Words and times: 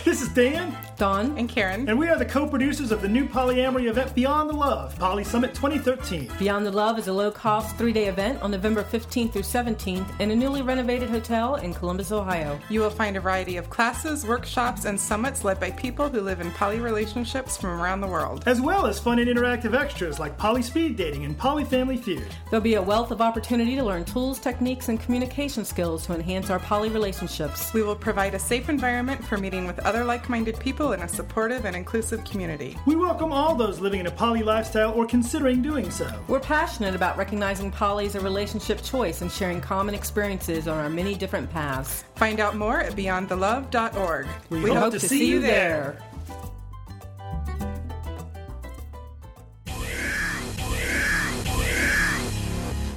This 0.04 0.22
is 0.22 0.28
Dan, 0.28 0.74
Dawn. 1.00 1.34
and 1.38 1.48
Karen. 1.48 1.88
and 1.88 1.98
we 1.98 2.08
are 2.08 2.18
the 2.18 2.26
co 2.26 2.46
producers 2.46 2.92
of 2.92 3.00
the 3.00 3.08
new 3.08 3.24
polyamory 3.24 3.88
event 3.88 4.14
Beyond 4.14 4.50
the 4.50 4.54
Love, 4.54 4.98
Poly 4.98 5.24
Summit 5.24 5.54
2013. 5.54 6.30
Beyond 6.38 6.66
the 6.66 6.70
Love 6.70 6.98
is 6.98 7.08
a 7.08 7.12
low 7.12 7.30
cost 7.30 7.74
three 7.78 7.94
day 7.94 8.08
event 8.08 8.42
on 8.42 8.50
November 8.50 8.84
15th 8.84 9.32
through 9.32 9.40
17th 9.40 10.20
in 10.20 10.30
a 10.30 10.36
newly 10.36 10.60
renovated 10.60 11.08
hotel 11.08 11.54
in 11.54 11.72
Columbus, 11.72 12.12
Ohio. 12.12 12.60
You 12.68 12.80
will 12.80 12.90
find 12.90 13.16
a 13.16 13.20
variety 13.20 13.56
of 13.56 13.70
classes, 13.70 14.26
workshops, 14.26 14.84
and 14.84 15.00
summits 15.00 15.42
led 15.42 15.58
by 15.58 15.70
people 15.70 16.10
who 16.10 16.20
live 16.20 16.42
in 16.42 16.50
poly 16.50 16.80
relationships 16.80 17.56
from 17.56 17.80
around 17.80 18.02
the 18.02 18.06
world. 18.06 18.44
As 18.44 18.60
well 18.60 18.84
as 18.84 19.00
fun 19.00 19.18
and 19.18 19.30
interactive 19.30 19.74
extras 19.74 20.18
like 20.18 20.36
poly 20.36 20.60
speed 20.60 20.96
dating 20.96 21.24
and 21.24 21.36
poly 21.38 21.64
family 21.64 21.96
feud. 21.96 22.26
There'll 22.50 22.62
be 22.62 22.74
a 22.74 22.82
wealth 22.82 23.10
of 23.10 23.22
opportunity 23.22 23.74
to 23.76 23.84
learn 23.84 24.04
tools, 24.04 24.38
techniques, 24.38 24.90
and 24.90 25.00
communication 25.00 25.64
skills 25.64 26.04
to 26.06 26.14
enhance 26.14 26.50
our 26.50 26.58
poly 26.58 26.90
relationships. 26.90 27.72
We 27.72 27.82
will 27.82 27.96
provide 27.96 28.34
a 28.34 28.38
safe 28.38 28.68
environment 28.68 29.24
for 29.24 29.38
meeting 29.38 29.66
with 29.66 29.78
other 29.78 30.04
like 30.04 30.28
minded 30.28 30.60
people 30.60 30.89
in 30.92 31.02
a 31.02 31.08
supportive 31.08 31.64
and 31.64 31.76
inclusive 31.76 32.24
community. 32.24 32.76
We 32.86 32.96
welcome 32.96 33.32
all 33.32 33.54
those 33.54 33.80
living 33.80 34.00
in 34.00 34.06
a 34.06 34.10
poly 34.10 34.42
lifestyle 34.42 34.92
or 34.92 35.06
considering 35.06 35.62
doing 35.62 35.90
so. 35.90 36.10
We're 36.28 36.40
passionate 36.40 36.94
about 36.94 37.16
recognizing 37.16 37.70
poly 37.70 38.06
as 38.06 38.14
a 38.14 38.20
relationship 38.20 38.82
choice 38.82 39.22
and 39.22 39.30
sharing 39.30 39.60
common 39.60 39.94
experiences 39.94 40.68
on 40.68 40.78
our 40.78 40.90
many 40.90 41.14
different 41.14 41.50
paths. 41.50 42.04
Find 42.16 42.40
out 42.40 42.56
more 42.56 42.80
at 42.80 42.94
beyondthelove.org. 42.94 44.26
We 44.50 44.70
hope 44.74 44.92
to 44.92 45.00
see 45.00 45.26
you 45.26 45.40
there. 45.40 45.98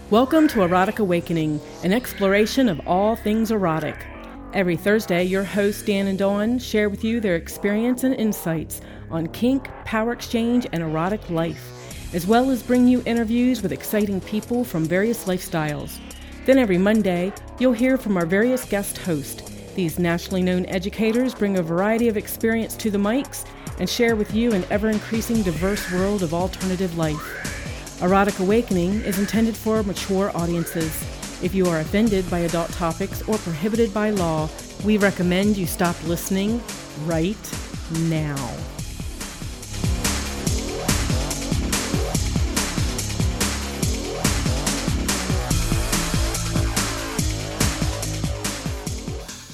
Welcome 0.09 0.47
to 0.49 0.61
Erotic 0.61 0.99
Awakening, 0.99 1.59
an 1.83 1.91
exploration 1.91 2.69
of 2.69 2.79
all 2.85 3.15
things 3.15 3.49
erotic. 3.49 4.05
Every 4.53 4.77
Thursday, 4.77 5.23
your 5.23 5.43
hosts 5.43 5.81
Dan 5.81 6.05
and 6.05 6.19
Dawn 6.19 6.59
share 6.59 6.87
with 6.87 7.03
you 7.03 7.19
their 7.19 7.35
experience 7.35 8.03
and 8.03 8.13
insights 8.13 8.81
on 9.09 9.25
kink, 9.29 9.67
power 9.83 10.11
exchange, 10.11 10.67
and 10.71 10.83
erotic 10.83 11.27
life, 11.31 12.13
as 12.13 12.27
well 12.27 12.51
as 12.51 12.61
bring 12.61 12.87
you 12.87 13.01
interviews 13.07 13.63
with 13.63 13.71
exciting 13.71 14.21
people 14.21 14.63
from 14.63 14.85
various 14.85 15.25
lifestyles. 15.25 15.97
Then 16.45 16.59
every 16.59 16.77
Monday, 16.77 17.33
you'll 17.57 17.73
hear 17.73 17.97
from 17.97 18.15
our 18.15 18.27
various 18.27 18.63
guest 18.63 18.99
hosts. 18.99 19.41
These 19.73 19.97
nationally 19.97 20.43
known 20.43 20.67
educators 20.67 21.33
bring 21.33 21.57
a 21.57 21.63
variety 21.63 22.07
of 22.07 22.15
experience 22.15 22.75
to 22.75 22.91
the 22.91 22.99
mics 22.99 23.47
and 23.79 23.89
share 23.89 24.15
with 24.15 24.35
you 24.35 24.51
an 24.51 24.65
ever 24.69 24.91
increasing 24.91 25.41
diverse 25.41 25.91
world 25.91 26.21
of 26.21 26.31
alternative 26.31 26.95
life. 26.95 28.03
Erotic 28.03 28.37
Awakening 28.37 29.01
is 29.01 29.17
intended 29.17 29.57
for 29.57 29.81
mature 29.81 30.31
audiences. 30.37 31.12
If 31.43 31.53
you 31.53 31.67
are 31.67 31.81
offended 31.81 32.31
by 32.31 32.39
adult 32.39 32.71
topics 32.71 33.21
or 33.23 33.37
prohibited 33.39 33.93
by 33.93 34.11
law, 34.11 34.49
we 34.85 34.97
recommend 34.97 35.57
you 35.57 35.65
stop 35.65 36.01
listening 36.05 36.61
right 37.03 37.35
now. 38.07 38.37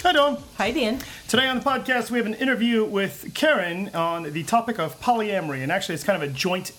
Hi, 0.04 0.12
Dawn. 0.14 0.38
Hi, 0.58 0.70
Dan. 0.70 1.02
Today 1.28 1.48
on 1.48 1.58
the 1.58 1.66
podcast, 1.66 2.12
we 2.12 2.20
have 2.20 2.28
an 2.28 2.36
interview 2.36 2.86
with 2.86 3.32
Karen 3.34 3.90
on 3.96 4.32
the 4.32 4.44
topic 4.44 4.78
of 4.78 5.02
polyamory. 5.02 5.64
And 5.64 5.72
actually, 5.72 5.96
it's 5.96 6.04
kind 6.04 6.22
of 6.22 6.30
a 6.30 6.32
joint 6.32 6.72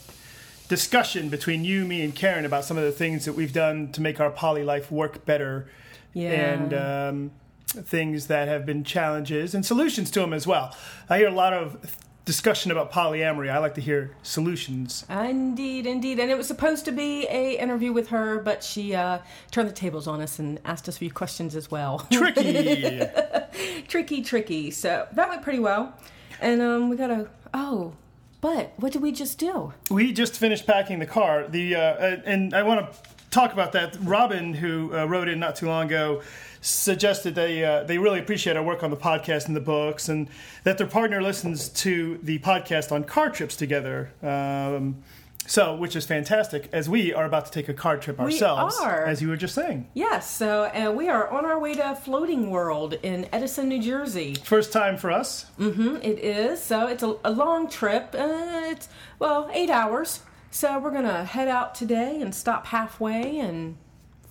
discussion 0.71 1.29
between 1.29 1.65
you, 1.65 1.85
me, 1.85 2.01
and 2.03 2.15
Karen 2.15 2.47
about 2.47 2.65
some 2.65 2.79
of 2.79 2.85
the 2.85 2.93
things 2.93 3.25
that 3.25 3.35
we've 3.35 3.53
done 3.53 3.91
to 3.91 4.01
make 4.01 4.21
our 4.21 4.31
poly 4.31 4.63
life 4.63 4.91
work 4.91 5.27
better. 5.27 5.67
Yeah. 6.15 6.31
And 6.31 6.75
um, 6.75 7.31
things 7.67 8.29
that 8.29 8.47
have 8.47 8.65
been 8.65 8.85
challenges 8.85 9.55
and 9.55 9.67
solutions 9.67 10.11
to 10.12 10.21
them 10.21 10.33
as 10.33 10.47
well. 10.47 10.75
I 11.09 11.19
hear 11.19 11.29
a 11.29 11.33
lot 11.33 11.53
of 11.53 11.97
discussion 12.25 12.71
about 12.71 12.93
polyamory. 12.93 13.51
I 13.51 13.59
like 13.59 13.75
to 13.75 13.81
hear 13.81 14.15
solutions. 14.23 15.05
Indeed, 15.11 15.87
indeed. 15.87 16.21
And 16.21 16.31
it 16.31 16.37
was 16.37 16.47
supposed 16.47 16.84
to 16.84 16.93
be 16.93 17.27
a 17.27 17.59
interview 17.59 17.93
with 17.93 18.09
her, 18.09 18.39
but 18.39 18.62
she 18.62 18.94
uh, 18.94 19.19
turned 19.50 19.69
the 19.69 19.73
tables 19.73 20.06
on 20.06 20.21
us 20.21 20.39
and 20.39 20.61
asked 20.65 20.89
us 20.89 20.94
a 20.97 20.99
few 21.00 21.11
questions 21.11 21.56
as 21.56 21.69
well. 21.69 22.06
Tricky. 22.12 23.03
tricky, 23.89 24.23
tricky. 24.23 24.71
So 24.71 25.09
that 25.12 25.28
went 25.28 25.43
pretty 25.43 25.59
well. 25.59 25.94
And 26.41 26.62
um, 26.62 26.89
we 26.89 26.97
got 26.97 27.11
a, 27.11 27.28
oh, 27.53 27.94
but 28.41 28.73
what 28.77 28.93
did 28.93 29.03
we 29.03 29.12
just 29.12 29.39
do? 29.39 29.73
we 29.91 30.12
just 30.12 30.37
finished 30.37 30.67
packing 30.67 30.99
the 30.99 31.06
car. 31.06 31.47
The 31.49 31.75
uh, 31.75 31.81
uh, 31.81 32.17
and 32.25 32.55
I 32.55 32.62
want 32.62 32.93
to 32.93 32.99
talk 33.31 33.53
about 33.53 33.73
that. 33.73 33.97
Robin, 34.01 34.55
who 34.55 34.97
uh, 34.97 35.05
wrote 35.06 35.28
in 35.28 35.39
not 35.39 35.56
too 35.56 35.67
long 35.67 35.87
ago, 35.87 36.23
suggested 36.61 37.34
they 37.34 37.65
uh, 37.65 37.84
they 37.84 37.99
really 37.99 38.19
appreciate 38.19 38.56
our 38.56 38.62
work 38.62 38.83
on 38.83 38.91
the 38.91 38.97
podcast 38.97 39.47
and 39.47 39.56
the 39.56 39.61
books, 39.61 40.09
and 40.09 40.29
that 40.65 40.79
their 40.79 40.87
partner 40.87 41.23
listens 41.23 41.69
to 41.69 42.19
the 42.23 42.39
podcast 42.41 42.93
on 42.93 43.05
car 43.05 43.31
trips 43.31 43.56
together. 43.56 44.11
Um, 44.23 45.03
so, 45.47 45.75
which 45.75 45.97
is 45.97 46.06
fantastic, 46.06 46.69
as 46.73 46.89
we 46.89 47.12
are 47.12 47.25
about 47.25 47.47
to 47.47 47.51
take 47.51 47.69
a 47.69 47.75
car 47.75 47.97
trip 47.97 48.21
ourselves, 48.21 48.77
are. 48.81 49.05
as 49.05 49.21
you 49.21 49.28
were 49.28 49.37
just 49.37 49.55
saying. 49.55 49.89
Yes, 49.95 50.31
so 50.31 50.65
uh, 50.65 50.93
we 50.93 51.09
are 51.09 51.28
on 51.28 51.45
our 51.45 51.59
way 51.59 51.75
to 51.75 51.95
Floating 51.97 52.51
World 52.51 52.95
in 53.03 53.28
Edison, 53.33 53.69
New 53.69 53.83
Jersey. 53.83 54.34
First 54.45 54.73
time 54.73 54.97
for 54.97 55.11
us. 55.11 55.47
Mm-hmm, 55.59 55.97
it 56.03 56.19
is. 56.21 56.62
So 56.62 56.87
it's 56.87 57.03
a, 57.03 57.17
a 57.25 57.31
long 57.33 57.69
trip. 57.69 58.15
Uh, 58.15 58.62
it's, 58.71 58.89
well, 59.19 59.50
eight 59.53 59.71
hours. 59.71 60.21
So 60.53 60.79
we're 60.79 60.91
going 60.91 61.05
to 61.05 61.25
head 61.25 61.49
out 61.49 61.75
today 61.75 62.21
and 62.21 62.34
stop 62.34 62.67
halfway 62.67 63.39
and 63.39 63.77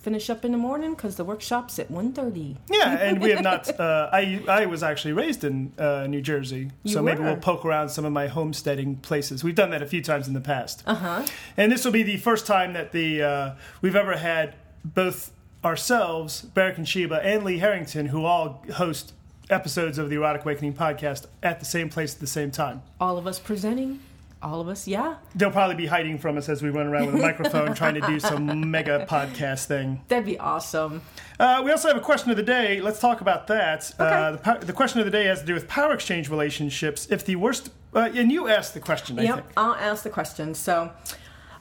finish 0.00 0.30
up 0.30 0.44
in 0.44 0.52
the 0.52 0.58
morning 0.58 0.94
because 0.94 1.16
the 1.16 1.24
workshop's 1.24 1.78
at 1.78 1.90
1.30. 1.92 2.56
Yeah, 2.70 2.96
and 2.98 3.20
we 3.20 3.30
have 3.30 3.42
not. 3.42 3.68
Uh, 3.78 4.08
I 4.12 4.42
I 4.48 4.66
was 4.66 4.82
actually 4.82 5.12
raised 5.12 5.44
in 5.44 5.72
uh, 5.78 6.06
New 6.08 6.20
Jersey, 6.22 6.70
You 6.84 6.92
so 6.94 7.02
maybe 7.02 7.20
we'll 7.22 7.36
poke 7.36 7.64
around 7.64 7.90
some 7.90 8.04
of 8.04 8.12
my 8.12 8.26
homesteading 8.26 8.96
places. 8.96 9.44
We've 9.44 9.54
done 9.54 9.70
that 9.70 9.82
a 9.82 9.86
few 9.86 10.02
times 10.02 10.26
in 10.28 10.34
the 10.34 10.40
past, 10.40 10.82
Uh-huh. 10.86 11.24
and 11.56 11.70
this 11.70 11.84
will 11.84 11.92
be 11.92 12.02
the 12.02 12.16
first 12.16 12.46
time 12.46 12.72
that 12.72 12.92
the 12.92 13.22
uh, 13.22 13.54
we've 13.82 13.96
ever 13.96 14.16
had 14.16 14.54
both 14.84 15.32
ourselves, 15.64 16.42
Barrick 16.42 16.78
and 16.78 16.88
Sheba, 16.88 17.22
and 17.24 17.44
Lee 17.44 17.58
Harrington, 17.58 18.06
who 18.06 18.24
all 18.24 18.64
host 18.74 19.12
episodes 19.50 19.98
of 19.98 20.08
the 20.08 20.16
Erotic 20.16 20.42
Awakening 20.42 20.74
podcast 20.74 21.26
at 21.42 21.58
the 21.60 21.66
same 21.66 21.88
place 21.90 22.14
at 22.14 22.20
the 22.20 22.26
same 22.26 22.50
time. 22.50 22.82
All 23.00 23.18
of 23.18 23.26
us 23.26 23.38
presenting. 23.38 24.00
All 24.42 24.60
of 24.62 24.68
us, 24.68 24.88
yeah. 24.88 25.16
They'll 25.34 25.50
probably 25.50 25.74
be 25.76 25.86
hiding 25.86 26.18
from 26.18 26.38
us 26.38 26.48
as 26.48 26.62
we 26.62 26.70
run 26.70 26.86
around 26.86 27.06
with 27.06 27.16
a 27.16 27.18
microphone 27.30 27.74
trying 27.74 27.94
to 27.94 28.00
do 28.00 28.18
some 28.18 28.70
mega 28.70 29.06
podcast 29.08 29.66
thing. 29.66 30.00
That'd 30.08 30.24
be 30.24 30.38
awesome. 30.38 31.02
Uh, 31.38 31.60
we 31.62 31.70
also 31.70 31.88
have 31.88 31.96
a 31.98 32.00
question 32.00 32.30
of 32.30 32.38
the 32.38 32.42
day. 32.42 32.80
Let's 32.80 33.00
talk 33.00 33.20
about 33.20 33.48
that. 33.48 33.92
Uh, 33.98 34.32
the, 34.32 34.66
the 34.66 34.72
question 34.72 34.98
of 34.98 35.04
the 35.04 35.10
day 35.10 35.26
has 35.26 35.40
to 35.40 35.46
do 35.46 35.52
with 35.52 35.68
power 35.68 35.92
exchange 35.92 36.30
relationships. 36.30 37.06
If 37.10 37.26
the 37.26 37.36
worst, 37.36 37.70
uh, 37.94 38.08
and 38.14 38.32
you 38.32 38.48
asked 38.48 38.72
the 38.72 38.80
question, 38.80 39.18
I 39.18 39.24
Yep, 39.24 39.34
think. 39.34 39.46
I'll 39.58 39.74
ask 39.74 40.04
the 40.04 40.10
question. 40.10 40.54
So, 40.54 40.90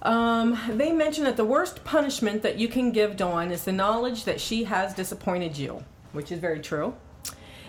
um, 0.03 0.57
they 0.69 0.93
mentioned 0.93 1.27
that 1.27 1.35
the 1.35 1.43
worst 1.45 1.83
punishment 1.83 2.41
that 2.43 2.57
you 2.57 2.69
can 2.69 2.91
give 2.93 3.17
Dawn 3.17 3.51
is 3.51 3.65
the 3.65 3.73
knowledge 3.73 4.23
that 4.23 4.39
she 4.39 4.63
has 4.63 4.93
disappointed 4.93 5.57
you, 5.57 5.83
which 6.13 6.31
is 6.31 6.39
very 6.39 6.61
true. 6.61 6.95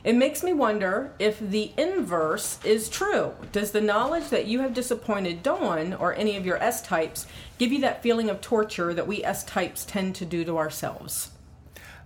It 0.02 0.14
makes 0.16 0.42
me 0.42 0.52
wonder 0.52 1.12
if 1.18 1.38
the 1.38 1.72
inverse 1.76 2.58
is 2.64 2.88
true. 2.88 3.34
Does 3.52 3.72
the 3.72 3.80
knowledge 3.82 4.28
that 4.30 4.46
you 4.46 4.60
have 4.60 4.72
disappointed 4.72 5.42
Dawn 5.42 5.92
or 5.92 6.14
any 6.14 6.36
of 6.36 6.46
your 6.46 6.56
S 6.62 6.80
types 6.82 7.26
give 7.58 7.70
you 7.70 7.80
that 7.82 8.02
feeling 8.02 8.30
of 8.30 8.40
torture 8.40 8.94
that 8.94 9.06
we 9.06 9.22
S 9.22 9.44
types 9.44 9.84
tend 9.84 10.14
to 10.16 10.24
do 10.24 10.44
to 10.44 10.56
ourselves? 10.56 11.30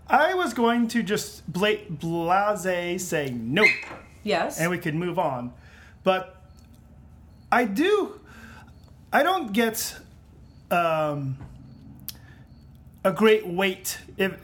I 0.09 0.35
was 0.35 0.53
going 0.55 0.89
to 0.89 1.03
just 1.03 1.51
bla- 1.51 1.85
blase 1.89 3.07
say 3.07 3.31
nope, 3.31 3.71
Yes. 4.23 4.59
and 4.61 4.71
we 4.71 4.79
could 4.79 4.95
move 4.95 5.19
on. 5.19 5.53
But 6.03 6.37
I 7.51 7.65
do, 7.65 8.21
I 9.13 9.23
don't 9.23 9.53
get 9.53 9.97
um, 10.71 11.39
a 13.05 13.13
great 13.13 13.47
weight 13.47 13.99
if 14.19 14.37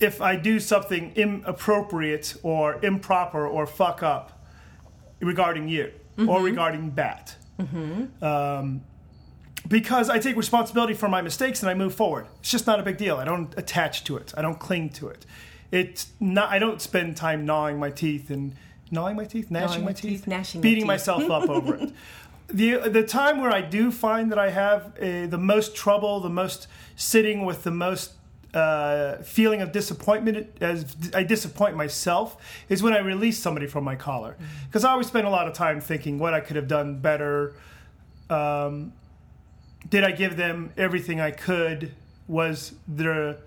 if 0.00 0.20
I 0.20 0.36
do 0.36 0.60
something 0.60 1.12
inappropriate 1.16 2.36
or 2.42 2.78
improper 2.84 3.46
or 3.46 3.66
fuck 3.66 4.02
up 4.02 4.44
regarding 5.20 5.68
you 5.68 5.92
or 6.28 6.42
regarding 6.42 6.90
Bat. 6.90 7.36
Um, 8.22 8.82
because 9.66 10.08
I 10.08 10.18
take 10.18 10.36
responsibility 10.36 10.94
for 10.94 11.08
my 11.08 11.20
mistakes 11.20 11.62
and 11.62 11.70
I 11.70 11.74
move 11.74 11.94
forward. 11.94 12.26
It's 12.40 12.50
just 12.50 12.66
not 12.66 12.80
a 12.80 12.82
big 12.82 12.96
deal. 12.96 13.16
I 13.16 13.24
don't 13.24 13.52
attach 13.58 14.04
to 14.04 14.16
it. 14.16 14.32
I 14.36 14.42
don't 14.42 14.58
cling 14.58 14.90
to 14.90 15.08
it. 15.08 15.26
It's 15.70 16.08
not. 16.20 16.50
I 16.50 16.58
don't 16.58 16.80
spend 16.80 17.16
time 17.16 17.44
gnawing 17.44 17.78
my 17.78 17.90
teeth 17.90 18.30
and 18.30 18.54
gnawing 18.90 19.16
my 19.16 19.24
teeth, 19.24 19.50
gnashing 19.50 19.82
Gnawing 19.82 19.84
my 19.84 19.92
teeth, 19.92 20.02
teeth, 20.20 20.26
gnashing 20.26 20.60
beating 20.62 20.84
teeth. 20.84 20.86
myself 20.86 21.30
up 21.30 21.48
over 21.56 21.74
it. 21.76 21.92
The 22.48 22.88
the 22.88 23.02
time 23.02 23.40
where 23.42 23.50
I 23.52 23.60
do 23.60 23.90
find 23.90 24.32
that 24.32 24.38
I 24.38 24.48
have 24.50 24.96
uh, 24.98 25.26
the 25.26 25.36
most 25.38 25.76
trouble, 25.76 26.20
the 26.20 26.30
most 26.30 26.66
sitting 26.96 27.44
with 27.44 27.64
the 27.64 27.70
most 27.70 28.12
uh, 28.54 29.16
feeling 29.18 29.60
of 29.60 29.72
disappointment 29.72 30.56
as 30.60 30.96
I 31.14 31.22
disappoint 31.22 31.76
myself 31.76 32.36
is 32.68 32.82
when 32.82 32.92
I 32.92 32.98
release 32.98 33.38
somebody 33.38 33.66
from 33.66 33.84
my 33.84 33.96
collar. 33.96 34.36
Because 34.66 34.84
I 34.84 34.90
always 34.92 35.06
spend 35.06 35.26
a 35.26 35.30
lot 35.30 35.46
of 35.46 35.54
time 35.54 35.80
thinking 35.80 36.18
what 36.18 36.34
I 36.34 36.40
could 36.40 36.56
have 36.56 36.68
done 36.68 37.00
better. 37.00 37.54
Um, 38.30 38.92
did 39.88 40.04
I 40.04 40.12
give 40.12 40.36
them 40.36 40.72
everything 40.76 41.20
I 41.20 41.30
could? 41.30 41.92
Was 42.26 42.74
there 42.86 43.38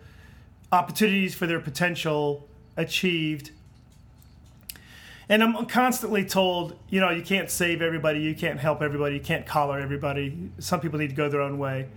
opportunities 0.71 1.35
for 1.35 1.47
their 1.47 1.59
potential 1.59 2.47
achieved? 2.77 3.51
And 5.29 5.41
I'm 5.43 5.65
constantly 5.67 6.25
told, 6.25 6.77
you 6.89 6.99
know, 6.99 7.09
you 7.09 7.21
can't 7.21 7.49
save 7.49 7.81
everybody, 7.81 8.19
you 8.19 8.35
can't 8.35 8.59
help 8.59 8.81
everybody, 8.81 9.15
you 9.15 9.21
can't 9.21 9.45
collar 9.45 9.79
everybody. 9.79 10.51
Some 10.59 10.81
people 10.81 10.99
need 10.99 11.09
to 11.09 11.15
go 11.15 11.29
their 11.29 11.41
own 11.41 11.57
way. 11.57 11.87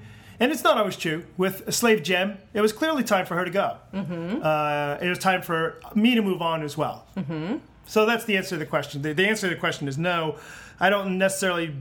And 0.41 0.51
it's 0.51 0.65
not 0.65 0.77
always 0.77 0.97
true. 0.97 1.25
With 1.37 1.73
Slave 1.73 2.03
Gem, 2.03 2.39
it 2.53 2.61
was 2.61 2.73
clearly 2.73 3.05
time 3.05 3.27
for 3.27 3.37
her 3.37 3.45
to 3.45 3.51
go. 3.51 3.77
Mm-hmm. 3.93 4.41
Uh, 4.43 4.99
it 5.01 5.09
was 5.09 5.19
time 5.19 5.43
for 5.43 5.81
me 5.95 6.15
to 6.15 6.23
move 6.23 6.43
on 6.43 6.63
as 6.63 6.77
well. 6.77 7.07
Mm-hmm. 7.17 7.59
So 7.87 8.07
that's 8.07 8.25
the 8.25 8.37
answer 8.37 8.51
to 8.51 8.57
the 8.57 8.67
question. 8.67 9.03
The, 9.03 9.13
the 9.13 9.29
answer 9.29 9.49
to 9.49 9.55
the 9.55 9.61
question 9.61 9.89
is 9.89 9.99
no. 9.99 10.37
I 10.81 10.91
don't 10.91 11.19
necessarily 11.19 11.75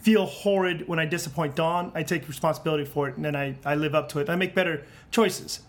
feel 0.00 0.26
horrid 0.26 0.88
when 0.88 0.98
I 0.98 1.04
disappoint 1.04 1.56
Dawn. 1.56 1.92
I 1.94 2.02
take 2.02 2.26
responsibility 2.28 2.84
for 2.84 3.08
it, 3.08 3.16
and 3.16 3.24
then 3.24 3.36
I, 3.36 3.56
I 3.64 3.74
live 3.74 3.94
up 3.94 4.08
to 4.10 4.20
it. 4.20 4.30
I 4.30 4.36
make 4.36 4.54
better 4.54 4.84
choices. 5.10 5.60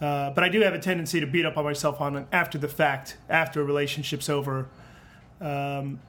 Uh, 0.00 0.30
but 0.30 0.42
I 0.42 0.48
do 0.48 0.60
have 0.60 0.74
a 0.74 0.78
tendency 0.78 1.20
to 1.20 1.26
beat 1.26 1.44
up 1.44 1.56
on 1.56 1.64
myself 1.64 2.00
on 2.00 2.26
after 2.32 2.58
the 2.58 2.68
fact, 2.68 3.16
after 3.28 3.60
a 3.60 3.64
relationship's 3.64 4.28
over. 4.28 4.66
Um, 5.40 6.00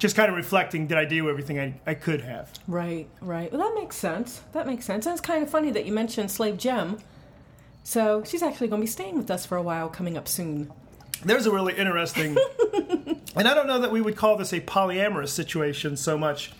just 0.00 0.16
kind 0.16 0.30
of 0.30 0.36
reflecting, 0.36 0.86
did 0.86 0.96
I 0.96 1.04
do 1.04 1.28
everything 1.28 1.60
I, 1.60 1.74
I 1.86 1.94
could 1.94 2.22
have? 2.22 2.50
Right, 2.66 3.06
right. 3.20 3.52
Well, 3.52 3.60
that 3.60 3.78
makes 3.78 3.96
sense. 3.96 4.40
That 4.52 4.66
makes 4.66 4.86
sense. 4.86 5.06
And 5.06 5.12
it's 5.12 5.20
kind 5.20 5.42
of 5.42 5.50
funny 5.50 5.70
that 5.70 5.84
you 5.84 5.92
mentioned 5.92 6.30
Slave 6.30 6.56
Gem. 6.56 6.98
So 7.84 8.24
she's 8.24 8.42
actually 8.42 8.68
going 8.68 8.80
to 8.80 8.84
be 8.84 8.90
staying 8.90 9.16
with 9.16 9.30
us 9.30 9.44
for 9.44 9.56
a 9.56 9.62
while 9.62 9.90
coming 9.90 10.16
up 10.16 10.26
soon. 10.26 10.72
There's 11.22 11.46
a 11.46 11.50
really 11.50 11.76
interesting, 11.76 12.34
and 13.36 13.46
I 13.46 13.52
don't 13.52 13.66
know 13.66 13.78
that 13.80 13.92
we 13.92 14.00
would 14.00 14.16
call 14.16 14.36
this 14.36 14.54
a 14.54 14.60
polyamorous 14.60 15.28
situation 15.28 15.98
so 15.98 16.16
much. 16.16 16.50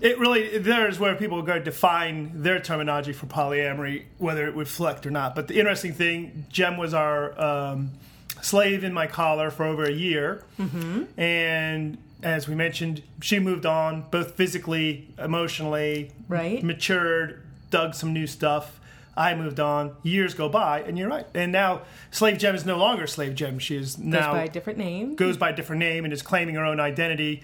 It 0.00 0.18
really 0.18 0.58
there's 0.58 0.98
where 0.98 1.14
people 1.14 1.40
go 1.42 1.54
to 1.54 1.62
define 1.62 2.42
their 2.42 2.58
terminology 2.58 3.12
for 3.12 3.26
polyamory, 3.26 4.06
whether 4.18 4.48
it 4.48 4.56
would 4.56 4.66
reflect 4.66 5.06
or 5.06 5.12
not. 5.12 5.36
But 5.36 5.46
the 5.46 5.60
interesting 5.60 5.92
thing, 5.92 6.46
Jem 6.48 6.78
was 6.78 6.94
our 6.94 7.40
um, 7.40 7.92
slave 8.40 8.82
in 8.82 8.92
my 8.92 9.06
collar 9.06 9.52
for 9.52 9.64
over 9.64 9.84
a 9.84 9.92
year, 9.92 10.42
mm-hmm. 10.58 11.04
and 11.20 11.98
as 12.22 12.48
we 12.48 12.54
mentioned, 12.54 13.02
she 13.20 13.38
moved 13.38 13.66
on 13.66 14.02
both 14.10 14.34
physically, 14.34 15.08
emotionally, 15.18 16.12
right, 16.28 16.62
matured, 16.62 17.42
dug 17.70 17.94
some 17.94 18.12
new 18.12 18.26
stuff. 18.26 18.78
I 19.16 19.34
moved 19.34 19.60
on. 19.60 19.96
Years 20.02 20.34
go 20.34 20.48
by, 20.48 20.82
and 20.82 20.96
you're 20.96 21.08
right. 21.08 21.26
And 21.34 21.52
now 21.52 21.82
Slave 22.10 22.38
Gem 22.38 22.54
is 22.54 22.64
no 22.64 22.78
longer 22.78 23.06
Slave 23.06 23.34
Gem. 23.34 23.58
She 23.58 23.76
is 23.76 23.98
now 23.98 24.18
goes 24.18 24.26
by 24.32 24.44
a 24.44 24.48
different 24.48 24.78
name. 24.78 25.14
Goes 25.14 25.36
by 25.36 25.50
a 25.50 25.56
different 25.56 25.80
name 25.80 26.04
and 26.04 26.12
is 26.12 26.22
claiming 26.22 26.54
her 26.54 26.64
own 26.64 26.80
identity. 26.80 27.42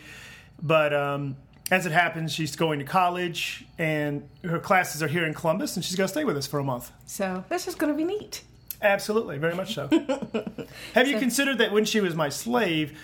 But 0.63 0.95
um, 0.95 1.37
as 1.71 1.85
it 1.85 1.93
happens, 1.93 2.33
she's 2.33 2.57
going 2.57 2.79
to 2.79 2.85
college, 2.85 3.65
and 3.79 4.29
her 4.45 4.59
classes 4.59 5.03
are 5.03 5.09
here 5.09 5.27
in 5.27 5.35
Columbus, 5.35 5.77
and 5.77 5.85
she's 5.85 5.97
going 5.97 6.07
to 6.07 6.13
stay 6.13 6.25
with 6.25 6.37
us 6.37 6.47
for 6.47 6.59
a 6.59 6.65
month. 6.65 6.93
So 7.05 7.45
this 7.49 7.67
is 7.67 7.75
going 7.75 7.93
to 7.93 7.97
be 7.97 8.05
neat. 8.05 8.43
Absolutely, 8.83 9.39
very 9.39 9.55
much 9.55 9.75
so. 9.75 9.89
Have 10.95 11.09
you 11.09 11.19
considered 11.19 11.59
that 11.59 11.73
when 11.73 11.85
she 11.85 12.01
was 12.01 12.15
my 12.15 12.29
slave, 12.29 12.99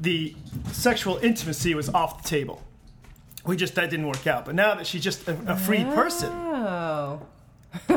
the 0.00 0.34
sexual 0.72 1.16
intimacy 1.18 1.74
was 1.74 1.88
off 1.88 2.22
the 2.22 2.28
table? 2.28 2.62
We 3.44 3.56
just 3.56 3.74
that 3.76 3.90
didn't 3.90 4.06
work 4.08 4.26
out. 4.26 4.44
But 4.44 4.54
now 4.54 4.74
that 4.74 4.86
she's 4.86 5.02
just 5.02 5.26
a, 5.28 5.36
a 5.46 5.56
free 5.56 5.84
person, 5.84 6.32
Oh. 6.32 7.20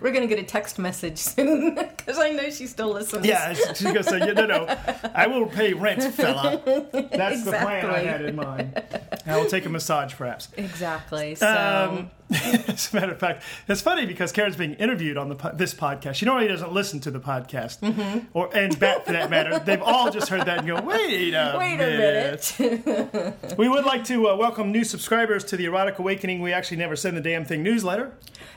We're 0.00 0.12
gonna 0.12 0.26
get 0.26 0.38
a 0.38 0.42
text 0.44 0.78
message 0.78 1.18
soon 1.18 1.74
because 1.96 2.18
I 2.18 2.30
know 2.30 2.50
she 2.50 2.66
still 2.66 2.92
listens. 2.92 3.26
yeah, 3.26 3.52
she's 3.54 3.82
gonna 3.82 4.02
say, 4.02 4.18
yeah, 4.18 4.32
no, 4.32 4.46
no, 4.46 4.76
I 5.14 5.26
will 5.26 5.46
pay 5.46 5.72
rent, 5.72 6.02
fella. 6.14 6.60
That's 6.64 7.44
the 7.44 7.50
plan 7.52 7.86
I 7.86 8.00
Exactly. 8.00 8.06
had 8.06 8.24
in 8.24 8.36
mind. 8.36 8.82
I 9.26 9.36
will 9.36 9.46
take 9.46 9.66
a 9.66 9.68
massage, 9.68 10.14
perhaps. 10.14 10.48
exactly. 10.56 11.34
So 11.34 11.46
Um, 11.46 12.10
as 12.68 12.92
a 12.92 12.96
matter 12.96 13.12
of 13.12 13.20
fact, 13.20 13.44
it's 13.68 13.80
funny 13.80 14.04
because 14.04 14.32
Karen's 14.32 14.56
being 14.56 14.74
interviewed 14.74 15.16
on 15.16 15.28
the 15.28 15.36
this 15.54 15.72
podcast. 15.74 16.14
She 16.14 16.26
normally 16.26 16.48
doesn't 16.48 16.72
listen 16.72 16.98
to 17.00 17.10
the 17.12 17.20
podcast, 17.20 17.78
Mm-hmm. 17.80 18.18
or 18.34 18.54
and 18.56 18.76
Bat 18.80 19.06
for 19.06 19.12
that 19.12 19.30
matter. 19.30 19.60
They've 19.60 19.80
all 19.82 20.10
just 20.10 20.28
heard 20.28 20.44
that 20.46 20.58
and 20.58 20.66
go, 20.66 20.80
"Wait 20.80 21.32
a 21.34 21.54
wait 21.56 21.74
a 21.74 21.78
minute." 21.78 22.54
minute. 22.58 23.58
We 23.58 23.68
would 23.68 23.84
like 23.84 24.04
to 24.06 24.28
uh, 24.30 24.36
welcome 24.36 24.72
new 24.72 24.82
subscribers 24.82 25.44
to 25.44 25.56
the 25.56 25.66
Erotic 25.66 25.98
Awakening. 26.00 26.40
We 26.40 26.52
actually 26.52 26.78
never 26.78 26.96
send 26.96 27.16
the 27.16 27.20
damn 27.20 27.44
thing 27.44 27.62
newsletter. 27.62 28.12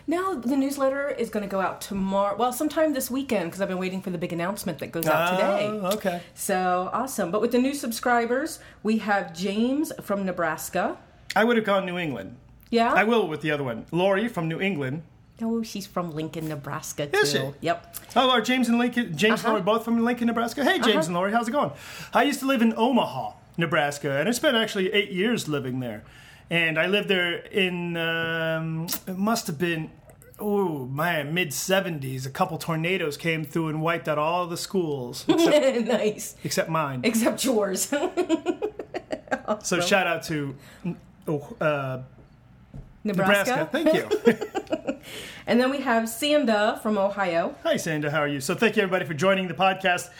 no, 0.07 0.28
the 0.35 0.55
newsletter 0.55 1.09
is 1.09 1.29
going 1.29 1.43
to 1.43 1.49
go 1.49 1.59
out 1.61 1.81
tomorrow. 1.81 2.35
Well, 2.37 2.51
sometime 2.53 2.93
this 2.93 3.09
weekend 3.11 3.49
because 3.49 3.61
I've 3.61 3.67
been 3.67 3.77
waiting 3.79 4.01
for 4.01 4.09
the 4.09 4.17
big 4.17 4.33
announcement 4.33 4.79
that 4.79 4.91
goes 4.91 5.07
out 5.07 5.31
today. 5.31 5.65
Oh, 5.67 5.91
okay. 5.93 6.21
So 6.35 6.89
awesome! 6.93 7.31
But 7.31 7.41
with 7.41 7.51
the 7.51 7.59
new 7.59 7.73
subscribers, 7.73 8.59
we 8.83 8.99
have 8.99 9.33
James 9.35 9.91
from 10.01 10.25
Nebraska. 10.25 10.97
I 11.35 11.43
would 11.43 11.57
have 11.57 11.65
gone 11.65 11.85
New 11.85 11.97
England. 11.97 12.37
Yeah. 12.71 12.93
I 12.93 13.03
will 13.03 13.27
with 13.27 13.41
the 13.41 13.51
other 13.51 13.63
one. 13.63 13.85
Lori 13.91 14.27
from 14.27 14.47
New 14.47 14.59
England. 14.59 15.03
Oh, 15.41 15.63
she's 15.63 15.87
from 15.87 16.11
Lincoln, 16.11 16.49
Nebraska 16.49 17.07
too. 17.07 17.17
Is 17.19 17.31
she? 17.31 17.49
Yep. 17.61 17.95
Oh, 18.15 18.29
are 18.29 18.41
James 18.41 18.67
and 18.67 18.77
Lincoln, 18.77 19.15
James 19.15 19.39
and 19.39 19.47
Uh-huh. 19.47 19.49
Lori 19.51 19.61
both 19.61 19.85
from 19.85 20.03
Lincoln, 20.03 20.27
Nebraska? 20.27 20.63
Hey, 20.65 20.79
James 20.79 21.05
and 21.07 21.15
Lori, 21.15 21.31
how's 21.31 21.47
it 21.47 21.51
going? 21.51 21.71
I 22.13 22.23
used 22.23 22.41
to 22.41 22.45
live 22.45 22.61
in 22.61 22.73
Omaha, 22.75 23.33
Nebraska, 23.57 24.19
and 24.19 24.27
I 24.27 24.31
spent 24.33 24.57
actually 24.57 24.91
eight 24.91 25.11
years 25.11 25.47
living 25.47 25.79
there. 25.79 26.03
And 26.51 26.77
I 26.79 26.87
lived 26.87 27.07
there 27.09 27.35
in, 27.35 27.95
um, 27.95 28.87
it 29.07 29.17
must 29.17 29.47
have 29.47 29.57
been, 29.57 29.91
oh 30.39 30.85
man, 30.85 31.33
mid 31.33 31.49
70s. 31.49 32.25
A 32.25 32.29
couple 32.29 32.57
tornadoes 32.57 33.17
came 33.17 33.43
through 33.43 33.69
and 33.69 33.81
wiped 33.81 34.07
out 34.07 34.17
all 34.17 34.47
the 34.47 34.57
schools, 34.57 35.25
except, 35.29 35.87
nice. 35.87 36.35
except 36.43 36.69
mine. 36.69 37.01
Except 37.03 37.43
yours. 37.43 37.93
So 39.63 39.81
shout 39.81 40.05
out 40.05 40.21
to 40.23 40.55
oh, 41.27 41.55
uh, 41.59 42.01
Nebraska. 43.03 43.67
Nebraska. 43.67 43.69
Thank 43.71 43.93
you. 43.95 44.97
And 45.47 45.59
then 45.59 45.71
we 45.71 45.79
have 45.79 46.03
Sanda 46.03 46.79
from 46.83 46.99
Ohio. 46.99 47.55
Hi, 47.63 47.75
Sandra. 47.77 48.11
How 48.11 48.19
are 48.19 48.27
you? 48.27 48.39
So, 48.39 48.53
thank 48.53 48.75
you 48.77 48.83
everybody 48.83 49.05
for 49.05 49.15
joining 49.15 49.47
the 49.47 49.55
podcast, 49.55 50.11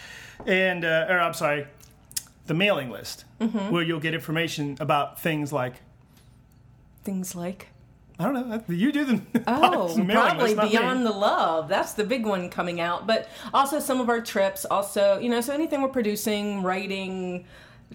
and 0.47 0.83
uh, 0.83 1.05
or 1.07 1.19
I'm 1.19 1.35
sorry, 1.35 1.67
the 2.47 2.55
mailing 2.55 2.89
list, 2.89 3.25
Mm-hmm. 3.39 3.69
where 3.71 3.83
you'll 3.83 3.99
get 3.99 4.15
information 4.15 4.75
about 4.79 5.21
things 5.21 5.53
like 5.53 5.75
Things 7.03 7.35
like 7.35 7.67
I 8.19 8.23
don't 8.25 8.49
know. 8.49 8.61
You 8.67 8.91
do 8.91 9.05
the 9.05 9.21
Oh, 9.47 9.93
probably 9.95 10.53
not 10.53 10.65
me. 10.65 10.69
Beyond 10.71 11.05
the 11.05 11.11
Love. 11.11 11.69
That's 11.69 11.93
the 11.93 12.03
big 12.03 12.25
one 12.25 12.49
coming 12.49 12.81
out. 12.81 13.07
But 13.07 13.29
also 13.53 13.79
some 13.79 14.01
of 14.01 14.09
our 14.09 14.19
trips. 14.19 14.65
Also, 14.65 15.17
you 15.19 15.29
know, 15.29 15.39
so 15.39 15.53
anything 15.53 15.81
we're 15.81 15.87
producing, 15.87 16.61
writing, 16.61 17.45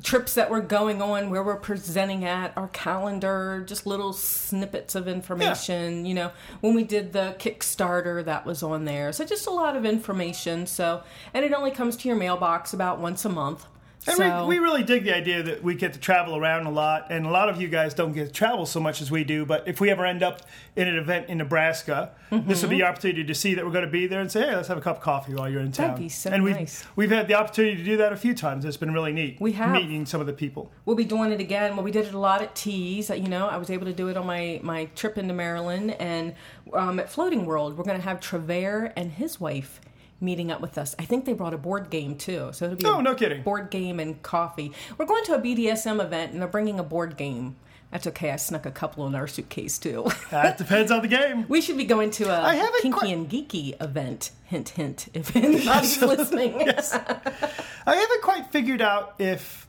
trips 0.03 0.35
that 0.35 0.51
we're 0.51 0.63
going 0.63 1.03
on, 1.03 1.29
where 1.31 1.43
we're 1.43 1.57
presenting 1.57 2.25
at, 2.25 2.57
our 2.57 2.69
calendar, 2.69 3.63
just 3.67 3.87
little 3.87 4.13
snippets 4.15 4.95
of 4.95 5.07
information. 5.07 6.07
You 6.07 6.15
know, 6.15 6.33
when 6.63 6.75
we 6.75 6.85
did 6.85 7.13
the 7.13 7.37
Kickstarter, 7.39 8.25
that 8.25 8.47
was 8.47 8.63
on 8.63 8.87
there. 8.87 9.13
So 9.13 9.25
just 9.27 9.47
a 9.47 9.51
lot 9.51 9.77
of 9.77 9.85
information. 9.85 10.67
So, 10.67 11.03
and 11.35 11.45
it 11.45 11.53
only 11.53 11.71
comes 11.71 11.97
to 11.99 12.09
your 12.09 12.17
mailbox 12.17 12.73
about 12.73 12.99
once 12.99 13.25
a 13.25 13.29
month. 13.29 13.67
And 14.07 14.17
so, 14.17 14.47
we, 14.47 14.59
we 14.59 14.65
really 14.65 14.83
dig 14.83 15.05
the 15.05 15.15
idea 15.15 15.43
that 15.43 15.63
we 15.63 15.75
get 15.75 15.93
to 15.95 15.99
travel 15.99 16.37
around 16.37 16.67
a 16.67 16.71
lot, 16.71 17.07
and 17.11 17.27
a 17.27 17.31
lot 17.31 17.49
of 17.49 17.61
you 17.61 17.69
guys 17.69 17.95
don't 17.95 18.13
get 18.13 18.27
to 18.27 18.33
travel 18.33 18.67
so 18.67 18.81
much 18.81 19.01
as 19.01 19.11
we 19.11 19.25
do. 19.25 19.45
But 19.47 19.67
if 19.67 19.81
we 19.81 19.91
ever 19.91 20.05
end 20.05 20.23
up 20.23 20.43
in 20.77 20.89
an 20.89 20.97
event 20.97 21.29
in 21.29 21.39
Nebraska, 21.39 22.13
this 22.31 22.63
will 22.63 22.71
be 22.71 22.79
your 22.79 22.89
opportunity 22.89 23.25
to 23.25 23.35
see 23.35 23.55
that 23.55 23.65
we're 23.65 23.73
going 23.73 23.85
to 23.85 23.91
be 23.91 24.07
there 24.07 24.21
and 24.21 24.31
say, 24.31 24.47
"Hey, 24.47 24.57
let's 24.57 24.69
have 24.69 24.79
a 24.79 24.81
cup 24.81 24.97
of 24.97 25.03
coffee 25.03 25.35
while 25.35 25.49
you're 25.49 25.61
in 25.61 25.73
town." 25.73 25.89
That'd 25.89 26.03
be 26.03 26.09
so 26.09 26.31
and 26.31 26.43
we've 26.43 26.57
nice. 26.57 26.85
we've 26.97 27.11
had 27.11 27.29
the 27.29 27.35
opportunity 27.35 27.77
to 27.77 27.85
do 27.85 27.97
that 27.99 28.13
a 28.13 28.17
few 28.17 28.35
times. 28.35 28.65
It's 28.65 28.77
been 28.77 28.93
really 28.93 29.13
neat. 29.13 29.41
We 29.41 29.53
have. 29.53 29.75
meeting 29.75 30.07
some 30.07 30.21
of 30.21 30.27
the 30.27 30.33
people. 30.33 30.71
We'll 30.85 30.97
be 30.97 31.05
doing 31.05 31.33
it 31.33 31.41
again. 31.41 31.77
Well, 31.77 31.85
we 31.85 31.91
did 31.91 32.07
it 32.07 32.15
a 32.15 32.19
lot 32.19 32.43
at 32.43 32.55
Tees. 32.55 33.11
You 33.11 33.29
know, 33.29 33.49
I 33.49 33.57
was 33.57 33.71
able 33.71 33.87
to 33.87 33.93
do 33.93 34.09
it 34.09 34.17
on 34.17 34.27
my, 34.27 34.61
my 34.63 34.87
trip 34.97 35.19
into 35.19 35.35
Maryland. 35.35 35.93
And 35.93 36.35
um, 36.73 36.99
at 36.99 37.11
Floating 37.11 37.47
World, 37.47 37.77
we're 37.77 37.85
going 37.85 37.99
to 37.99 38.05
have 38.05 38.21
Trevor 38.21 38.93
and 38.97 39.13
his 39.13 39.41
wife 39.41 39.81
meeting 40.21 40.51
up 40.51 40.61
with 40.61 40.79
us. 40.79 40.95
I 40.99 41.05
think 41.05 41.25
they 41.25 41.33
brought 41.33 41.55
a 41.55 41.59
board 41.59 41.91
game 41.91 42.17
too. 42.17 42.51
So 42.53 42.67
it'll 42.67 42.77
be 42.77 42.85
Oh, 42.87 43.01
no 43.01 43.15
kidding. 43.15 43.43
board 43.43 43.71
game 43.71 44.01
and 44.01 44.23
coffee. 44.23 44.73
We're 44.97 45.07
going 45.07 45.25
to 45.25 45.35
a 45.35 45.39
BDSM 45.41 46.03
event 46.03 46.33
and 46.33 46.41
they're 46.41 46.49
bringing 46.49 46.79
a 46.79 46.85
board 46.85 47.17
game. 47.17 47.57
That's 47.91 48.07
okay. 48.09 48.31
I 48.33 48.37
snuck 48.37 48.67
a 48.67 48.71
couple 48.73 49.07
in 49.07 49.15
our 49.15 49.27
suitcase 49.29 49.79
too. 49.79 50.07
That 50.31 50.59
depends 50.59 50.91
on 50.91 51.03
the 51.03 51.09
game. 51.09 51.47
we 51.49 51.61
should 51.61 51.77
be 51.77 51.85
going 51.85 52.11
to 52.13 52.25
a 52.25 52.83
kinky 52.83 52.91
quite- 52.99 53.13
and 53.13 53.29
geeky 53.31 53.81
event. 53.83 54.31
Hint, 54.47 54.71
hint. 54.71 55.09
If 55.15 55.37
anybody's 55.37 56.01
listening. 56.03 56.61
yes. 56.67 56.93
I 56.93 57.95
haven't 57.97 58.23
quite 58.23 58.51
figured 58.51 58.81
out 58.83 59.15
if 59.21 59.69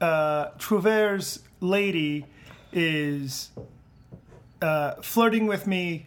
uh, 0.00 0.50
lady 1.60 2.26
is 2.72 3.50
uh, 4.62 4.94
flirting 5.02 5.46
with 5.46 5.66
me 5.66 6.06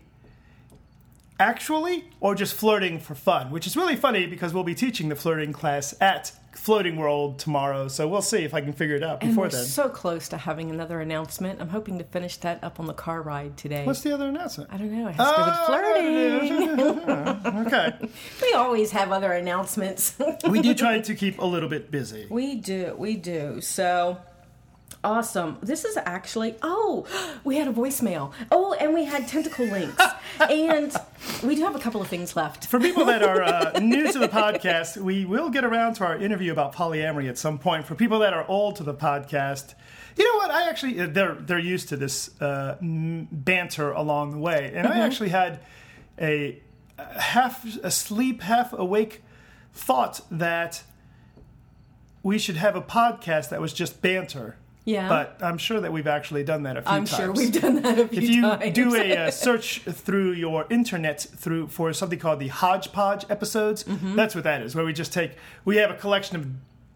actually 1.39 2.05
or 2.19 2.35
just 2.35 2.53
flirting 2.53 2.99
for 2.99 3.15
fun, 3.15 3.51
which 3.51 3.67
is 3.67 3.75
really 3.77 3.95
funny 3.95 4.25
because 4.27 4.53
we'll 4.53 4.63
be 4.63 4.75
teaching 4.75 5.09
the 5.09 5.15
flirting 5.15 5.53
class 5.53 5.95
at 6.01 6.31
Floating 6.57 6.95
World 6.97 7.37
tomorrow. 7.37 7.87
So 7.87 8.07
we'll 8.07 8.23
see 8.23 8.39
if 8.39 8.53
I 8.53 8.61
can 8.61 8.73
figure 8.73 8.95
it 8.95 9.03
out 9.03 9.21
And 9.21 9.31
before 9.31 9.45
we're 9.45 9.51
then. 9.51 9.65
so 9.65 9.89
close 9.89 10.27
to 10.29 10.37
having 10.37 10.71
another 10.71 10.99
announcement. 10.99 11.61
I'm 11.61 11.69
hoping 11.69 11.99
to 11.99 12.03
finish 12.03 12.37
that 12.37 12.63
up 12.63 12.79
on 12.79 12.87
the 12.87 12.93
car 12.93 13.21
ride 13.21 13.57
today. 13.57 13.85
What's 13.85 14.01
the 14.01 14.11
other 14.11 14.27
announcement? 14.27 14.71
I 14.73 14.77
don't 14.77 14.91
know. 14.91 15.07
It 15.07 15.15
has 15.15 15.29
to 15.29 15.35
do 15.35 15.45
with 15.45 15.55
ah, 15.55 15.65
flirting. 17.45 17.67
okay. 17.67 18.09
we 18.41 18.53
always 18.53 18.91
have 18.91 19.11
other 19.11 19.31
announcements. 19.31 20.15
We 20.49 20.61
do 20.61 20.73
try 20.75 20.99
to 20.99 21.15
keep 21.15 21.37
a 21.39 21.45
little 21.45 21.69
bit 21.69 21.91
busy. 21.91 22.25
we 22.29 22.55
do. 22.55 22.95
We 22.97 23.15
do. 23.17 23.61
So 23.61 24.17
awesome. 25.07 25.57
This 25.61 25.85
is 25.85 25.97
actually, 25.97 26.55
oh, 26.61 27.05
we 27.43 27.55
had 27.55 27.67
a 27.67 27.73
voicemail. 27.73 28.33
Oh, 28.51 28.73
and 28.73 28.93
we 28.93 29.05
had 29.05 29.27
tentacle 29.27 29.65
links. 29.65 30.03
and 30.39 30.93
we 31.43 31.55
do 31.55 31.63
have 31.63 31.75
a 31.75 31.79
couple 31.79 32.01
of 32.01 32.07
things 32.07 32.35
left. 32.35 32.67
For 32.67 32.79
people 32.79 33.05
that 33.05 33.23
are 33.23 33.41
uh, 33.41 33.79
new 33.81 34.11
to 34.11 34.19
the 34.19 34.27
podcast, 34.27 34.97
we 34.97 35.25
will 35.25 35.49
get 35.49 35.63
around 35.63 35.93
to 35.95 36.05
our 36.05 36.17
interview 36.17 36.51
about 36.51 36.75
polyamory 36.75 37.29
at 37.29 37.37
some 37.37 37.57
point. 37.57 37.85
For 37.85 37.95
people 37.95 38.19
that 38.19 38.33
are 38.33 38.45
old 38.47 38.75
to 38.77 38.83
the 38.83 38.93
podcast, 38.93 39.75
you 40.17 40.25
know 40.25 40.37
what? 40.37 40.51
I 40.51 40.69
actually 40.69 40.99
uh, 40.99 41.07
they're 41.07 41.35
they're 41.35 41.59
used 41.59 41.89
to 41.89 41.97
this 41.97 42.39
uh, 42.41 42.77
banter 42.81 43.91
along 43.91 44.31
the 44.31 44.39
way, 44.39 44.71
and 44.73 44.87
I 44.87 44.99
actually 44.99 45.29
had 45.29 45.59
a 46.19 46.59
half 46.97 47.63
asleep, 47.83 48.41
half 48.41 48.73
awake 48.73 49.23
thought 49.73 50.21
that 50.31 50.81
we 52.23 52.39
should 52.39 52.57
have 52.57 52.75
a 52.75 52.81
podcast 52.81 53.49
that 53.49 53.61
was 53.61 53.73
just 53.73 54.01
banter. 54.01 54.57
Yeah. 54.87 55.09
But 55.09 55.37
I'm 55.41 55.57
sure 55.57 55.81
that 55.81 55.91
we've 55.91 56.07
actually 56.07 56.43
done 56.45 56.63
that 56.63 56.77
a 56.77 56.81
few 56.81 56.89
times. 56.89 57.13
I'm 57.13 57.19
times. 57.19 57.37
sure 57.37 57.43
we've 57.45 57.61
done 57.61 57.81
that 57.81 57.99
a 57.99 58.07
few 58.07 58.21
times. 58.21 58.23
If 58.23 58.29
you 58.29 58.41
times. 58.41 58.73
do 58.73 58.95
a 58.95 59.17
uh, 59.27 59.31
search 59.31 59.81
through 59.81 60.31
your 60.31 60.65
internet 60.69 61.19
through 61.21 61.67
for 61.67 61.91
something 61.93 62.17
called 62.19 62.39
the 62.39 62.47
hodgepodge 62.47 63.25
episodes, 63.29 63.83
Mm-hmm. 63.83 64.15
that's 64.15 64.33
what 64.33 64.45
that 64.45 64.61
is. 64.61 64.75
Where 64.75 64.85
we 64.85 64.93
just 64.93 65.11
take 65.11 65.33
we 65.65 65.75
have 65.77 65.91
a 65.91 65.95
collection 65.95 66.37
of 66.37 66.47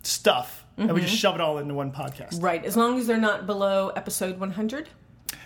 stuff 0.04 0.66
and 0.78 0.92
we 0.94 1.02
just 1.02 1.14
Mm-hmm. 1.14 1.18
shove 1.20 1.36
it 1.36 1.42
all 1.42 1.58
into 1.58 1.74
one 1.74 1.92
podcast. 1.92 2.42
right, 2.42 2.64
as 2.64 2.76
long 2.78 2.98
as 2.98 3.08
they're 3.08 3.18
not 3.18 3.46
below 3.46 3.90
episode 3.90 4.40
100. 4.40 4.88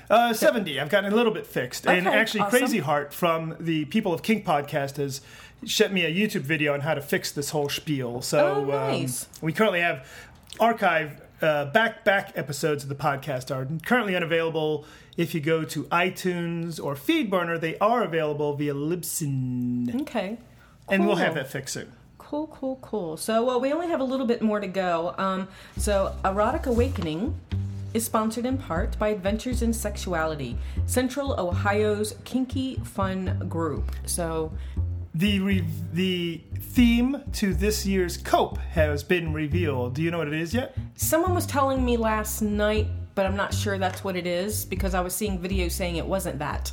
Uh, 0.08 0.32
Seventy, 0.34 0.80
I've 0.80 0.90
gotten 0.90 1.12
a 1.12 1.16
little 1.16 1.34
bit 1.34 1.48
fixed, 1.48 1.88
and 1.88 2.08
actually, 2.08 2.42
awesome. 2.42 2.60
Crazy 2.60 2.78
Heart 2.78 3.12
from 3.12 3.56
the 3.60 3.86
People 3.86 4.14
of 4.14 4.22
Kink 4.22 4.46
podcast 4.46 4.98
has 4.98 5.20
sent 5.66 5.94
me 5.94 6.06
a 6.06 6.12
YouTube 6.14 6.42
video 6.42 6.76
on 6.76 6.82
how 6.82 6.94
to 6.94 7.02
fix 7.02 7.32
this 7.32 7.50
whole 7.50 7.70
spiel. 7.70 8.22
So 8.22 8.54
Oh, 8.58 8.66
nice. 8.66 9.24
um, 9.24 9.30
we 9.42 9.52
currently 9.52 9.80
have 9.82 10.06
archive 10.60 11.22
uh, 11.42 11.66
back 11.66 12.04
back 12.06 12.32
episodes 12.36 12.84
of 12.84 12.90
the 12.90 12.96
podcast 12.96 13.54
are 13.56 13.68
currently 13.86 14.16
unavailable. 14.16 14.86
If 15.18 15.34
you 15.34 15.40
go 15.42 15.64
to 15.66 15.84
iTunes 15.86 16.84
or 16.84 16.96
Feedburner, 16.96 17.60
they 17.60 17.78
are 17.80 18.04
available 18.04 18.54
via 18.56 18.74
Libsyn, 18.74 20.02
Okay. 20.02 20.38
and 20.90 21.06
we'll 21.08 21.16
have 21.18 21.36
that 21.36 21.50
fixed 21.50 21.74
soon. 21.76 21.92
Cool, 22.18 22.48
cool, 22.48 22.78
cool. 22.82 23.18
So, 23.18 23.46
well, 23.46 23.62
we 23.62 23.72
only 23.72 23.88
have 23.88 24.00
a 24.00 24.04
little 24.04 24.26
bit 24.26 24.42
more 24.42 24.60
to 24.60 24.68
go. 24.68 25.14
Um, 25.18 25.48
so, 25.78 26.16
Erotic 26.26 26.66
Awakening 26.66 27.40
is 27.94 28.04
sponsored 28.04 28.46
in 28.46 28.58
part 28.58 28.98
by 29.00 29.10
Adventures 29.10 29.62
in 29.62 29.72
Sexuality, 29.72 30.58
Central 30.86 31.40
Ohio's 31.40 32.16
kinky 32.26 32.76
fun 32.84 33.48
group. 33.48 33.92
So, 34.06 34.52
The 35.16 35.40
re- 35.40 35.64
the 35.94 36.42
theme 36.60 37.24
to 37.34 37.54
this 37.54 37.86
year's 37.86 38.18
Cope 38.18 38.58
has 38.58 39.02
been 39.02 39.32
revealed. 39.32 39.94
Do 39.96 40.02
you 40.02 40.12
know 40.12 40.18
what 40.18 40.28
it 40.28 40.34
is 40.34 40.54
yet? 40.54 40.76
someone 40.96 41.34
was 41.34 41.46
telling 41.46 41.86
me 41.86 41.96
last 41.96 42.42
night, 42.42 42.88
but 43.16 43.26
I'm 43.26 43.38
not 43.38 43.54
sure 43.54 43.78
that's 43.78 44.04
what 44.04 44.18
it 44.18 44.28
is 44.28 44.66
because 44.66 44.94
I 44.94 45.00
was 45.00 45.16
seeing 45.16 45.40
videos 45.40 45.72
saying 45.72 45.96
it 45.96 46.06
wasn't 46.06 46.38
that. 46.40 46.70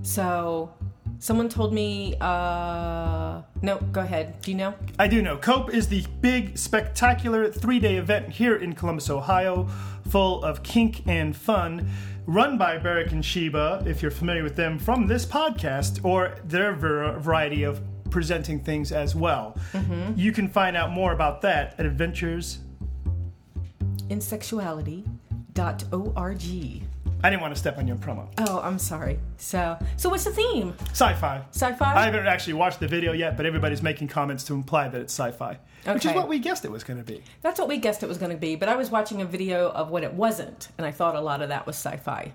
So, 0.00 0.72
someone 1.18 1.50
told 1.50 1.74
me, 1.74 2.16
uh, 2.18 3.42
no, 3.60 3.76
go 3.92 4.00
ahead. 4.00 4.40
Do 4.40 4.50
you 4.50 4.56
know? 4.56 4.74
I 4.98 5.06
do 5.06 5.20
know. 5.20 5.36
COPE 5.36 5.74
is 5.74 5.88
the 5.88 6.06
big, 6.22 6.56
spectacular 6.56 7.50
three 7.50 7.78
day 7.78 7.96
event 7.96 8.30
here 8.30 8.56
in 8.56 8.74
Columbus, 8.74 9.10
Ohio, 9.10 9.68
full 10.08 10.42
of 10.44 10.62
kink 10.62 11.02
and 11.06 11.36
fun, 11.36 11.90
run 12.26 12.58
by 12.58 12.78
Barrick 12.78 13.12
and 13.12 13.24
Sheba, 13.24 13.84
if 13.86 14.02
you're 14.02 14.10
familiar 14.10 14.42
with 14.42 14.56
them 14.56 14.78
from 14.78 15.06
this 15.06 15.24
podcast, 15.26 16.04
or 16.04 16.36
their 16.44 16.74
ver- 16.74 17.18
variety 17.18 17.62
of 17.62 17.80
presenting 18.10 18.60
things 18.60 18.92
as 18.92 19.14
well. 19.14 19.56
Mm-hmm. 19.72 20.12
You 20.16 20.32
can 20.32 20.48
find 20.48 20.76
out 20.76 20.90
more 20.90 21.12
about 21.12 21.40
that 21.42 21.74
at 21.78 21.86
Adventures. 21.86 22.58
insexuality.org. 24.08 26.82
I 27.24 27.30
didn't 27.30 27.40
want 27.40 27.54
to 27.54 27.58
step 27.58 27.78
on 27.78 27.88
your 27.88 27.96
promo. 27.96 28.28
Oh, 28.36 28.60
I'm 28.60 28.78
sorry. 28.78 29.18
So, 29.38 29.78
so 29.96 30.10
what's 30.10 30.24
the 30.24 30.30
theme? 30.30 30.74
Sci 30.90 31.14
fi. 31.14 31.42
Sci-fi? 31.52 31.94
I 31.94 32.04
haven't 32.04 32.26
actually 32.26 32.52
watched 32.52 32.80
the 32.80 32.86
video 32.86 33.12
yet, 33.12 33.38
but 33.38 33.46
everybody's 33.46 33.80
making 33.80 34.08
comments 34.08 34.44
to 34.44 34.52
imply 34.52 34.88
that 34.88 35.00
it's 35.00 35.18
sci 35.18 35.30
fi, 35.30 35.58
which 35.86 36.04
is 36.04 36.12
what 36.12 36.28
we 36.28 36.38
guessed 36.38 36.66
it 36.66 36.70
was 36.70 36.84
going 36.84 36.98
to 36.98 37.04
be. 37.04 37.22
That's 37.40 37.58
what 37.58 37.66
we 37.66 37.78
guessed 37.78 38.02
it 38.02 38.10
was 38.10 38.18
going 38.18 38.32
to 38.32 38.36
be, 38.36 38.56
but 38.56 38.68
I 38.68 38.76
was 38.76 38.90
watching 38.90 39.22
a 39.22 39.24
video 39.24 39.70
of 39.70 39.90
what 39.90 40.04
it 40.04 40.12
wasn't, 40.12 40.68
and 40.76 40.86
I 40.86 40.90
thought 40.90 41.16
a 41.16 41.20
lot 41.22 41.40
of 41.40 41.48
that 41.48 41.66
was 41.66 41.76
sci-fi. 41.76 42.34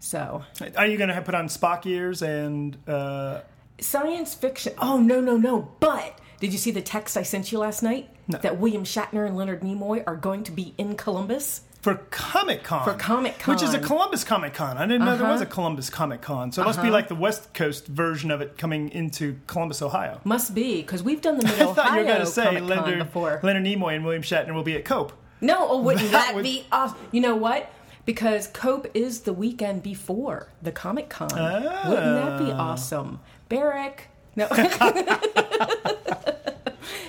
So, 0.00 0.44
Are 0.76 0.86
you 0.86 0.98
going 0.98 1.08
to 1.08 1.22
put 1.22 1.34
on 1.34 1.48
Spock 1.48 1.86
ears 1.86 2.20
and. 2.20 2.76
Uh, 2.86 3.40
science 3.80 4.34
fiction. 4.34 4.74
Oh 4.76 4.98
no, 4.98 5.22
no, 5.22 5.38
no! 5.38 5.72
But 5.80 6.18
did 6.40 6.52
you 6.52 6.58
see 6.58 6.72
the 6.72 6.82
text 6.82 7.16
I 7.16 7.22
sent 7.22 7.52
you 7.52 7.58
last 7.58 7.82
night? 7.82 8.10
No. 8.28 8.36
That 8.36 8.58
William 8.58 8.84
Shatner 8.84 9.26
and 9.26 9.34
Leonard 9.34 9.62
Nimoy 9.62 10.04
are 10.06 10.16
going 10.16 10.44
to 10.44 10.52
be 10.52 10.74
in 10.76 10.96
Columbus. 10.96 11.62
For 11.80 11.94
Comic 12.10 12.62
Con. 12.62 12.84
For 12.84 12.94
Comic-Con. 12.94 13.54
Which 13.54 13.62
is 13.62 13.72
a 13.72 13.78
Columbus 13.78 14.22
Comic 14.24 14.52
Con. 14.54 14.76
I 14.76 14.86
didn't 14.86 15.04
know 15.04 15.16
there 15.16 15.24
Uh-huh. 15.24 15.32
was 15.32 15.40
a 15.40 15.46
Columbus 15.46 15.88
Comic 15.90 16.20
Con. 16.20 16.52
So 16.52 16.62
it 16.62 16.66
must 16.66 16.82
be 16.82 16.90
like 16.90 17.08
the 17.08 17.14
West 17.14 17.54
Coast 17.54 17.86
version 17.86 18.30
of 18.30 18.40
it 18.42 18.58
coming 18.58 18.90
into 18.90 19.38
Columbus, 19.46 19.80
Ohio. 19.80 20.20
Must 20.24 20.54
be 20.54 20.82
because 20.82 21.02
we've 21.02 21.22
done 21.22 21.38
the 21.38 21.44
Mid 21.44 21.54
I 21.60 21.72
thought 21.72 21.92
you 21.92 21.98
were 22.00 22.04
going 22.04 22.20
to 22.20 22.26
say 22.26 22.44
Comic 22.44 22.60
Con 22.60 22.68
Leonard, 22.68 22.98
before. 22.98 23.40
Leonard 23.42 23.64
Nimoy 23.64 23.96
and 23.96 24.04
William 24.04 24.22
Shatner 24.22 24.52
will 24.54 24.62
be 24.62 24.76
at 24.76 24.84
Cope. 24.84 25.12
No, 25.40 25.56
oh, 25.70 25.78
wouldn't 25.82 26.10
That 26.10 26.26
that, 26.28 26.34
would- 26.34 26.42
be 26.44 26.66
awesome? 26.70 26.98
You 27.12 27.22
know 27.22 27.36
what? 27.36 27.70
Because 28.04 28.46
Cope 28.48 28.88
is 28.94 29.20
the 29.20 29.32
weekend 29.32 29.82
before 29.82 30.48
the 30.60 30.72
Comic 30.72 31.08
Con. 31.08 31.28
Wouldn't 31.30 32.16
that 32.16 32.38
be 32.38 32.50
Ah. 32.52 32.72
awesome? 32.72 33.20
Barrick. 33.48 34.08
No. 34.36 34.48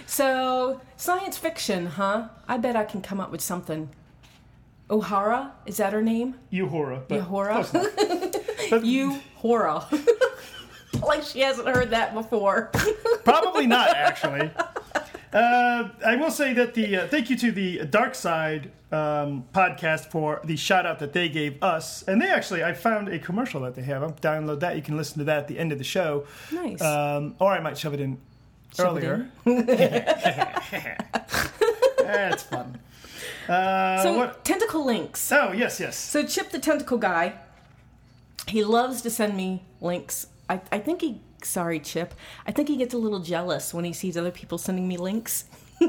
so, 0.05 0.81
science 0.97 1.37
fiction, 1.37 1.85
huh? 1.87 2.27
I 2.47 2.57
bet 2.57 2.75
I 2.75 2.83
can 2.83 3.01
come 3.01 3.19
up 3.19 3.31
with 3.31 3.41
something. 3.41 3.89
O'Hara? 4.91 5.53
Is 5.65 5.77
that 5.77 5.93
her 5.93 6.01
name? 6.01 6.35
Uhura. 6.51 7.07
Uhura? 7.07 8.83
You 8.83 9.19
Hora. 9.35 9.87
like 11.05 11.23
she 11.23 11.39
hasn't 11.39 11.67
heard 11.67 11.91
that 11.91 12.13
before. 12.13 12.69
Probably 13.23 13.65
not, 13.65 13.95
actually. 13.95 14.51
Uh, 15.33 15.89
I 16.05 16.17
will 16.17 16.29
say 16.29 16.53
that 16.53 16.73
the 16.73 16.97
uh, 16.97 17.07
thank 17.07 17.29
you 17.29 17.37
to 17.37 17.51
the 17.51 17.85
Dark 17.85 18.15
Side 18.15 18.69
um, 18.91 19.45
podcast 19.53 20.11
for 20.11 20.41
the 20.43 20.57
shout 20.57 20.85
out 20.85 20.99
that 20.99 21.13
they 21.13 21.29
gave 21.29 21.63
us, 21.63 22.03
and 22.03 22.21
they 22.21 22.27
actually 22.29 22.63
I 22.63 22.73
found 22.73 23.07
a 23.07 23.17
commercial 23.17 23.61
that 23.61 23.75
they 23.75 23.83
have. 23.83 24.03
I'll 24.03 24.11
download 24.11 24.59
that. 24.59 24.75
You 24.75 24.81
can 24.81 24.97
listen 24.97 25.19
to 25.19 25.23
that 25.25 25.37
at 25.37 25.47
the 25.47 25.57
end 25.57 25.71
of 25.71 25.77
the 25.77 25.85
show. 25.85 26.25
Nice. 26.51 26.81
Um, 26.81 27.35
or 27.39 27.53
I 27.53 27.61
might 27.61 27.77
shove 27.77 27.93
it 27.93 28.01
in 28.01 28.19
Shove 28.75 28.97
it 28.97 29.03
earlier. 29.05 29.31
That's 31.97 32.43
fun. 32.43 32.79
Uh, 33.51 34.01
so, 34.01 34.17
what? 34.17 34.45
tentacle 34.45 34.85
links. 34.85 35.31
Oh 35.31 35.51
yes, 35.51 35.79
yes. 35.79 35.97
So 35.97 36.23
Chip 36.25 36.51
the 36.51 36.59
tentacle 36.59 36.97
guy, 36.97 37.33
he 38.47 38.63
loves 38.63 39.01
to 39.01 39.09
send 39.09 39.35
me 39.35 39.63
links. 39.81 40.27
I, 40.49 40.61
I 40.71 40.79
think 40.79 41.01
he 41.01 41.21
sorry 41.43 41.79
Chip. 41.79 42.13
I 42.47 42.51
think 42.51 42.69
he 42.69 42.77
gets 42.77 42.93
a 42.93 42.97
little 42.97 43.19
jealous 43.19 43.73
when 43.73 43.83
he 43.83 43.91
sees 43.93 44.15
other 44.15 44.31
people 44.31 44.57
sending 44.57 44.87
me 44.87 44.95
links. 44.95 45.45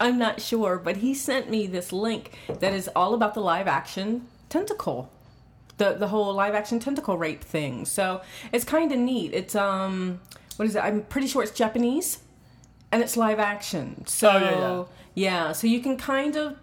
I'm 0.00 0.18
not 0.18 0.40
sure, 0.40 0.78
but 0.78 0.98
he 0.98 1.12
sent 1.14 1.50
me 1.50 1.66
this 1.66 1.92
link 1.92 2.36
that 2.60 2.72
is 2.72 2.88
all 2.94 3.14
about 3.14 3.34
the 3.34 3.40
live 3.40 3.66
action 3.66 4.28
tentacle. 4.48 5.10
The 5.78 5.94
the 5.94 6.08
whole 6.08 6.32
live 6.34 6.54
action 6.54 6.78
tentacle 6.78 7.18
rape 7.18 7.42
thing. 7.42 7.84
So 7.84 8.20
it's 8.52 8.64
kind 8.64 8.92
of 8.92 8.98
neat. 8.98 9.34
It's 9.34 9.56
um 9.56 10.20
what 10.56 10.68
is 10.68 10.76
it? 10.76 10.84
I'm 10.84 11.02
pretty 11.02 11.26
sure 11.26 11.42
it's 11.42 11.52
Japanese 11.52 12.18
and 12.92 13.02
it's 13.02 13.16
live 13.16 13.38
action. 13.38 14.04
So 14.06 14.30
Oh, 14.30 14.38
yeah, 14.38 14.50
yeah. 14.58 14.84
yeah, 15.14 15.52
so 15.52 15.66
you 15.66 15.80
can 15.80 15.96
kind 15.96 16.36
of 16.36 16.56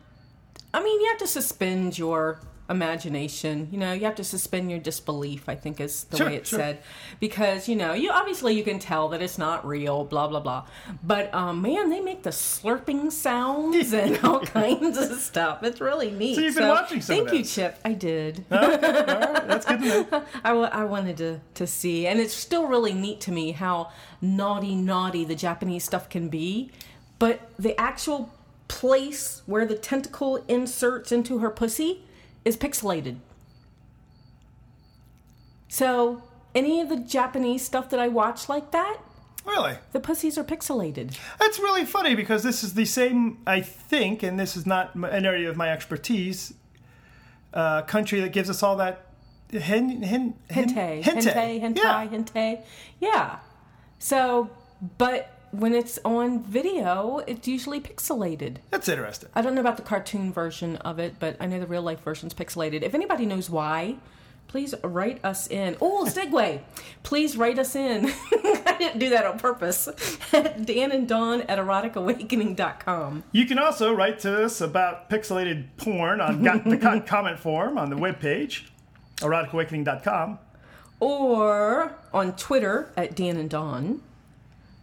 I 0.73 0.83
mean, 0.83 0.99
you 1.01 1.07
have 1.07 1.17
to 1.19 1.27
suspend 1.27 1.97
your 1.97 2.39
imagination. 2.69 3.67
You 3.71 3.77
know, 3.77 3.93
you 3.93 4.05
have 4.05 4.15
to 4.15 4.23
suspend 4.23 4.69
your 4.69 4.79
disbelief. 4.79 5.47
I 5.47 5.55
think 5.55 5.79
is 5.79 6.05
the 6.05 6.17
Sure, 6.17 6.27
way 6.27 6.35
it's 6.37 6.49
sure. 6.49 6.59
said, 6.59 6.79
because 7.19 7.67
you 7.67 7.75
know, 7.75 7.93
you 7.93 8.11
obviously 8.11 8.55
you 8.55 8.63
can 8.63 8.79
tell 8.79 9.09
that 9.09 9.21
it's 9.21 9.37
not 9.37 9.65
real. 9.65 10.03
Blah 10.03 10.27
blah 10.27 10.39
blah. 10.39 10.65
But 11.03 11.33
um, 11.33 11.61
man, 11.61 11.89
they 11.89 12.01
make 12.01 12.23
the 12.23 12.31
slurping 12.31 13.11
sounds 13.11 13.93
and 13.93 14.17
all 14.23 14.39
kinds 14.41 14.97
of 14.97 15.17
stuff. 15.19 15.63
It's 15.63 15.81
really 15.81 16.11
neat. 16.11 16.35
So 16.35 16.41
you've 16.41 16.55
been 16.55 16.67
watching 16.67 17.01
some 17.01 17.19
of 17.19 17.27
Thank 17.27 17.39
you. 17.39 17.45
Chip. 17.45 17.79
I 17.85 17.93
did. 17.93 18.45
Right, 18.49 18.81
that's 18.81 19.65
good 19.65 19.79
to 19.81 19.85
know. 20.11 20.23
I, 20.43 20.51
I 20.51 20.83
wanted 20.85 21.17
to, 21.17 21.39
to 21.55 21.67
see. 21.67 22.07
And 22.07 22.19
it's 22.19 22.33
still 22.33 22.67
really 22.67 22.93
neat 22.93 23.21
to 23.21 23.31
me 23.31 23.51
how 23.51 23.91
naughty, 24.21 24.75
naughty 24.75 25.23
the 25.25 25.35
Japanese 25.35 25.83
stuff 25.83 26.09
can 26.09 26.29
be. 26.29 26.71
But 27.19 27.49
the 27.57 27.79
actual 27.79 28.33
place 28.67 29.41
where 29.45 29.65
the 29.65 29.77
tentacle 29.77 30.43
inserts 30.47 31.11
into 31.11 31.39
her 31.39 31.49
pussy 31.49 32.03
is 32.47 32.55
pixelated. 32.57 33.17
So, 35.67 36.23
any 36.55 36.79
of 36.81 36.89
the 36.89 36.95
Japanese 36.97 37.63
stuff 37.63 37.89
that 37.89 37.99
I 37.99 38.07
watch 38.07 38.49
like 38.49 38.71
that, 38.71 38.97
Really, 39.45 39.75
the 39.93 39.99
pussies 40.01 40.37
are 40.37 40.43
pixelated. 40.43 41.17
that's 41.39 41.57
really 41.59 41.85
funny 41.85 42.15
because 42.15 42.43
this 42.43 42.63
is 42.63 42.73
the 42.73 42.83
same. 42.85 43.37
I 43.47 43.61
think, 43.61 44.21
and 44.23 44.37
this 44.39 44.57
is 44.57 44.65
not 44.65 44.93
an 44.95 45.25
area 45.25 45.49
of 45.49 45.55
my 45.55 45.69
expertise. 45.71 46.53
Uh, 47.53 47.81
country 47.83 48.19
that 48.19 48.33
gives 48.33 48.49
us 48.49 48.61
all 48.61 48.75
that 48.77 49.05
hen, 49.51 50.01
hen, 50.01 50.33
hen, 50.49 50.67
Hente, 50.69 51.01
hente, 51.01 51.61
hentai, 51.61 51.77
Yeah. 51.77 52.07
hente. 52.07 52.61
Yeah. 52.99 53.39
So, 53.99 54.49
but 54.97 55.31
when 55.59 55.73
it's 55.73 55.97
on 56.05 56.43
video, 56.43 57.19
it's 57.27 57.47
usually 57.47 57.79
pixelated. 57.81 58.57
That's 58.71 58.87
interesting. 58.87 59.29
I 59.33 59.41
don't 59.41 59.55
know 59.55 59.61
about 59.61 59.77
the 59.77 59.83
cartoon 59.83 60.31
version 60.31 60.77
of 60.77 60.99
it, 60.99 61.15
but 61.19 61.37
I 61.39 61.47
know 61.47 61.59
the 61.59 61.67
real 61.67 61.81
life 61.81 62.01
version's 62.01 62.33
pixelated. 62.33 62.83
If 62.83 62.93
anybody 62.93 63.25
knows 63.25 63.49
why, 63.49 63.95
please 64.47 64.73
write 64.83 65.23
us 65.25 65.47
in. 65.47 65.75
Oh, 65.81 66.05
segue! 66.07 66.61
please 67.03 67.37
write 67.37 67.57
us 67.57 67.75
in. 67.75 68.05
I 68.31 68.75
didn't 68.77 68.99
do 68.99 69.09
that 69.09 69.25
on 69.25 69.39
purpose. 69.39 69.89
Dan 70.31 70.91
and 70.91 71.07
Dawn 71.07 71.41
at 71.43 71.57
eroticawakening.com. 71.57 73.23
You 73.31 73.45
can 73.45 73.57
also 73.59 73.93
write 73.93 74.19
to 74.19 74.43
us 74.43 74.61
about 74.61 75.09
pixelated 75.09 75.67
porn 75.77 76.21
on 76.21 76.43
got 76.43 76.63
the 76.65 76.77
co- 76.77 76.99
comment 77.05 77.39
form 77.39 77.77
on 77.77 77.89
the 77.89 77.95
webpage, 77.95 78.63
eroticawakening.com. 79.17 80.39
Or 80.99 81.95
on 82.13 82.35
Twitter 82.35 82.91
at 82.97 83.15
Dan 83.15 83.37
and 83.37 83.49
Dawn. 83.49 84.01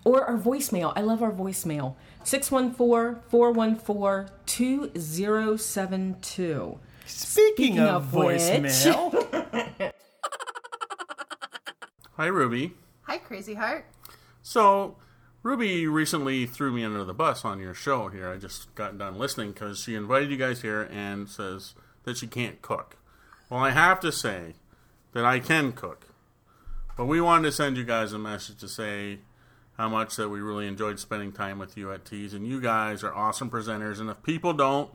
Or 0.04 0.24
our 0.24 0.38
voicemail. 0.38 0.92
I 0.94 1.00
love 1.00 1.22
our 1.22 1.32
voicemail. 1.32 1.96
614 2.24 3.22
414 3.28 4.30
2072. 4.46 6.78
Speaking, 7.06 7.78
of, 7.78 7.88
of 7.88 8.14
which- 8.14 8.40
voicemail, 8.40 9.92
Hi, 12.16 12.26
Ruby. 12.26 12.72
Hi, 13.02 13.18
Crazy 13.18 13.54
Heart. 13.54 13.86
So, 14.42 14.96
Ruby 15.42 15.86
recently 15.86 16.46
threw 16.46 16.72
me 16.72 16.84
under 16.84 17.04
the 17.04 17.12
bus 17.12 17.44
on 17.44 17.58
your 17.60 17.74
show 17.74 18.08
here. 18.08 18.28
I 18.30 18.36
just 18.36 18.74
got 18.74 18.96
done 18.96 19.18
listening 19.18 19.52
because 19.52 19.80
she 19.80 19.94
invited 19.94 20.30
you 20.30 20.36
guys 20.36 20.62
here 20.62 20.88
and 20.92 21.28
says 21.28 21.74
that 22.04 22.16
she 22.16 22.26
can't 22.28 22.62
cook. 22.62 22.96
Well, 23.50 23.60
I 23.60 23.70
have 23.70 24.00
to 24.00 24.12
say 24.12 24.54
that 25.12 25.24
I 25.24 25.40
can 25.40 25.72
cook. 25.72 26.06
But 26.96 27.06
we 27.06 27.20
wanted 27.20 27.48
to 27.48 27.52
send 27.52 27.76
you 27.76 27.84
guys 27.84 28.12
a 28.12 28.18
message 28.18 28.58
to 28.60 28.68
say 28.68 29.18
how 29.76 29.88
much 29.88 30.16
that 30.16 30.28
we 30.28 30.40
really 30.40 30.66
enjoyed 30.66 30.98
spending 31.00 31.32
time 31.32 31.58
with 31.58 31.76
you 31.76 31.92
at 31.92 32.04
Tees. 32.04 32.32
And 32.32 32.46
you 32.46 32.60
guys 32.60 33.02
are 33.02 33.14
awesome 33.14 33.50
presenters. 33.50 34.00
And 34.00 34.08
if 34.08 34.22
people 34.22 34.52
don't 34.52 34.90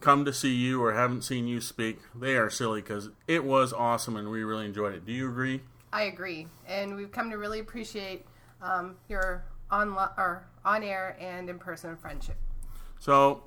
come 0.00 0.24
to 0.24 0.32
see 0.32 0.54
you 0.54 0.82
or 0.82 0.92
haven't 0.92 1.22
seen 1.22 1.46
you 1.46 1.60
speak, 1.60 2.00
they 2.14 2.36
are 2.36 2.50
silly 2.50 2.82
because 2.82 3.10
it 3.26 3.44
was 3.44 3.72
awesome 3.72 4.16
and 4.16 4.30
we 4.30 4.44
really 4.44 4.66
enjoyed 4.66 4.94
it. 4.94 5.06
Do 5.06 5.12
you 5.12 5.28
agree? 5.28 5.62
I 5.94 6.02
agree, 6.02 6.48
and 6.66 6.96
we've 6.96 7.12
come 7.12 7.30
to 7.30 7.38
really 7.38 7.60
appreciate 7.60 8.26
um, 8.60 8.96
your 9.08 9.44
on 9.70 9.92
or 9.92 10.44
on 10.64 10.82
air 10.82 11.16
and 11.20 11.48
in 11.48 11.60
person 11.60 11.96
friendship. 11.96 12.34
So, 12.98 13.44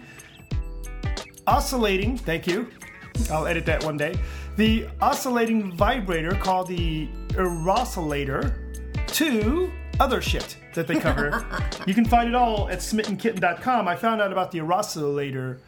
oscillating, 1.48 2.18
thank 2.18 2.46
you. 2.46 2.68
I'll 3.28 3.48
edit 3.48 3.66
that 3.66 3.82
one 3.82 3.96
day. 3.96 4.14
The 4.56 4.86
oscillating 5.00 5.72
vibrator 5.72 6.36
called 6.36 6.68
the 6.68 7.08
Eroscillator 7.30 8.54
to 9.08 9.72
other 10.00 10.20
shit 10.20 10.56
that 10.74 10.86
they 10.88 10.98
cover. 10.98 11.46
you 11.86 11.94
can 11.94 12.04
find 12.04 12.28
it 12.28 12.34
all 12.34 12.68
at 12.68 12.78
smittenkitten.com. 12.78 13.86
I 13.86 13.94
found 13.96 14.20
out 14.20 14.32
about 14.32 14.50
the 14.50 14.58
Eroscillator 14.58 15.58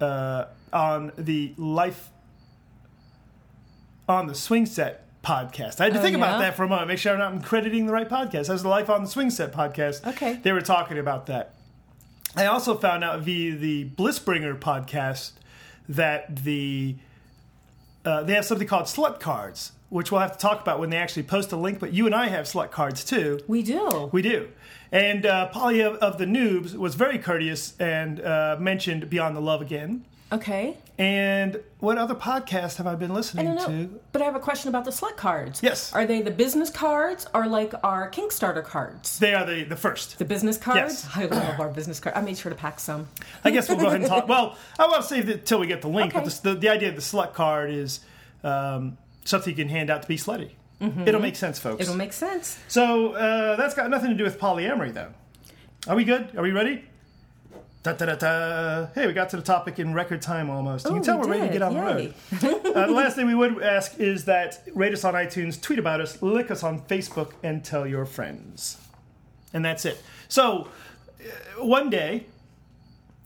uh, 0.00 0.46
on 0.72 1.12
the 1.16 1.52
Life 1.56 2.10
on 4.08 4.26
the 4.26 4.34
Swing 4.34 4.66
Set 4.66 5.04
podcast. 5.22 5.80
I 5.80 5.84
had 5.84 5.92
to 5.94 5.98
Oh, 5.98 6.02
think 6.02 6.16
about 6.16 6.38
that 6.38 6.56
for 6.56 6.64
a 6.64 6.68
moment, 6.68 6.88
make 6.88 6.98
sure 6.98 7.12
I'm 7.20 7.34
not 7.36 7.44
crediting 7.44 7.86
the 7.86 7.92
right 7.92 8.08
podcast. 8.08 8.46
That 8.46 8.52
was 8.54 8.62
the 8.62 8.68
Life 8.68 8.88
on 8.88 9.02
the 9.04 9.08
Swing 9.10 9.30
Set 9.30 9.52
podcast. 9.52 10.06
Okay. 10.06 10.34
They 10.42 10.52
were 10.52 10.60
talking 10.60 10.98
about 10.98 11.26
that. 11.26 11.54
I 12.36 12.46
also 12.46 12.76
found 12.76 13.02
out 13.02 13.20
via 13.20 13.56
the 13.56 13.86
Blissbringer 13.90 14.58
podcast 14.58 15.32
that 15.88 16.44
the 16.44 16.96
uh, 18.04 18.22
they 18.22 18.34
have 18.34 18.44
something 18.44 18.68
called 18.68 18.84
slut 18.84 19.18
cards, 19.18 19.72
which 19.88 20.10
we'll 20.10 20.20
have 20.20 20.32
to 20.32 20.38
talk 20.38 20.60
about 20.60 20.78
when 20.80 20.90
they 20.90 20.96
actually 20.96 21.22
post 21.22 21.52
a 21.52 21.56
link. 21.56 21.78
But 21.78 21.92
you 21.92 22.06
and 22.06 22.14
I 22.14 22.28
have 22.28 22.46
slut 22.46 22.70
cards 22.70 23.04
too. 23.04 23.40
we 23.46 23.62
do. 23.62 24.10
We 24.12 24.22
do. 24.22 24.48
And 24.92 25.26
uh, 25.26 25.48
Polly 25.48 25.80
of, 25.80 25.96
of 25.96 26.18
the 26.18 26.26
Noobs 26.26 26.74
was 26.74 26.94
very 26.94 27.18
courteous 27.18 27.78
and 27.78 28.20
uh, 28.20 28.56
mentioned 28.58 29.10
Beyond 29.10 29.36
the 29.36 29.40
Love 29.40 29.60
Again. 29.60 30.04
Okay. 30.32 30.76
And 30.98 31.60
what 31.78 31.98
other 31.98 32.14
podcast 32.14 32.76
have 32.76 32.86
I 32.86 32.94
been 32.94 33.10
I 33.10 33.14
listening 33.14 33.46
don't 33.46 33.56
know. 33.56 33.66
to? 33.66 34.00
But 34.12 34.22
I 34.22 34.24
have 34.24 34.34
a 34.34 34.40
question 34.40 34.68
about 34.68 34.84
the 34.84 34.90
slut 34.90 35.16
cards. 35.16 35.62
Yes. 35.62 35.92
Are 35.92 36.06
they 36.06 36.22
the 36.22 36.30
business 36.30 36.70
cards 36.70 37.26
or 37.34 37.46
like 37.46 37.74
our 37.84 38.10
Kickstarter 38.10 38.64
cards? 38.64 39.18
They 39.18 39.34
are 39.34 39.44
the, 39.44 39.64
the 39.64 39.76
first. 39.76 40.18
The 40.18 40.24
business 40.24 40.56
cards? 40.56 41.04
Yes. 41.04 41.10
I 41.14 41.26
love 41.26 41.60
our 41.60 41.68
business 41.68 42.00
cards. 42.00 42.16
I 42.18 42.22
made 42.22 42.38
sure 42.38 42.50
to 42.50 42.56
pack 42.56 42.80
some. 42.80 43.08
I 43.44 43.50
guess 43.50 43.68
we'll 43.68 43.78
go 43.78 43.86
ahead 43.86 44.00
and 44.00 44.08
talk. 44.08 44.26
Well, 44.26 44.56
I 44.78 44.86
want 44.88 45.02
to 45.02 45.08
save 45.08 45.28
it 45.28 45.46
till 45.46 45.60
we 45.60 45.66
get 45.66 45.82
the 45.82 45.88
link. 45.88 46.14
Okay. 46.14 46.24
But 46.24 46.32
the, 46.42 46.54
the, 46.54 46.60
the 46.60 46.68
idea 46.70 46.88
of 46.88 46.96
the 46.96 47.02
slut 47.02 47.32
card 47.34 47.70
is 47.70 48.00
um, 48.42 48.96
something 49.26 49.50
you 49.50 49.56
can 49.64 49.68
hand 49.68 49.90
out 49.90 50.02
to 50.02 50.08
be 50.08 50.16
slutty. 50.16 50.50
It'll 50.80 51.20
make 51.20 51.36
sense, 51.36 51.58
folks. 51.58 51.80
It'll 51.82 51.96
make 51.96 52.12
sense. 52.12 52.58
So 52.68 53.12
uh, 53.12 53.56
that's 53.56 53.74
got 53.74 53.88
nothing 53.90 54.10
to 54.10 54.16
do 54.16 54.24
with 54.24 54.38
polyamory, 54.38 54.92
though. 54.92 55.12
Are 55.88 55.96
we 55.96 56.04
good? 56.04 56.36
Are 56.36 56.42
we 56.42 56.50
ready? 56.52 56.84
Da, 57.82 57.92
da, 57.92 58.04
da, 58.06 58.14
da. 58.16 58.86
Hey, 58.94 59.06
we 59.06 59.12
got 59.12 59.30
to 59.30 59.36
the 59.36 59.42
topic 59.42 59.78
in 59.78 59.94
record 59.94 60.20
time 60.20 60.50
almost. 60.50 60.84
You 60.86 60.90
Oh, 60.90 60.94
can 60.94 61.02
tell 61.04 61.18
we 61.20 61.26
we're 61.26 61.32
ready 61.32 61.46
to 61.46 61.52
get 61.52 61.62
on 61.62 61.74
the 61.74 61.80
road. 61.80 62.14
uh, 62.76 62.86
the 62.86 62.92
last 62.92 63.14
thing 63.16 63.26
we 63.26 63.34
would 63.34 63.62
ask 63.62 63.98
is 64.00 64.24
that 64.26 64.60
rate 64.74 64.92
us 64.92 65.04
on 65.04 65.14
iTunes, 65.14 65.60
tweet 65.60 65.78
about 65.78 66.00
us, 66.00 66.20
lick 66.20 66.50
us 66.50 66.62
on 66.62 66.80
Facebook, 66.82 67.32
and 67.42 67.64
tell 67.64 67.86
your 67.86 68.04
friends. 68.04 68.76
And 69.54 69.64
that's 69.64 69.84
it. 69.86 70.02
So 70.28 70.68
uh, 71.58 71.64
one 71.64 71.88
day, 71.88 72.26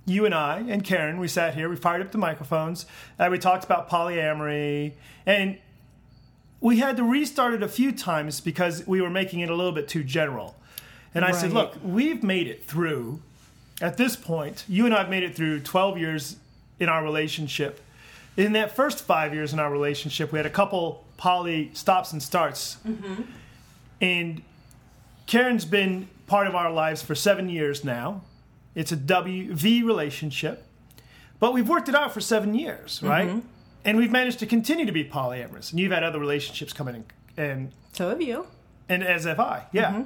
you 0.05 0.25
and 0.27 0.35
I 0.35 0.59
and 0.69 0.85
Karen, 0.85 1.19
we 1.19 1.27
sat 1.27 1.55
here, 1.55 1.69
we 1.69 1.77
fired 1.77 2.03
up 2.03 2.13
the 2.13 2.19
microphones, 2.19 2.85
and 3.19 3.33
we 3.33 3.39
talked 3.39 3.65
about 3.65 3.89
polyamory, 3.91 4.93
and 5.27 5.59
we 6.61 6.79
had 6.79 6.97
to 6.97 7.05
restart 7.05 7.55
it 7.55 7.63
a 7.63 7.69
few 7.69 7.93
times 7.93 8.41
because 8.41 8.87
we 8.87 9.01
were 9.01 9.11
making 9.11 9.41
it 9.41 9.51
a 9.51 9.55
little 9.55 9.73
bit 9.73 9.89
too 9.89 10.05
general. 10.05 10.57
And 11.15 11.25
I 11.25 11.33
said, 11.33 11.53
look, 11.53 11.75
we've 11.83 12.23
made 12.23 12.47
it 12.47 12.65
through, 12.65 13.21
at 13.81 13.97
this 13.97 14.15
point, 14.15 14.65
you 14.69 14.85
and 14.85 14.95
I 14.95 14.99
have 14.99 15.11
made 15.11 15.25
it 15.25 15.35
through 15.35 15.61
12 15.61 15.99
years 15.99 16.37
in 16.79 16.89
our 16.89 17.03
relationship. 17.03 17.81
In 18.37 18.53
that 18.53 18.77
first 18.77 19.03
five 19.03 19.35
years 19.35 19.53
in 19.53 19.59
our 19.59 19.71
relationship, 19.73 20.31
we 20.31 20.39
had 20.39 20.47
a 20.47 20.51
couple 20.51 21.05
poly 21.17 21.71
stops 21.75 22.13
and 22.13 22.23
starts. 22.23 22.77
Mm-hmm. 22.87 23.23
And 24.01 24.43
Karen's 25.27 25.65
been 25.65 26.09
part 26.27 26.47
of 26.47 26.55
our 26.55 26.71
lives 26.71 27.03
for 27.03 27.15
seven 27.15 27.49
years 27.49 27.85
now. 27.85 28.23
It's 28.75 28.93
a 28.93 28.97
WV 28.97 29.85
relationship. 29.85 30.65
But 31.41 31.55
we've 31.55 31.69
worked 31.69 31.89
it 31.89 31.95
out 31.95 32.13
for 32.13 32.21
seven 32.21 32.55
years, 32.55 33.03
right? 33.03 33.29
Mm-hmm. 33.29 33.41
And 33.85 33.97
we've 33.97 34.11
managed 34.11 34.39
to 34.41 34.47
continue 34.47 34.87
to 34.87 34.93
be 34.93 35.05
polyamorous. 35.05 35.71
And 35.71 35.81
you've 35.81 35.93
had 35.93 36.03
other 36.05 36.19
relationships 36.19 36.73
come 36.73 36.89
in 36.89 36.95
and, 36.97 37.05
and 37.37 37.73
So 37.93 38.09
have 38.11 38.21
you. 38.21 38.47
and 38.89 39.03
as 39.03 39.25
have 39.25 39.41
I, 39.41 39.67
yeah. 39.73 39.93
Mm-hmm. 39.93 40.03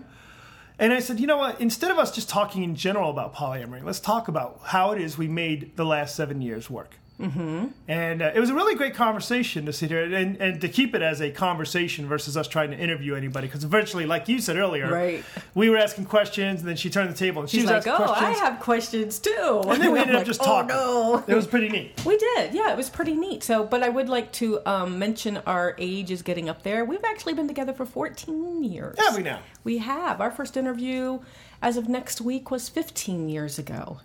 And 0.79 0.93
I 0.93 0.99
said, 1.01 1.21
you 1.21 1.27
know 1.27 1.39
what? 1.39 1.61
Instead 1.61 1.91
of 1.93 1.99
us 1.99 2.13
just 2.13 2.29
talking 2.29 2.65
in 2.65 2.75
general 2.75 3.11
about 3.11 3.35
polyamory, 3.35 3.83
let's 3.85 4.01
talk 4.01 4.27
about 4.29 4.61
how 4.65 4.91
it 4.91 5.01
is 5.01 5.17
we 5.17 5.29
made 5.29 5.77
the 5.77 5.85
last 5.85 6.17
seven 6.17 6.43
years 6.43 6.69
work. 6.69 6.97
Mm-hmm. 7.21 7.67
And 7.87 8.23
uh, 8.23 8.33
it 8.35 8.41
was 8.41 8.51
a 8.51 8.55
really 8.55 8.75
great 8.75 8.95
conversation 8.95 9.67
to 9.67 9.73
sit 9.73 9.91
here 9.91 10.03
and, 10.13 10.37
and 10.37 10.61
to 10.61 10.69
keep 10.69 10.95
it 10.97 11.03
as 11.03 11.21
a 11.23 11.31
conversation 11.31 12.07
versus 12.09 12.37
us 12.37 12.49
trying 12.49 12.71
to 12.73 12.77
interview 12.77 13.15
anybody. 13.15 13.47
Because 13.47 13.63
eventually, 13.63 14.05
like 14.05 14.29
you 14.29 14.41
said 14.41 14.57
earlier, 14.57 14.91
Right. 14.91 15.25
we 15.55 15.71
were 15.71 15.77
asking 15.77 16.07
questions, 16.07 16.61
and 16.61 16.69
then 16.69 16.77
she 16.77 16.91
turned 16.91 17.11
the 17.11 17.17
table 17.17 17.41
and 17.43 17.49
she 17.51 17.59
She's 17.61 17.71
was 17.71 17.87
like, 17.87 18.01
"Oh, 18.01 18.03
I 18.05 18.07
questions. 18.19 18.41
have 18.41 18.61
questions 18.61 19.19
too." 19.21 19.63
and 19.67 19.81
then 19.81 19.93
we 19.93 19.99
ended 20.01 20.17
up 20.17 20.25
just 20.25 20.41
"Oh, 20.43 20.45
talking. 20.45 20.69
no. 20.69 21.25
It 21.29 21.35
was 21.35 21.47
pretty 21.47 21.69
neat. 21.69 22.05
We 22.05 22.17
did, 22.19 22.53
yeah. 22.53 22.73
It 22.73 22.77
was 22.77 22.91
pretty 22.91 23.15
neat. 23.15 23.45
So, 23.45 23.65
but 23.65 23.83
I 23.85 23.89
would 23.91 24.09
like 24.09 24.33
to 24.33 24.67
um, 24.69 24.99
mention 24.99 25.37
our 25.47 25.77
age 25.79 26.11
is 26.11 26.23
getting 26.23 26.49
up 26.49 26.63
there. 26.65 26.85
We've 26.85 27.05
actually 27.05 27.35
been 27.35 27.47
together 27.49 27.73
for 27.73 27.87
14 27.87 28.65
years. 28.65 28.97
Have 28.99 29.17
we 29.17 29.23
now? 29.23 29.41
We 29.63 29.79
have. 29.79 30.21
Our 30.21 30.31
first 30.33 30.57
interview, 30.57 31.21
as 31.63 31.77
of 31.77 31.89
next 31.89 32.21
week, 32.21 32.51
was 32.51 32.69
15 32.69 33.29
years 33.29 33.59
ago. 33.59 33.99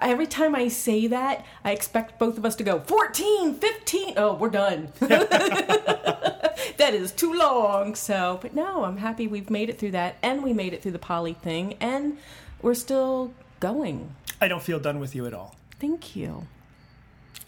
Every 0.00 0.26
time 0.26 0.54
I 0.54 0.68
say 0.68 1.06
that, 1.06 1.44
I 1.64 1.70
expect 1.70 2.18
both 2.18 2.36
of 2.36 2.44
us 2.44 2.56
to 2.56 2.64
go 2.64 2.80
14, 2.80 3.54
15. 3.54 4.14
Oh, 4.16 4.34
we're 4.34 4.50
done. 4.50 4.92
that 4.98 6.90
is 6.92 7.12
too 7.12 7.32
long. 7.32 7.94
So, 7.94 8.38
but 8.42 8.54
no, 8.54 8.84
I'm 8.84 8.96
happy 8.96 9.28
we've 9.28 9.50
made 9.50 9.68
it 9.68 9.78
through 9.78 9.92
that, 9.92 10.16
and 10.22 10.42
we 10.42 10.52
made 10.52 10.72
it 10.72 10.82
through 10.82 10.92
the 10.92 10.98
poly 10.98 11.34
thing, 11.34 11.74
and 11.80 12.18
we're 12.60 12.74
still 12.74 13.32
going. 13.60 14.14
I 14.40 14.48
don't 14.48 14.62
feel 14.62 14.80
done 14.80 14.98
with 14.98 15.14
you 15.14 15.26
at 15.26 15.34
all. 15.34 15.54
Thank 15.78 16.16
you. 16.16 16.48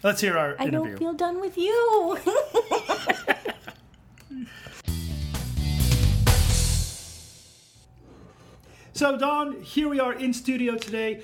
Let's 0.01 0.21
hear 0.21 0.37
our 0.37 0.55
I 0.57 0.67
interview. 0.67 0.89
don't 0.91 0.97
feel 0.97 1.13
done 1.13 1.41
with 1.41 1.57
you. 1.57 2.17
So, 8.97 9.15
Dawn, 9.15 9.61
here 9.61 9.89
we 9.89 9.99
are 9.99 10.13
in 10.13 10.33
studio 10.33 10.75
today. 10.75 11.21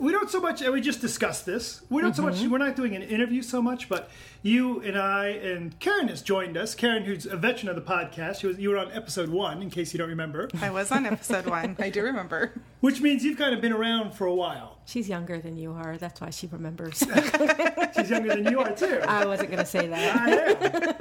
We 0.00 0.12
don't 0.12 0.30
so 0.30 0.40
much, 0.40 0.60
and 0.62 0.72
we 0.72 0.80
just 0.80 1.00
discussed 1.00 1.46
this. 1.46 1.82
We 1.88 2.02
don't 2.02 2.14
so 2.16 2.22
much, 2.22 2.34
Mm-hmm. 2.36 2.50
we're 2.50 2.58
not 2.58 2.74
doing 2.76 2.96
an 2.96 3.02
interview 3.02 3.42
so 3.42 3.62
much, 3.62 3.88
but 3.88 4.10
you 4.42 4.80
and 4.80 4.98
I 4.98 5.28
and 5.28 5.78
Karen 5.78 6.08
has 6.08 6.20
joined 6.22 6.56
us. 6.56 6.74
Karen, 6.74 7.04
who's 7.04 7.26
a 7.26 7.36
veteran 7.36 7.68
of 7.68 7.76
the 7.76 7.82
podcast, 7.82 8.42
you, 8.42 8.48
was, 8.48 8.58
you 8.58 8.70
were 8.70 8.78
on 8.78 8.90
episode 8.92 9.28
one, 9.28 9.62
in 9.62 9.70
case 9.70 9.94
you 9.94 9.98
don't 9.98 10.08
remember, 10.08 10.48
I 10.60 10.70
was 10.70 10.90
on 10.90 11.06
episode 11.06 11.46
one. 11.46 11.76
I 11.78 11.90
do 11.90 12.02
remember. 12.02 12.52
which 12.80 13.00
means 13.00 13.24
you've 13.24 13.38
kind 13.38 13.54
of 13.54 13.60
been 13.60 13.72
around 13.72 14.12
for 14.14 14.26
a 14.26 14.34
while. 14.34 14.78
She's 14.86 15.08
younger 15.08 15.38
than 15.40 15.56
you 15.56 15.72
are. 15.72 15.96
That's 15.96 16.20
why 16.20 16.30
she 16.30 16.46
remembers. 16.48 16.98
She's 17.96 18.10
younger 18.10 18.34
than 18.34 18.46
you 18.50 18.60
are, 18.60 18.72
too. 18.72 19.00
I 19.06 19.24
wasn't 19.24 19.50
going 19.50 19.60
to 19.60 19.66
say 19.66 19.86
that. 19.86 20.16
I 20.16 20.30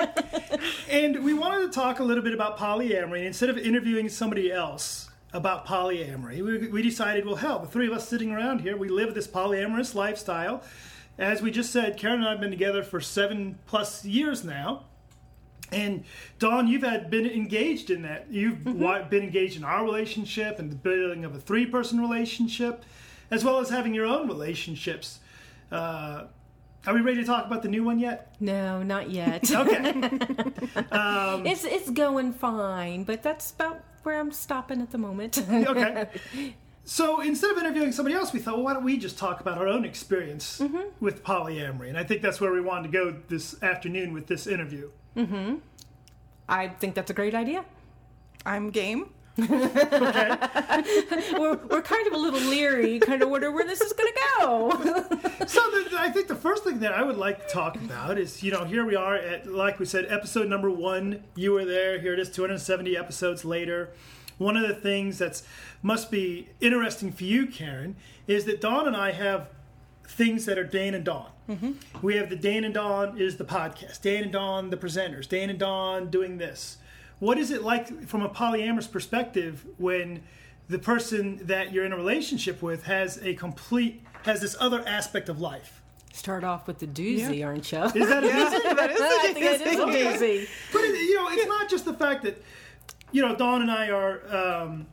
am. 0.09 0.59
and 0.89 1.23
we 1.25 1.33
wanted 1.33 1.65
to 1.65 1.71
talk 1.71 1.99
a 1.99 2.03
little 2.03 2.23
bit 2.23 2.33
about 2.33 2.57
polyamory. 2.57 3.25
Instead 3.25 3.49
of 3.49 3.57
interviewing 3.57 4.07
somebody 4.07 4.51
else 4.51 5.09
about 5.33 5.65
polyamory, 5.65 6.41
we, 6.41 6.67
we 6.67 6.81
decided, 6.81 7.25
well, 7.25 7.35
hell, 7.35 7.59
the 7.59 7.67
three 7.67 7.87
of 7.87 7.93
us 7.93 8.07
sitting 8.07 8.31
around 8.31 8.61
here, 8.61 8.77
we 8.77 8.87
live 8.87 9.13
this 9.15 9.27
polyamorous 9.27 9.95
lifestyle. 9.95 10.63
As 11.17 11.41
we 11.41 11.51
just 11.51 11.71
said, 11.71 11.97
Karen 11.97 12.17
and 12.19 12.27
I 12.27 12.31
have 12.31 12.39
been 12.39 12.51
together 12.51 12.83
for 12.83 13.01
seven 13.01 13.59
plus 13.65 14.05
years 14.05 14.43
now. 14.43 14.85
And 15.71 16.03
Dawn, 16.37 16.67
you've 16.67 16.83
had 16.83 17.09
been 17.09 17.25
engaged 17.25 17.89
in 17.89 18.03
that. 18.03 18.27
You've 18.29 18.65
wa- 18.65 19.01
been 19.03 19.23
engaged 19.23 19.57
in 19.57 19.63
our 19.63 19.83
relationship 19.83 20.59
and 20.59 20.71
the 20.71 20.75
building 20.75 21.25
of 21.25 21.35
a 21.35 21.39
three-person 21.39 21.99
relationship, 21.99 22.83
as 23.31 23.43
well 23.43 23.57
as 23.59 23.69
having 23.69 23.93
your 23.95 24.05
own 24.05 24.27
relationships. 24.27 25.19
Uh, 25.71 26.25
are 26.85 26.93
we 26.93 27.01
ready 27.01 27.17
to 27.21 27.25
talk 27.25 27.45
about 27.47 27.63
the 27.63 27.69
new 27.69 27.83
one 27.83 27.97
yet? 27.97 28.35
No, 28.39 28.83
not 28.83 29.09
yet. 29.09 29.49
Okay. 29.55 30.09
It's 31.49 31.63
it's 31.63 31.89
going 31.89 32.33
fine, 32.33 33.03
but 33.03 33.23
that's 33.23 33.51
about 33.51 33.83
where 34.03 34.19
I'm 34.19 34.31
stopping 34.31 34.81
at 34.81 34.91
the 34.91 34.97
moment. 34.97 35.37
okay. 35.51 36.07
So 36.85 37.21
instead 37.21 37.49
of 37.51 37.57
interviewing 37.57 37.93
somebody 37.93 38.13
else, 38.13 38.33
we 38.33 38.39
thought, 38.39 38.55
well, 38.55 38.65
why 38.65 38.73
don't 38.73 38.83
we 38.83 38.97
just 38.97 39.17
talk 39.17 39.39
about 39.39 39.57
our 39.57 39.69
own 39.69 39.85
experience 39.85 40.59
mm-hmm. 40.59 40.81
with 40.99 41.23
polyamory? 41.23 41.87
And 41.87 41.97
I 41.97 42.03
think 42.03 42.21
that's 42.21 42.41
where 42.41 42.51
we 42.51 42.59
wanted 42.59 42.91
to 42.91 42.97
go 42.97 43.15
this 43.29 43.61
afternoon 43.63 44.11
with 44.11 44.27
this 44.27 44.47
interview. 44.47 44.89
Mm-hmm. 45.15 45.59
I 46.49 46.67
think 46.67 46.95
that's 46.95 47.09
a 47.09 47.13
great 47.13 47.33
idea. 47.33 47.63
I'm 48.45 48.69
game. 48.69 49.11
Okay. 49.39 50.37
We're, 51.39 51.55
we're 51.55 51.81
kind 51.81 52.07
of 52.07 52.13
a 52.13 52.17
little 52.17 52.39
leery, 52.39 52.99
kind 52.99 53.21
of 53.21 53.29
wonder 53.29 53.51
where 53.51 53.65
this 53.65 53.81
is 53.81 53.93
going 53.93 54.11
to 54.11 54.19
go. 54.39 54.71
so 55.47 55.61
the, 55.71 55.95
I 55.97 56.09
think 56.11 56.27
the 56.27 56.35
first 56.35 56.63
thing 56.63 56.79
that 56.79 56.93
I 56.93 57.03
would 57.03 57.17
like 57.17 57.47
to 57.47 57.53
talk 57.53 57.75
about 57.75 58.17
is, 58.17 58.43
you 58.43 58.51
know, 58.51 58.63
here 58.63 58.85
we 58.85 58.95
are 58.95 59.15
at, 59.15 59.47
like 59.47 59.79
we 59.79 59.85
said, 59.85 60.05
episode 60.09 60.47
number 60.49 60.69
one. 60.69 61.23
You 61.35 61.53
were 61.53 61.65
there. 61.65 61.99
Here 61.99 62.13
it 62.13 62.19
is, 62.19 62.29
270 62.29 62.95
episodes 62.95 63.43
later. 63.43 63.89
One 64.37 64.57
of 64.57 64.67
the 64.67 64.75
things 64.75 65.17
that's 65.17 65.43
must 65.81 66.11
be 66.11 66.49
interesting 66.59 67.11
for 67.11 67.23
you, 67.23 67.47
Karen, 67.47 67.95
is 68.27 68.45
that 68.45 68.61
Dawn 68.61 68.87
and 68.87 68.95
I 68.95 69.11
have 69.11 69.49
things 70.07 70.45
that 70.45 70.57
are 70.57 70.63
Dan 70.63 70.93
and 70.93 71.03
Dawn. 71.03 71.29
Mm-hmm. 71.49 71.71
We 72.01 72.15
have 72.15 72.29
the 72.29 72.35
Dan 72.35 72.63
and 72.63 72.73
Dawn 72.73 73.17
is 73.17 73.37
the 73.37 73.45
podcast. 73.45 74.01
Dan 74.01 74.23
and 74.23 74.31
Dawn, 74.31 74.69
the 74.69 74.77
presenters. 74.77 75.27
Dan 75.27 75.49
and 75.49 75.59
Dawn 75.59 76.09
doing 76.09 76.37
this. 76.37 76.77
What 77.19 77.37
is 77.37 77.51
it 77.51 77.63
like 77.63 78.07
from 78.07 78.21
a 78.21 78.29
polyamorous 78.29 78.91
perspective 78.91 79.65
when 79.77 80.23
the 80.67 80.79
person 80.79 81.39
that 81.45 81.71
you're 81.73 81.85
in 81.85 81.93
a 81.93 81.97
relationship 81.97 82.61
with 82.61 82.83
has 82.83 83.17
a 83.23 83.33
complete 83.35 84.01
has 84.23 84.41
this 84.41 84.55
other 84.59 84.85
aspect 84.87 85.29
of 85.29 85.39
life? 85.39 85.81
Start 86.13 86.43
off 86.43 86.67
with 86.67 86.77
the 86.79 86.87
doozy, 86.87 87.45
aren't 87.45 87.71
you? 87.71 87.83
Is 87.83 87.93
that 88.09 88.23
a 88.23 88.27
that 88.75 88.91
is 88.91 89.01
I 89.01 89.33
think 89.33 89.45
it 89.45 89.61
is 89.61 89.79
a 89.79 89.85
doozy. 89.85 90.47
But 90.71 90.81
it, 90.81 90.93
you 90.95 91.15
know, 91.15 91.27
it's 91.29 91.47
not 91.47 91.69
just 91.69 91.85
the 91.85 91.93
fact 91.93 92.23
that 92.23 92.41
you 93.11 93.21
know 93.21 93.35
Dawn 93.35 93.61
and 93.61 93.71
I 93.71 93.89
are 93.89 94.35
um, 94.35 94.85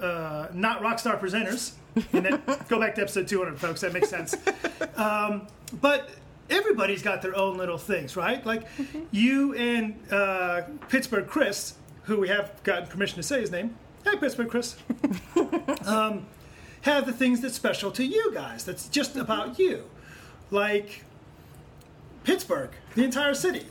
uh, 0.00 0.48
not 0.52 0.82
rock 0.82 0.98
star 0.98 1.16
presenters. 1.16 1.72
And 2.12 2.26
that, 2.26 2.68
go 2.68 2.78
back 2.78 2.94
to 2.96 3.00
episode 3.00 3.26
200, 3.26 3.58
folks. 3.58 3.80
That 3.80 3.94
makes 3.94 4.10
sense. 4.10 4.36
Um, 4.96 5.46
but 5.80 6.10
everybody's 6.50 7.02
got 7.02 7.22
their 7.22 7.36
own 7.36 7.56
little 7.56 7.78
things, 7.78 8.16
right? 8.16 8.44
Like 8.44 8.66
you 9.10 9.54
and 9.54 9.96
uh, 10.10 10.62
Pittsburgh 10.88 11.26
Chris, 11.26 11.74
who 12.04 12.20
we 12.20 12.28
have 12.28 12.62
gotten 12.62 12.86
permission 12.86 13.16
to 13.16 13.22
say 13.22 13.40
his 13.40 13.50
name. 13.50 13.76
Hey, 14.04 14.16
Pittsburgh 14.16 14.48
Chris. 14.48 14.76
um, 15.84 16.26
have 16.82 17.06
the 17.06 17.12
things 17.12 17.40
that's 17.40 17.54
special 17.54 17.90
to 17.92 18.04
you 18.04 18.32
guys. 18.32 18.64
That's 18.64 18.88
just 18.88 19.16
about 19.16 19.58
you, 19.58 19.84
like 20.50 21.04
Pittsburgh, 22.24 22.70
the 22.94 23.02
entire 23.04 23.34
city, 23.34 23.66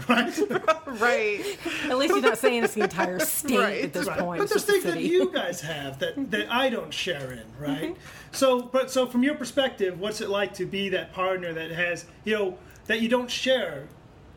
right? 0.08 0.38
Right. 0.86 1.58
At 1.84 1.98
least 1.98 2.14
you're 2.14 2.22
not 2.22 2.38
saying 2.38 2.64
it's 2.64 2.74
the 2.74 2.82
entire 2.82 3.18
state 3.20 3.58
Right, 3.58 3.84
at 3.84 3.92
this 3.92 4.06
Right. 4.06 4.18
point. 4.18 4.38
But 4.40 4.48
there's 4.48 4.64
just 4.64 4.66
the 4.66 4.72
things 4.74 4.84
that 4.94 5.02
you 5.02 5.30
guys 5.32 5.60
have 5.60 5.98
that, 5.98 6.30
that 6.30 6.50
I 6.50 6.68
don't 6.68 6.92
share 6.92 7.32
in, 7.32 7.38
mm-hmm. 7.38 7.62
right? 7.62 7.96
So, 8.32 8.62
but 8.62 8.90
so 8.90 9.06
from 9.06 9.22
your 9.22 9.34
perspective, 9.34 9.98
what's 9.98 10.20
it 10.20 10.30
like 10.30 10.54
to 10.54 10.66
be 10.66 10.88
that 10.90 11.12
partner 11.12 11.52
that 11.52 11.70
has, 11.70 12.06
you 12.24 12.34
know, 12.36 12.58
that 12.86 13.00
you 13.00 13.08
don't 13.08 13.30
share 13.30 13.86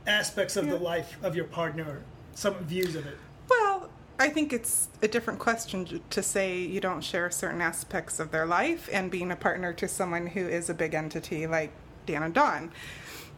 aspects 0.07 0.57
of 0.57 0.67
the 0.67 0.77
life 0.77 1.17
of 1.23 1.35
your 1.35 1.45
partner, 1.45 2.01
some 2.33 2.55
views 2.65 2.95
of 2.95 3.05
it? 3.05 3.17
Well, 3.49 3.89
I 4.19 4.29
think 4.29 4.53
it's 4.53 4.89
a 5.01 5.07
different 5.07 5.39
question 5.39 6.01
to 6.09 6.23
say 6.23 6.59
you 6.59 6.79
don't 6.79 7.01
share 7.03 7.29
certain 7.31 7.61
aspects 7.61 8.19
of 8.19 8.31
their 8.31 8.45
life 8.45 8.89
and 8.91 9.09
being 9.09 9.31
a 9.31 9.35
partner 9.35 9.73
to 9.73 9.87
someone 9.87 10.27
who 10.27 10.47
is 10.47 10.69
a 10.69 10.73
big 10.73 10.93
entity 10.93 11.47
like 11.47 11.71
Dan 12.05 12.23
and 12.23 12.33
Dawn. 12.33 12.71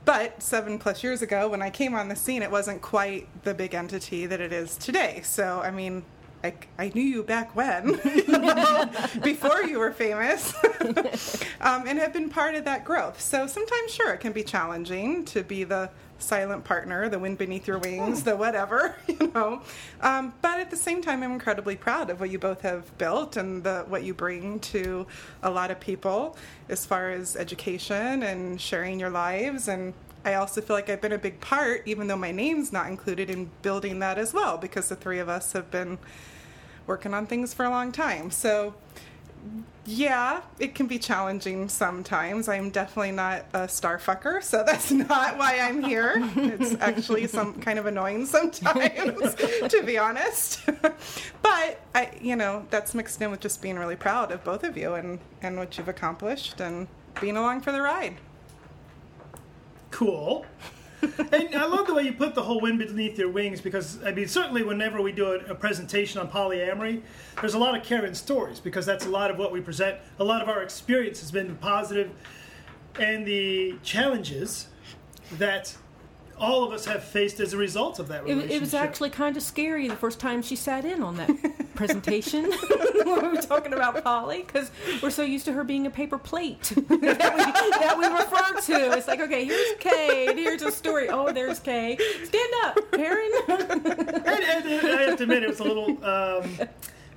But 0.05 0.41
seven 0.41 0.77
plus 0.77 1.03
years 1.03 1.21
ago, 1.23 1.49
when 1.49 1.61
I 1.61 1.71
came 1.71 1.95
on 1.95 2.07
the 2.07 2.15
scene, 2.15 2.43
it 2.43 2.51
wasn't 2.51 2.81
quite 2.81 3.27
the 3.43 3.53
big 3.53 3.73
entity 3.73 4.27
that 4.27 4.39
it 4.39 4.53
is 4.53 4.77
today. 4.77 5.21
So, 5.23 5.61
I 5.61 5.71
mean, 5.71 6.03
I, 6.43 6.53
I 6.77 6.91
knew 6.93 7.01
you 7.01 7.23
back 7.23 7.55
when, 7.55 7.93
before 9.23 9.63
you 9.63 9.79
were 9.79 9.91
famous, 9.91 10.53
um, 11.61 11.87
and 11.87 11.97
have 11.97 12.13
been 12.13 12.29
part 12.29 12.53
of 12.53 12.65
that 12.65 12.85
growth. 12.85 13.19
So 13.19 13.47
sometimes, 13.47 13.91
sure, 13.91 14.13
it 14.13 14.19
can 14.19 14.31
be 14.31 14.43
challenging 14.43 15.25
to 15.25 15.41
be 15.41 15.63
the 15.63 15.89
silent 16.19 16.63
partner, 16.63 17.09
the 17.09 17.19
wind 17.19 17.37
beneath 17.37 17.67
your 17.67 17.77
wings, 17.77 18.23
the 18.23 18.35
whatever, 18.35 18.95
you 19.07 19.31
know. 19.33 19.61
Um, 20.01 20.33
but 20.41 20.59
at 20.59 20.69
the 20.69 20.77
same 20.77 21.01
time, 21.01 21.23
I'm 21.23 21.31
incredibly 21.31 21.75
proud 21.75 22.09
of 22.09 22.19
what 22.19 22.29
you 22.29 22.39
both 22.39 22.61
have 22.61 22.97
built 22.97 23.37
and 23.37 23.63
the, 23.63 23.85
what 23.87 24.03
you 24.03 24.13
bring 24.13 24.59
to 24.59 25.05
a 25.43 25.49
lot 25.49 25.71
of 25.71 25.79
people 25.79 26.37
as 26.69 26.85
far 26.85 27.11
as 27.11 27.35
education 27.35 28.23
and 28.23 28.59
sharing 28.59 28.99
your 28.99 29.09
lives. 29.09 29.67
And 29.67 29.93
I 30.23 30.35
also 30.35 30.61
feel 30.61 30.75
like 30.75 30.89
I've 30.89 31.01
been 31.01 31.11
a 31.11 31.17
big 31.17 31.39
part, 31.39 31.83
even 31.85 32.07
though 32.07 32.17
my 32.17 32.31
name's 32.31 32.73
not 32.73 32.87
included, 32.87 33.29
in 33.29 33.49
building 33.61 33.99
that 33.99 34.17
as 34.17 34.33
well, 34.33 34.57
because 34.57 34.89
the 34.89 34.95
three 34.95 35.19
of 35.19 35.29
us 35.29 35.53
have 35.53 35.69
been 35.69 35.97
working 36.87 37.13
on 37.13 37.27
things 37.27 37.53
for 37.53 37.65
a 37.65 37.69
long 37.69 37.91
time. 37.91 38.31
So 38.31 38.73
yeah, 39.87 40.41
it 40.57 40.73
can 40.73 40.87
be 40.87 40.97
challenging 40.97 41.69
sometimes. 41.69 42.47
I'm 42.49 42.71
definitely 42.71 43.11
not 43.11 43.45
a 43.53 43.67
star 43.67 43.99
fucker, 43.99 44.43
so 44.43 44.63
that's 44.63 44.91
not 45.09 45.37
why 45.37 45.59
I'm 45.59 45.83
here. 45.83 46.13
It's 46.35 46.75
actually 46.81 47.27
some 47.27 47.53
kind 47.61 47.77
of 47.77 47.85
annoying 47.85 48.25
sometimes, 48.25 49.35
to 49.35 49.83
be 49.85 49.97
honest. 49.97 50.65
but 51.41 51.79
I, 51.93 52.11
you 52.19 52.35
know, 52.35 52.65
that's 52.71 52.95
mixed 52.95 53.21
in 53.21 53.29
with 53.29 53.41
just 53.41 53.61
being 53.61 53.77
really 53.77 53.95
proud 53.95 54.31
of 54.31 54.43
both 54.43 54.63
of 54.63 54.75
you 54.75 54.95
and 54.95 55.19
and 55.41 55.57
what 55.57 55.77
you've 55.77 55.89
accomplished 55.89 56.59
and 56.59 56.87
being 57.21 57.37
along 57.37 57.61
for 57.61 57.71
the 57.71 57.81
ride. 57.81 58.15
Cool. 59.91 60.45
and 61.31 61.55
I 61.55 61.65
love 61.65 61.87
the 61.87 61.93
way 61.93 62.03
you 62.03 62.13
put 62.13 62.35
the 62.35 62.43
whole 62.43 62.59
wind 62.59 62.79
beneath 62.79 63.17
your 63.17 63.29
wings 63.29 63.61
because 63.61 64.03
I 64.03 64.11
mean 64.11 64.27
certainly 64.27 64.63
whenever 64.63 65.01
we 65.01 65.11
do 65.11 65.27
a, 65.27 65.37
a 65.51 65.55
presentation 65.55 66.19
on 66.19 66.29
polyamory, 66.29 67.01
there's 67.39 67.53
a 67.53 67.59
lot 67.59 67.77
of 67.77 67.83
Karen 67.83 68.15
stories 68.15 68.59
because 68.59 68.85
that's 68.85 69.05
a 69.05 69.09
lot 69.09 69.31
of 69.31 69.37
what 69.37 69.51
we 69.51 69.61
present. 69.61 69.97
A 70.19 70.23
lot 70.23 70.41
of 70.41 70.49
our 70.49 70.61
experience 70.61 71.19
has 71.21 71.31
been 71.31 71.55
positive 71.57 72.11
and 72.99 73.25
the 73.25 73.75
challenges 73.83 74.67
that 75.33 75.75
all 76.37 76.63
of 76.63 76.71
us 76.71 76.85
have 76.85 77.03
faced 77.03 77.39
as 77.39 77.53
a 77.53 77.57
result 77.57 77.99
of 77.99 78.07
that 78.09 78.27
It, 78.27 78.51
it 78.51 78.59
was 78.59 78.73
actually 78.73 79.09
kind 79.09 79.37
of 79.37 79.43
scary 79.43 79.87
the 79.87 79.95
first 79.95 80.19
time 80.19 80.41
she 80.41 80.55
sat 80.55 80.85
in 80.85 81.01
on 81.01 81.15
that 81.17 81.29
presentation 81.75 82.45
when 83.05 83.21
we 83.21 83.27
were 83.29 83.41
talking 83.41 83.73
about 83.73 84.03
poly 84.03 84.43
because 84.43 84.71
we're 85.01 85.09
so 85.09 85.23
used 85.23 85.45
to 85.45 85.53
her 85.53 85.63
being 85.63 85.85
a 85.85 85.89
paper 85.89 86.17
plate 86.17 86.61
that, 86.75 86.89
we, 86.89 86.97
that 86.97 87.95
we 87.97 88.05
refer 88.07 88.61
to. 88.61 88.97
It's 88.97 89.07
like, 89.07 89.19
okay, 89.21 89.45
here's 89.45 89.73
Kay, 89.79 90.27
and 90.29 90.39
here's 90.39 90.61
a 90.61 90.71
story. 90.71 91.09
Oh, 91.09 91.31
there's 91.31 91.59
Kay. 91.59 91.97
Stand 92.23 92.53
up, 92.63 92.79
Karen. 92.91 93.31
and, 93.47 93.61
and, 93.61 94.65
and 94.65 94.87
I 94.87 95.01
have 95.03 95.17
to 95.17 95.23
admit, 95.23 95.43
it 95.43 95.49
was 95.49 95.59
a 95.59 95.63
little, 95.63 95.91
um, 96.05 96.49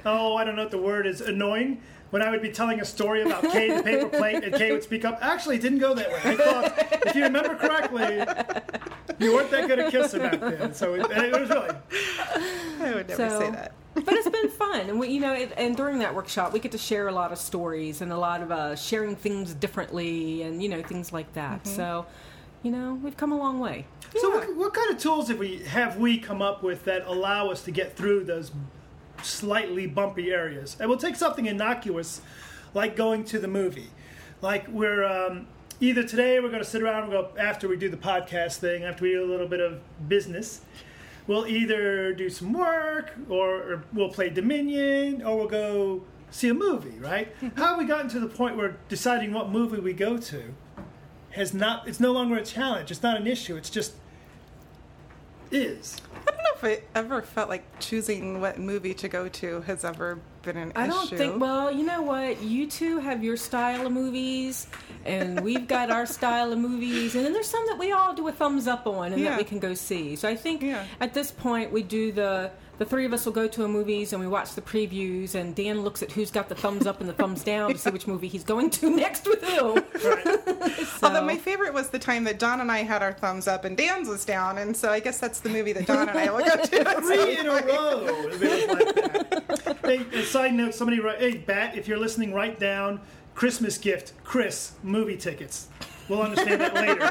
oh, 0.04 0.36
I 0.36 0.44
don't 0.44 0.56
know 0.56 0.62
what 0.62 0.70
the 0.70 0.78
word 0.78 1.06
is, 1.06 1.20
annoying. 1.20 1.80
When 2.10 2.22
I 2.22 2.30
would 2.30 2.40
be 2.40 2.50
telling 2.50 2.80
a 2.80 2.84
story 2.84 3.22
about 3.22 3.42
Kay 3.42 3.76
the 3.76 3.82
paper 3.82 4.08
plate, 4.08 4.42
and 4.42 4.54
Kay 4.54 4.72
would 4.72 4.82
speak 4.82 5.04
up. 5.04 5.18
Actually, 5.20 5.56
it 5.56 5.62
didn't 5.62 5.78
go 5.80 5.92
that 5.94 6.08
way. 6.10 6.20
I 6.24 6.36
thought, 6.36 7.02
if 7.06 7.14
you 7.14 7.22
remember 7.24 7.54
correctly, 7.54 8.24
you 9.18 9.34
weren't 9.34 9.50
that 9.50 9.66
good 9.66 9.78
at 9.78 9.90
kissing 9.92 10.20
back 10.20 10.40
then. 10.40 10.72
So 10.72 10.94
it, 10.94 11.06
it 11.10 11.32
was 11.38 11.48
really. 11.50 11.70
I 12.80 12.94
would 12.94 13.08
never 13.08 13.28
So- 13.28 13.38
say 13.40 13.50
that. 13.50 13.72
but 13.94 14.14
it's 14.14 14.28
been 14.28 14.48
fun, 14.48 14.88
and 14.88 14.98
we, 14.98 15.08
you 15.08 15.20
know, 15.20 15.32
it, 15.34 15.52
and 15.56 15.76
during 15.76 15.98
that 15.98 16.14
workshop, 16.14 16.52
we 16.52 16.60
get 16.60 16.72
to 16.72 16.78
share 16.78 17.08
a 17.08 17.12
lot 17.12 17.32
of 17.32 17.38
stories 17.38 18.00
and 18.00 18.12
a 18.12 18.16
lot 18.16 18.42
of 18.42 18.52
uh, 18.52 18.74
sharing 18.76 19.14
things 19.16 19.52
differently, 19.54 20.42
and 20.42 20.62
you 20.62 20.68
know, 20.68 20.82
things 20.82 21.12
like 21.12 21.32
that. 21.34 21.66
So, 21.66 22.06
you 22.62 22.70
know, 22.70 22.94
we've 23.02 23.16
come 23.16 23.32
a 23.32 23.36
long 23.38 23.58
way. 23.60 23.86
So, 24.16 24.30
what, 24.30 24.56
what 24.56 24.72
kind 24.72 24.90
of 24.90 24.98
tools 24.98 25.28
have 25.28 25.38
we 25.38 25.58
have 25.64 25.96
we 25.98 26.16
come 26.18 26.40
up 26.40 26.62
with 26.62 26.84
that 26.84 27.06
allow 27.06 27.50
us 27.50 27.62
to 27.64 27.70
get 27.70 27.96
through 27.96 28.24
those 28.24 28.52
slightly 29.22 29.86
bumpy 29.86 30.30
areas? 30.30 30.76
And 30.80 30.88
we'll 30.88 30.98
take 30.98 31.16
something 31.16 31.46
innocuous, 31.46 32.20
like 32.74 32.96
going 32.96 33.24
to 33.24 33.38
the 33.38 33.48
movie. 33.48 33.90
Like 34.40 34.68
we're 34.68 35.04
um, 35.04 35.46
either 35.80 36.02
today 36.02 36.40
we're 36.40 36.48
going 36.48 36.62
to 36.62 36.68
sit 36.68 36.82
around 36.82 37.04
and 37.04 37.12
go 37.12 37.30
after 37.38 37.68
we 37.68 37.76
do 37.76 37.88
the 37.88 37.96
podcast 37.96 38.56
thing, 38.58 38.84
after 38.84 39.04
we 39.04 39.12
do 39.12 39.24
a 39.24 39.30
little 39.30 39.48
bit 39.48 39.60
of 39.60 39.80
business. 40.08 40.62
We'll 41.26 41.46
either 41.46 42.14
do 42.14 42.30
some 42.30 42.54
work, 42.54 43.12
or, 43.28 43.54
or 43.54 43.84
we'll 43.92 44.08
play 44.08 44.30
Dominion, 44.30 45.22
or 45.22 45.36
we'll 45.36 45.46
go 45.46 46.04
see 46.30 46.48
a 46.48 46.54
movie. 46.54 46.98
Right? 46.98 47.34
How 47.56 47.66
have 47.66 47.78
we 47.78 47.84
gotten 47.84 48.08
to 48.10 48.20
the 48.20 48.28
point 48.28 48.56
where 48.56 48.78
deciding 48.88 49.32
what 49.32 49.50
movie 49.50 49.78
we 49.78 49.92
go 49.92 50.16
to? 50.16 50.54
has 51.30 51.52
not 51.54 51.86
it's 51.86 52.00
no 52.00 52.12
longer 52.12 52.36
a 52.36 52.44
challenge 52.44 52.90
it's 52.90 53.02
not 53.02 53.16
an 53.16 53.26
issue 53.26 53.56
it's 53.56 53.70
just 53.70 53.94
is 55.50 55.96
I 56.00 56.06
don't 56.06 56.07
know 56.07 56.07
if 56.62 56.64
I 56.64 56.98
ever 56.98 57.22
felt 57.22 57.48
like 57.48 57.62
choosing 57.78 58.40
what 58.40 58.58
movie 58.58 58.94
to 58.94 59.08
go 59.08 59.28
to 59.28 59.60
has 59.62 59.84
ever 59.84 60.18
been 60.42 60.56
an 60.56 60.72
I 60.74 60.86
issue. 60.86 60.92
I 60.92 60.96
don't 60.96 61.08
think. 61.18 61.40
Well, 61.40 61.70
you 61.72 61.84
know 61.84 62.02
what? 62.02 62.42
You 62.42 62.66
two 62.66 62.98
have 62.98 63.22
your 63.22 63.36
style 63.36 63.86
of 63.86 63.92
movies, 63.92 64.66
and 65.04 65.40
we've 65.40 65.68
got 65.68 65.90
our 65.90 66.06
style 66.06 66.52
of 66.52 66.58
movies, 66.58 67.14
and 67.14 67.24
then 67.24 67.32
there's 67.32 67.48
some 67.48 67.64
that 67.66 67.78
we 67.78 67.92
all 67.92 68.12
do 68.14 68.26
a 68.28 68.32
thumbs 68.32 68.66
up 68.66 68.86
on, 68.86 69.12
and 69.12 69.22
Yeah. 69.22 69.30
that 69.30 69.38
we 69.38 69.44
can 69.44 69.58
go 69.60 69.74
see. 69.74 70.16
So 70.16 70.28
I 70.28 70.34
think 70.34 70.62
Yeah. 70.62 70.84
at 71.00 71.14
this 71.14 71.30
point 71.30 71.72
we 71.72 71.82
do 71.82 72.12
the. 72.12 72.50
The 72.78 72.84
three 72.84 73.04
of 73.04 73.12
us 73.12 73.26
will 73.26 73.32
go 73.32 73.48
to 73.48 73.64
a 73.64 73.68
movies 73.68 74.12
and 74.12 74.20
we 74.22 74.28
watch 74.28 74.54
the 74.54 74.60
previews, 74.62 75.34
and 75.34 75.52
Dan 75.54 75.82
looks 75.82 76.00
at 76.00 76.12
who's 76.12 76.30
got 76.30 76.48
the 76.48 76.54
thumbs 76.54 76.86
up 76.86 77.00
and 77.00 77.08
the 77.08 77.12
thumbs 77.12 77.42
down 77.42 77.72
to 77.72 77.78
see 77.78 77.90
which 77.90 78.06
movie 78.06 78.28
he's 78.28 78.44
going 78.44 78.70
to 78.70 78.88
next 78.88 79.26
with 79.26 79.42
who. 79.42 79.74
right 79.74 80.86
Although 81.02 81.24
my 81.24 81.36
favorite 81.36 81.74
was 81.74 81.88
the 81.88 81.98
time 81.98 82.22
that 82.24 82.38
Dawn 82.38 82.60
and 82.60 82.70
I 82.70 82.78
had 82.84 83.02
our 83.02 83.12
thumbs 83.12 83.48
up 83.48 83.64
and 83.64 83.76
Dan's 83.76 84.08
was 84.08 84.24
down, 84.24 84.58
and 84.58 84.76
so 84.76 84.90
I 84.90 85.00
guess 85.00 85.18
that's 85.18 85.40
the 85.40 85.48
movie 85.48 85.72
that 85.72 85.86
Dawn 85.86 86.08
and 86.08 86.16
I 86.18 86.30
will 86.30 86.38
go 86.44 86.54
to. 86.56 87.00
three 87.02 87.38
in 87.38 87.46
a 87.46 87.50
row 87.66 88.28
like 88.68 89.80
hey 89.84 90.06
a 90.20 90.22
side 90.22 90.54
note 90.54 90.72
somebody 90.74 91.00
write 91.00 91.18
hey 91.18 91.36
bat 91.38 91.76
if 91.76 91.88
you're 91.88 91.98
listening 91.98 92.32
write 92.34 92.58
down 92.60 93.00
christmas 93.34 93.78
gift 93.78 94.12
chris 94.24 94.72
movie 94.82 95.16
tickets 95.16 95.68
we'll 96.08 96.22
understand 96.22 96.60
that 96.60 96.74
later 96.74 97.10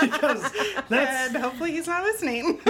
because 0.00 0.42
that's 0.88 1.34
And 1.34 1.42
hopefully 1.42 1.72
he's 1.72 1.86
not 1.86 2.02
listening. 2.04 2.60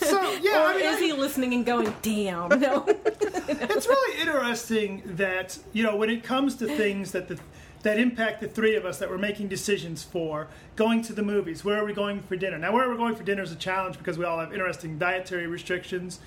so 0.00 0.32
yeah 0.42 0.62
Or 0.62 0.66
I 0.68 0.76
mean, 0.76 0.86
is 0.86 0.96
I- 0.96 1.00
he 1.00 1.12
listening 1.36 1.54
and 1.54 1.66
going, 1.66 1.94
"Damn"? 2.02 2.60
No. 2.60 2.84
it's 2.88 3.86
really 3.86 4.20
interesting 4.20 5.02
that 5.04 5.58
you 5.72 5.82
know 5.82 5.94
when 5.94 6.08
it 6.08 6.22
comes 6.22 6.56
to 6.56 6.66
things 6.66 7.12
that 7.12 7.28
the 7.28 7.38
that 7.82 7.98
impact 7.98 8.40
the 8.40 8.48
three 8.48 8.74
of 8.74 8.86
us 8.86 8.98
that 8.98 9.10
we're 9.10 9.18
making 9.18 9.46
decisions 9.48 10.02
for 10.02 10.48
going 10.76 11.02
to 11.02 11.12
the 11.12 11.22
movies 11.22 11.64
where 11.64 11.78
are 11.80 11.84
we 11.84 11.92
going 11.92 12.20
for 12.20 12.34
dinner 12.36 12.58
now 12.58 12.72
where 12.72 12.88
we're 12.88 12.96
going 12.96 13.14
for 13.14 13.22
dinner 13.22 13.42
is 13.42 13.52
a 13.52 13.56
challenge 13.56 13.96
because 13.98 14.18
we 14.18 14.24
all 14.24 14.40
have 14.40 14.52
interesting 14.52 14.98
dietary 14.98 15.46
restrictions 15.46 16.18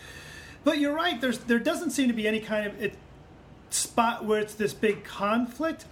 but 0.64 0.78
you're 0.78 0.94
right 0.94 1.20
there's 1.20 1.40
there 1.40 1.60
doesn't 1.60 1.90
seem 1.90 2.08
to 2.08 2.14
be 2.14 2.28
any 2.28 2.40
kind 2.40 2.68
of 2.68 2.82
it, 2.82 2.96
spot 3.72 4.24
where 4.24 4.40
it's 4.40 4.54
this 4.54 4.74
big 4.74 5.04
conflict 5.04 5.86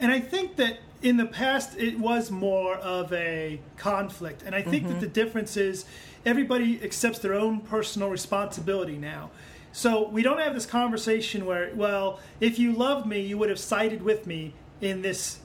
and 0.00 0.10
I 0.12 0.20
think 0.20 0.56
that 0.56 0.78
in 1.02 1.16
the 1.16 1.26
past 1.26 1.76
it 1.76 1.98
was 1.98 2.30
more 2.30 2.76
of 2.76 3.12
a 3.12 3.60
conflict. 3.76 4.42
And 4.44 4.54
I 4.54 4.62
think 4.62 4.84
that 4.84 4.90
mm-hmm. 4.92 5.00
the 5.00 5.06
difference 5.08 5.56
is 5.56 5.84
everybody 6.28 6.80
accepts 6.82 7.18
their 7.20 7.32
own 7.32 7.60
personal 7.60 8.10
responsibility 8.10 8.98
now. 8.98 9.30
So 9.72 10.08
we 10.08 10.22
don't 10.22 10.38
have 10.38 10.54
this 10.54 10.66
conversation 10.66 11.46
where, 11.46 11.70
well, 11.74 12.20
if 12.38 12.58
you 12.58 12.72
loved 12.72 13.06
me, 13.06 13.20
you 13.20 13.38
would 13.38 13.48
have 13.48 13.58
sided 13.58 14.02
with 14.02 14.26
me 14.26 14.52
in 14.80 15.02
this 15.02 15.40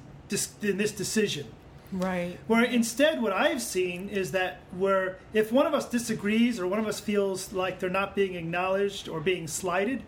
in 0.61 0.77
this 0.77 0.91
decision. 0.91 1.45
right. 1.91 2.39
Where 2.47 2.63
instead, 2.63 3.21
what 3.21 3.33
I've 3.33 3.61
seen 3.61 4.09
is 4.09 4.31
that 4.31 4.61
where 4.75 5.19
if 5.33 5.51
one 5.51 5.67
of 5.67 5.73
us 5.73 5.87
disagrees 5.87 6.59
or 6.59 6.65
one 6.67 6.79
of 6.79 6.87
us 6.87 6.99
feels 6.99 7.53
like 7.53 7.79
they're 7.79 7.89
not 8.01 8.15
being 8.15 8.33
acknowledged 8.33 9.07
or 9.07 9.19
being 9.19 9.47
slighted, 9.47 10.01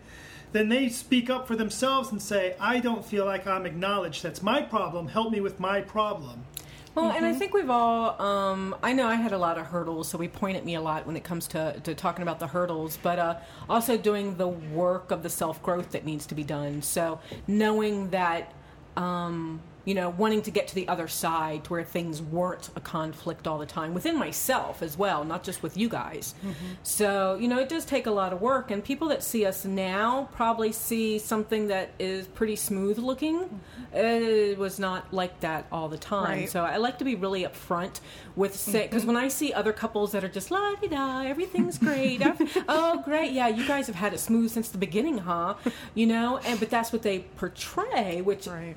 then 0.52 0.68
they 0.68 0.88
speak 0.88 1.30
up 1.30 1.46
for 1.46 1.54
themselves 1.54 2.10
and 2.10 2.20
say, 2.20 2.56
I 2.58 2.80
don't 2.80 3.04
feel 3.04 3.24
like 3.24 3.46
I'm 3.46 3.66
acknowledged. 3.66 4.22
That's 4.24 4.42
my 4.42 4.62
problem. 4.62 5.08
Help 5.08 5.30
me 5.30 5.40
with 5.40 5.60
my 5.60 5.80
problem. 5.80 6.44
Well, 6.96 7.10
and 7.10 7.24
I 7.26 7.30
Mm-hmm. 7.30 7.38
think 7.38 7.54
we've 7.54 7.70
all. 7.70 8.20
Um, 8.20 8.74
I 8.82 8.92
know 8.94 9.06
I 9.06 9.14
had 9.16 9.32
a 9.32 9.38
lot 9.38 9.58
of 9.58 9.66
hurdles, 9.66 10.08
so 10.08 10.18
we 10.18 10.28
point 10.28 10.56
at 10.56 10.64
me 10.64 10.74
a 10.76 10.80
lot 10.80 11.06
when 11.06 11.14
it 11.16 11.24
comes 11.24 11.46
to, 11.48 11.78
to 11.84 11.94
talking 11.94 12.22
about 12.22 12.40
the 12.40 12.46
hurdles, 12.48 12.98
but 13.02 13.18
uh, 13.18 13.36
also 13.68 13.96
doing 13.98 14.36
the 14.38 14.48
work 14.48 15.10
of 15.10 15.22
the 15.22 15.30
self 15.30 15.62
growth 15.62 15.90
that 15.92 16.04
needs 16.06 16.26
to 16.26 16.34
be 16.34 16.42
done. 16.42 16.82
So 16.82 17.20
knowing 17.46 18.10
that. 18.10 18.52
Um, 18.96 19.60
you 19.86 19.94
know, 19.94 20.10
wanting 20.10 20.42
to 20.42 20.50
get 20.50 20.66
to 20.68 20.74
the 20.74 20.86
other 20.88 21.08
side 21.08 21.64
to 21.64 21.70
where 21.70 21.84
things 21.84 22.20
weren't 22.20 22.70
a 22.74 22.80
conflict 22.80 23.46
all 23.46 23.56
the 23.56 23.66
time 23.66 23.94
within 23.94 24.18
myself 24.18 24.82
as 24.82 24.98
well, 24.98 25.24
not 25.24 25.44
just 25.44 25.62
with 25.62 25.76
you 25.76 25.88
guys. 25.88 26.34
Mm-hmm. 26.40 26.66
So, 26.82 27.36
you 27.36 27.46
know, 27.46 27.58
it 27.60 27.68
does 27.68 27.84
take 27.84 28.06
a 28.06 28.10
lot 28.10 28.32
of 28.32 28.40
work. 28.40 28.72
And 28.72 28.82
people 28.82 29.08
that 29.08 29.22
see 29.22 29.46
us 29.46 29.64
now 29.64 30.28
probably 30.32 30.72
see 30.72 31.20
something 31.20 31.68
that 31.68 31.90
is 32.00 32.26
pretty 32.26 32.56
smooth 32.56 32.98
looking. 32.98 33.60
It 33.94 34.58
was 34.58 34.80
not 34.80 35.14
like 35.14 35.38
that 35.40 35.66
all 35.70 35.88
the 35.88 35.98
time. 35.98 36.40
Right. 36.40 36.50
So 36.50 36.64
I 36.64 36.78
like 36.78 36.98
to 36.98 37.04
be 37.04 37.14
really 37.14 37.44
upfront 37.44 38.00
with 38.34 38.56
say 38.56 38.82
because 38.82 39.06
when 39.06 39.16
I 39.16 39.28
see 39.28 39.52
other 39.52 39.72
couples 39.72 40.12
that 40.12 40.24
are 40.24 40.28
just 40.28 40.50
la 40.50 40.74
di 40.74 40.88
da, 40.88 41.22
everything's 41.22 41.78
great. 41.78 42.22
Oh, 42.68 43.02
great, 43.02 43.32
yeah, 43.32 43.48
you 43.48 43.66
guys 43.66 43.86
have 43.86 43.96
had 43.96 44.12
it 44.12 44.18
smooth 44.18 44.50
since 44.50 44.68
the 44.68 44.78
beginning, 44.78 45.18
huh? 45.18 45.54
You 45.94 46.06
know, 46.06 46.38
and 46.38 46.58
but 46.58 46.70
that's 46.70 46.92
what 46.92 47.02
they 47.02 47.20
portray, 47.36 48.20
which 48.20 48.46
Right. 48.46 48.76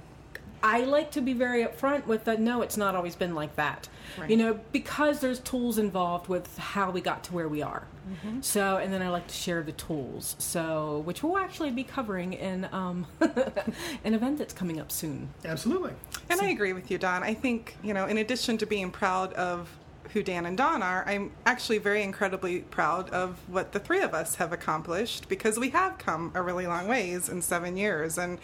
I 0.62 0.82
like 0.82 1.12
to 1.12 1.22
be 1.22 1.34
very 1.34 1.64
upfront 1.64 2.06
with 2.06 2.26
the 2.26 2.38
no, 2.38 2.62
it's 2.62 2.78
not 2.78 2.96
always 2.96 3.16
been 3.16 3.36
like 3.36 3.56
that. 3.56 3.88
Right. 4.18 4.30
You 4.30 4.38
know, 4.38 4.60
because 4.72 5.20
there's 5.20 5.40
tools 5.40 5.78
involved 5.78 6.28
with 6.28 6.58
how 6.58 6.92
we 6.92 7.02
got 7.02 7.24
to 7.26 7.34
where 7.34 7.48
we 7.48 7.62
are. 7.62 7.86
Mm-hmm. 8.10 8.42
So, 8.42 8.78
and 8.78 8.92
then 8.92 9.02
I 9.02 9.10
like 9.10 9.28
to 9.28 9.36
share 9.36 9.62
the 9.62 9.72
tools. 9.74 10.36
So, 10.40 11.00
which 11.06 11.24
we'll 11.24 11.38
actually 11.38 11.72
be 11.72 11.84
covering 11.84 12.34
in 12.34 12.68
um, 12.72 13.06
an 13.22 14.14
event 14.14 14.40
that's 14.40 14.54
coming 14.54 14.80
up 14.80 14.92
soon. 14.92 15.30
Absolutely. 15.46 15.94
And 16.30 16.42
I 16.42 16.50
agree 16.50 16.74
with 16.74 16.90
you, 16.90 16.98
Dawn. 16.98 17.24
I 17.24 17.34
think, 17.34 17.78
you 17.84 17.94
know, 17.94 18.06
in 18.06 18.18
addition 18.18 18.58
to 18.58 18.66
being 18.66 18.92
proud 18.92 19.34
of 19.34 19.70
who 20.14 20.24
Dan 20.24 20.46
and 20.46 20.58
Dawn 20.58 20.82
are, 20.82 21.04
I'm 21.08 21.32
actually 21.46 21.78
very 21.78 22.02
incredibly 22.02 22.60
proud 22.60 23.10
of 23.12 23.38
what 23.48 23.72
the 23.74 23.80
three 23.80 24.02
of 24.02 24.14
us 24.14 24.36
have 24.36 24.52
accomplished 24.52 25.30
because 25.30 25.60
we 25.60 25.70
have 25.70 25.98
come 25.98 26.32
a 26.34 26.42
really 26.42 26.66
long 26.68 26.88
ways 26.88 27.30
in 27.30 27.42
seven 27.42 27.78
years. 27.78 28.18
And 28.18 28.40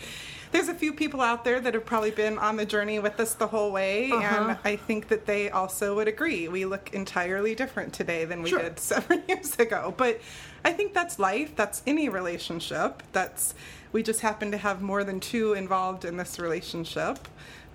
there's 0.52 0.68
a 0.70 0.76
few 0.76 0.94
people 0.94 1.22
out 1.22 1.44
there 1.44 1.60
that 1.60 1.74
have 1.74 1.86
probably 1.86 2.12
been 2.12 2.38
on 2.38 2.56
the 2.56 2.66
journey 2.66 3.00
with 3.00 3.20
us 3.20 3.34
the 3.34 3.48
whole 3.48 3.72
way. 3.72 4.12
And 4.12 4.58
I 4.64 4.76
think 4.76 5.08
that 5.08 5.26
they 5.26 5.50
also 5.50 5.96
would 5.96 6.08
agree. 6.08 6.48
We 6.48 6.66
look 6.66 6.94
entirely 6.94 7.56
different 7.56 7.94
today 7.94 8.26
than 8.26 8.42
we 8.44 8.50
Sure. 8.52 8.60
did 8.62 8.80
seven 8.94 9.24
years 9.28 9.58
ago. 9.58 9.94
But 9.98 10.22
I 10.64 10.72
think 10.72 10.94
that's 10.94 11.20
life. 11.20 11.56
That's 11.56 11.82
any 11.88 12.10
relationship. 12.10 13.04
That's 13.12 13.56
we 13.92 14.04
just 14.04 14.22
happen 14.22 14.52
to 14.52 14.58
have 14.58 14.82
more 14.82 15.04
than 15.04 15.20
two 15.20 15.54
involved 15.54 16.06
in 16.06 16.18
this 16.18 16.38
relationship. 16.40 17.18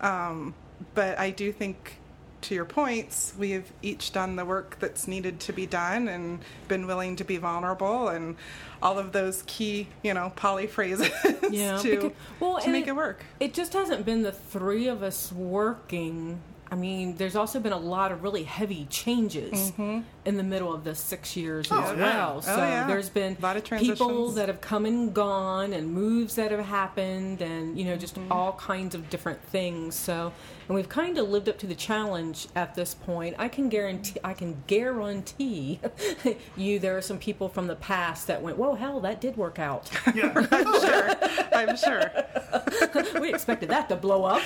Um, 0.01 0.55
but 0.95 1.19
I 1.19 1.31
do 1.31 1.51
think, 1.53 2.00
to 2.43 2.55
your 2.55 2.65
points, 2.65 3.35
we 3.39 3.51
have 3.53 3.65
each 3.83 4.13
done 4.13 4.37
the 4.37 4.45
work 4.45 4.77
that's 4.81 5.07
needed 5.07 5.41
to 5.41 5.53
be 5.53 5.67
done 5.67 6.09
and 6.09 6.41
been 6.69 6.87
willing 6.87 7.17
to 7.17 7.25
be 7.25 7.37
vulnerable 7.37 8.09
and 8.09 8.37
all 8.83 8.99
of 8.99 9.13
those 9.13 9.43
key, 9.47 9.87
you 10.03 10.15
know, 10.15 10.33
poly 10.37 10.67
phrases 10.67 11.11
Yeah, 11.51 11.79
to, 11.79 11.91
because- 11.97 12.13
well, 12.41 12.59
to 12.61 12.71
make 12.71 12.87
it 12.87 12.97
work. 12.97 13.25
It 13.41 13.53
just 13.55 13.73
hasn't 13.75 14.05
been 14.07 14.23
the 14.23 14.33
three 14.33 14.89
of 14.89 15.03
us 15.03 15.31
working. 15.33 16.41
I 16.73 16.77
mean, 16.77 17.17
there's 17.17 17.35
also 17.35 17.59
been 17.59 17.73
a 17.73 17.77
lot 17.79 18.13
of 18.13 18.23
really 18.23 18.45
heavy 18.45 18.87
changes 18.89 19.73
in 19.77 20.05
the 20.25 20.43
middle 20.45 20.73
of 20.73 20.85
the 20.85 20.95
six 20.95 21.37
years 21.37 21.67
as 21.67 21.79
yeah. 21.79 21.95
well. 21.97 22.35
Oh, 22.37 22.41
So 22.43 22.57
yeah. 22.59 22.87
there's 22.87 23.09
been 23.09 23.37
A 23.41 23.43
lot 23.43 23.57
of 23.57 23.65
people 23.65 24.31
that 24.31 24.47
have 24.47 24.61
come 24.61 24.87
and 24.87 25.13
gone, 25.13 25.73
and 25.73 25.93
moves 25.93 26.37
that 26.37 26.53
have 26.53 26.65
happened, 26.65 27.43
and 27.43 27.77
you 27.77 27.85
know, 27.87 27.97
just 27.97 28.15
Mm-hmm. 28.15 28.31
all 28.31 28.53
kinds 28.53 28.95
of 28.95 29.11
different 29.11 29.43
things. 29.47 29.97
So, 29.97 30.33
and 30.71 30.77
we've 30.77 30.89
kind 30.89 31.19
of 31.19 31.29
lived 31.29 31.49
up 31.49 31.59
to 31.59 31.67
the 31.67 31.75
challenge 31.75 32.47
at 32.55 32.77
this 32.77 32.95
point. 32.95 33.35
I 33.41 33.49
can 33.49 33.69
guarantee, 33.69 34.21
I 34.23 34.35
can 34.35 34.63
guarantee 34.69 35.81
you, 36.57 36.79
there 36.79 36.97
are 36.97 37.03
some 37.03 37.19
people 37.19 37.49
from 37.49 37.67
the 37.67 37.75
past 37.75 38.29
that 38.29 38.41
went, 38.41 38.57
"Whoa, 38.57 38.77
hell, 38.77 39.01
that 39.01 39.21
did 39.21 39.37
work 39.37 39.59
out." 39.59 39.91
Yeah. 40.15 40.33
I'm 40.53 40.81
sure. 40.81 41.17
I'm 41.53 41.77
sure. 41.77 43.21
we 43.21 43.35
expected 43.35 43.69
that 43.71 43.89
to 43.89 43.97
blow 43.97 44.25
up. 44.25 44.45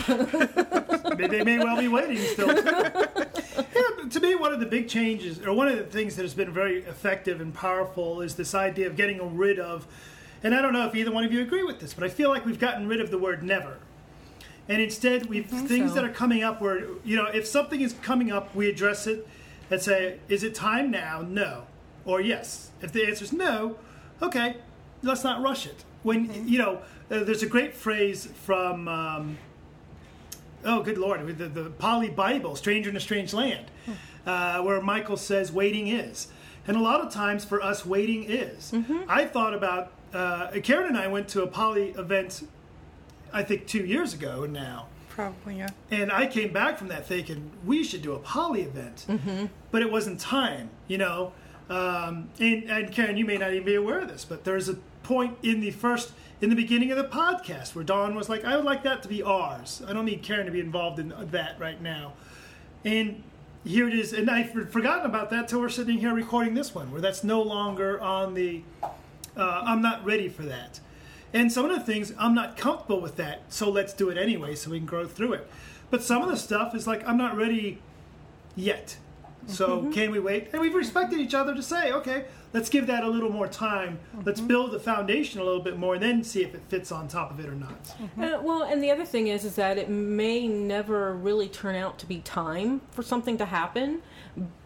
they, 1.19 1.27
they 1.27 1.45
may 1.45 1.59
well 1.59 1.77
be 1.77 1.89
waiting 1.89 2.17
still. 2.17 2.55
yeah, 2.55 4.09
to 4.09 4.21
me, 4.21 4.35
one 4.35 4.55
of 4.55 4.61
the 4.61 4.67
big 4.67 4.89
changes, 4.89 5.39
or 5.41 5.53
one 5.53 5.69
of 5.69 5.77
the 5.77 5.85
things 5.85 6.17
that 6.17 6.23
has 6.23 6.33
been 6.33 6.55
very 6.55 6.85
effective 6.85 7.43
and 7.43 7.53
powerful, 7.53 8.23
is 8.23 8.35
this 8.37 8.55
idea 8.55 8.87
of 8.87 8.97
getting 8.97 9.37
rid 9.37 9.59
of. 9.59 9.87
And 10.43 10.55
I 10.55 10.63
don't 10.63 10.73
know 10.73 10.87
if 10.87 10.95
either 10.95 11.13
one 11.13 11.25
of 11.25 11.35
you 11.35 11.43
agree 11.43 11.65
with 11.65 11.81
this, 11.81 11.93
but 11.93 12.03
I 12.03 12.09
feel 12.09 12.31
like 12.31 12.47
we've 12.47 12.59
gotten 12.59 12.89
rid 12.89 13.03
of 13.03 13.11
the 13.11 13.19
word 13.19 13.43
never. 13.43 13.77
And 14.69 14.81
instead, 14.81 15.27
we've 15.27 15.47
things 15.47 15.91
so. 15.91 15.95
that 15.97 16.05
are 16.05 16.13
coming 16.13 16.43
up 16.43 16.61
where 16.61 16.87
you 17.05 17.17
know 17.17 17.27
if 17.27 17.47
something 17.47 17.81
is 17.81 17.95
coming 18.03 18.33
up, 18.33 18.55
we 18.55 18.69
address 18.69 19.07
it 19.07 19.27
and 19.71 19.81
say, 19.81 20.19
"Is 20.29 20.43
it 20.43 20.55
time 20.55 20.91
now?" 20.91 21.23
No, 21.23 21.65
or 22.05 22.21
yes. 22.21 22.71
If 22.81 22.93
the 22.93 23.07
answer 23.07 23.25
is 23.25 23.33
no, 23.33 23.77
okay, 24.23 24.57
let's 25.03 25.25
not 25.25 25.43
rush 25.43 25.67
it. 25.67 25.85
When 26.03 26.49
you 26.49 26.59
know, 26.59 26.83
uh, 27.11 27.25
there's 27.25 27.43
a 27.43 27.49
great 27.49 27.75
phrase 27.75 28.27
from. 28.45 28.89
Um, 28.89 29.39
oh, 30.65 30.83
good 30.83 30.99
lord, 30.99 31.27
the, 31.39 31.49
the 31.49 31.71
poly 31.71 32.09
Bible, 32.09 32.57
Stranger 32.57 32.91
in 32.91 32.97
a 32.97 33.01
Strange 33.01 33.33
Land, 33.35 33.67
uh, 34.27 34.61
where 34.63 34.81
Michael 34.81 35.17
says, 35.17 35.53
waiting 35.53 35.89
is. 35.89 36.29
And 36.67 36.77
a 36.77 36.81
lot 36.81 37.01
of 37.01 37.13
times 37.13 37.45
for 37.45 37.63
us, 37.63 37.85
waiting 37.85 38.25
is. 38.25 38.73
I 39.09 39.27
thought 39.27 39.53
about, 39.55 39.93
uh, 40.15 40.49
Karen 40.63 40.89
and 40.89 40.97
I 40.97 41.09
went 41.09 41.29
to 41.29 41.43
a 41.43 41.47
poly 41.47 41.91
event, 41.91 42.49
I 43.35 43.43
think 43.43 43.67
two 43.67 43.85
years 43.85 44.15
ago 44.15 44.47
now. 44.47 44.87
Probably, 45.11 45.59
yeah. 45.59 45.69
And 45.91 46.11
I 46.11 46.27
came 46.27 46.53
back 46.53 46.79
from 46.79 46.89
that 46.89 47.07
thinking 47.07 47.51
we 47.65 47.85
should 47.85 48.03
do 48.03 48.15
a 48.15 48.19
poly 48.19 48.63
event, 48.63 49.07
but 49.71 49.83
it 49.83 49.91
wasn't 49.91 50.19
time, 50.21 50.71
you 50.89 50.99
know. 50.99 51.33
Um, 51.69 52.31
and, 52.41 52.65
and 52.71 52.93
Karen, 52.93 53.17
you 53.17 53.25
may 53.25 53.37
not 53.37 53.53
even 53.53 53.65
be 53.65 53.75
aware 53.75 54.01
of 54.01 54.09
this, 54.09 54.25
but 54.25 54.45
there's 54.45 54.69
a 54.69 54.75
point 55.03 55.39
in 55.43 55.61
the 55.61 55.71
first, 55.71 56.13
in 56.41 56.51
the 56.51 56.57
beginning 56.57 56.91
of 56.91 56.97
the 56.97 57.05
podcast, 57.05 57.75
where 57.75 57.85
Dawn 57.85 58.15
was 58.15 58.29
like, 58.29 58.45
"I 58.45 58.57
would 58.57 58.65
like 58.65 58.83
that 58.83 59.03
to 59.03 59.09
be 59.09 59.23
ours. 59.23 59.83
I 59.87 59.93
don't 59.93 60.05
need 60.05 60.23
Karen 60.23 60.47
to 60.47 60.53
be 60.53 60.61
involved 60.61 60.99
in 60.99 61.15
that 61.31 61.59
right 61.61 61.81
now." 61.81 62.15
And 62.85 63.23
here 63.65 63.89
it 63.89 63.95
is, 63.95 64.13
and 64.13 64.29
I've 64.31 64.71
forgotten 64.71 65.07
about 65.07 65.31
that 65.31 65.49
till 65.49 65.61
we're 65.61 65.69
sitting 65.69 65.99
here 65.99 66.13
recording 66.13 66.55
this 66.55 66.75
one, 66.75 66.91
where 66.91 67.01
that's 67.01 67.25
no 67.25 67.41
longer 67.41 68.01
on 68.01 68.35
the. 68.35 68.63
Uh, 69.37 69.63
I'm 69.65 69.81
not 69.81 70.05
ready 70.05 70.29
for 70.29 70.43
that. 70.43 70.81
And 71.35 71.53
some 71.53 71.69
of 71.69 71.77
the 71.77 71.85
things 71.85 72.15
I'm 72.19 72.35
not 72.35 72.57
comfortable 72.57 73.01
with 73.01 73.17
that, 73.17 73.43
so 73.49 73.69
let's 73.69 73.93
do 73.93 74.09
it 74.09 74.17
anyway 74.17 74.55
so 74.55 74.71
we 74.71 74.79
can 74.79 74.87
grow 74.87 75.07
through 75.07 75.35
it. 75.35 75.51
But 75.91 76.03
some 76.03 76.23
of 76.23 76.31
the 76.31 76.37
stuff 76.37 76.75
is 76.75 76.87
like 76.87 77.07
I'm 77.07 77.19
not 77.19 77.37
ready 77.37 77.83
yet. 78.57 78.97
So 79.47 79.81
mm-hmm. 79.81 79.91
can 79.91 80.11
we 80.11 80.21
wait? 80.21 80.49
And 80.53 80.61
we've 80.63 80.75
respected 80.75 81.19
each 81.19 81.35
other 81.35 81.55
to 81.55 81.63
say, 81.63 81.93
okay, 81.93 82.25
let's 82.55 82.71
give 82.71 82.87
that 82.87 83.05
a 83.05 83.09
little 83.09 83.31
more 83.31 83.47
time. 83.47 83.99
Let's 84.25 84.41
mm-hmm. 84.41 84.49
build 84.49 84.71
the 84.71 84.81
foundation 84.81 85.41
a 85.41 85.45
little 85.45 85.61
bit 85.61 85.79
more, 85.79 85.95
and 85.95 86.03
then 86.03 86.25
see 86.25 86.43
if 86.43 86.55
it 86.55 86.63
fits 86.69 86.91
on 86.91 87.09
top 87.09 87.31
of 87.31 87.41
it 87.41 87.47
or 87.47 87.55
not. 87.55 87.85
Mm-hmm. 87.85 88.23
Uh, 88.23 88.41
well, 88.41 88.63
and 88.63 88.83
the 88.83 88.91
other 88.91 89.05
thing 89.05 89.27
is, 89.27 89.45
is 89.45 89.57
that 89.57 89.77
it 89.77 89.91
may 89.91 90.49
never 90.49 91.15
really 91.15 91.49
turn 91.49 91.75
out 91.75 91.99
to 91.99 92.07
be 92.07 92.21
time 92.21 92.81
for 92.93 93.03
something 93.03 93.37
to 93.37 93.45
happen, 93.45 94.01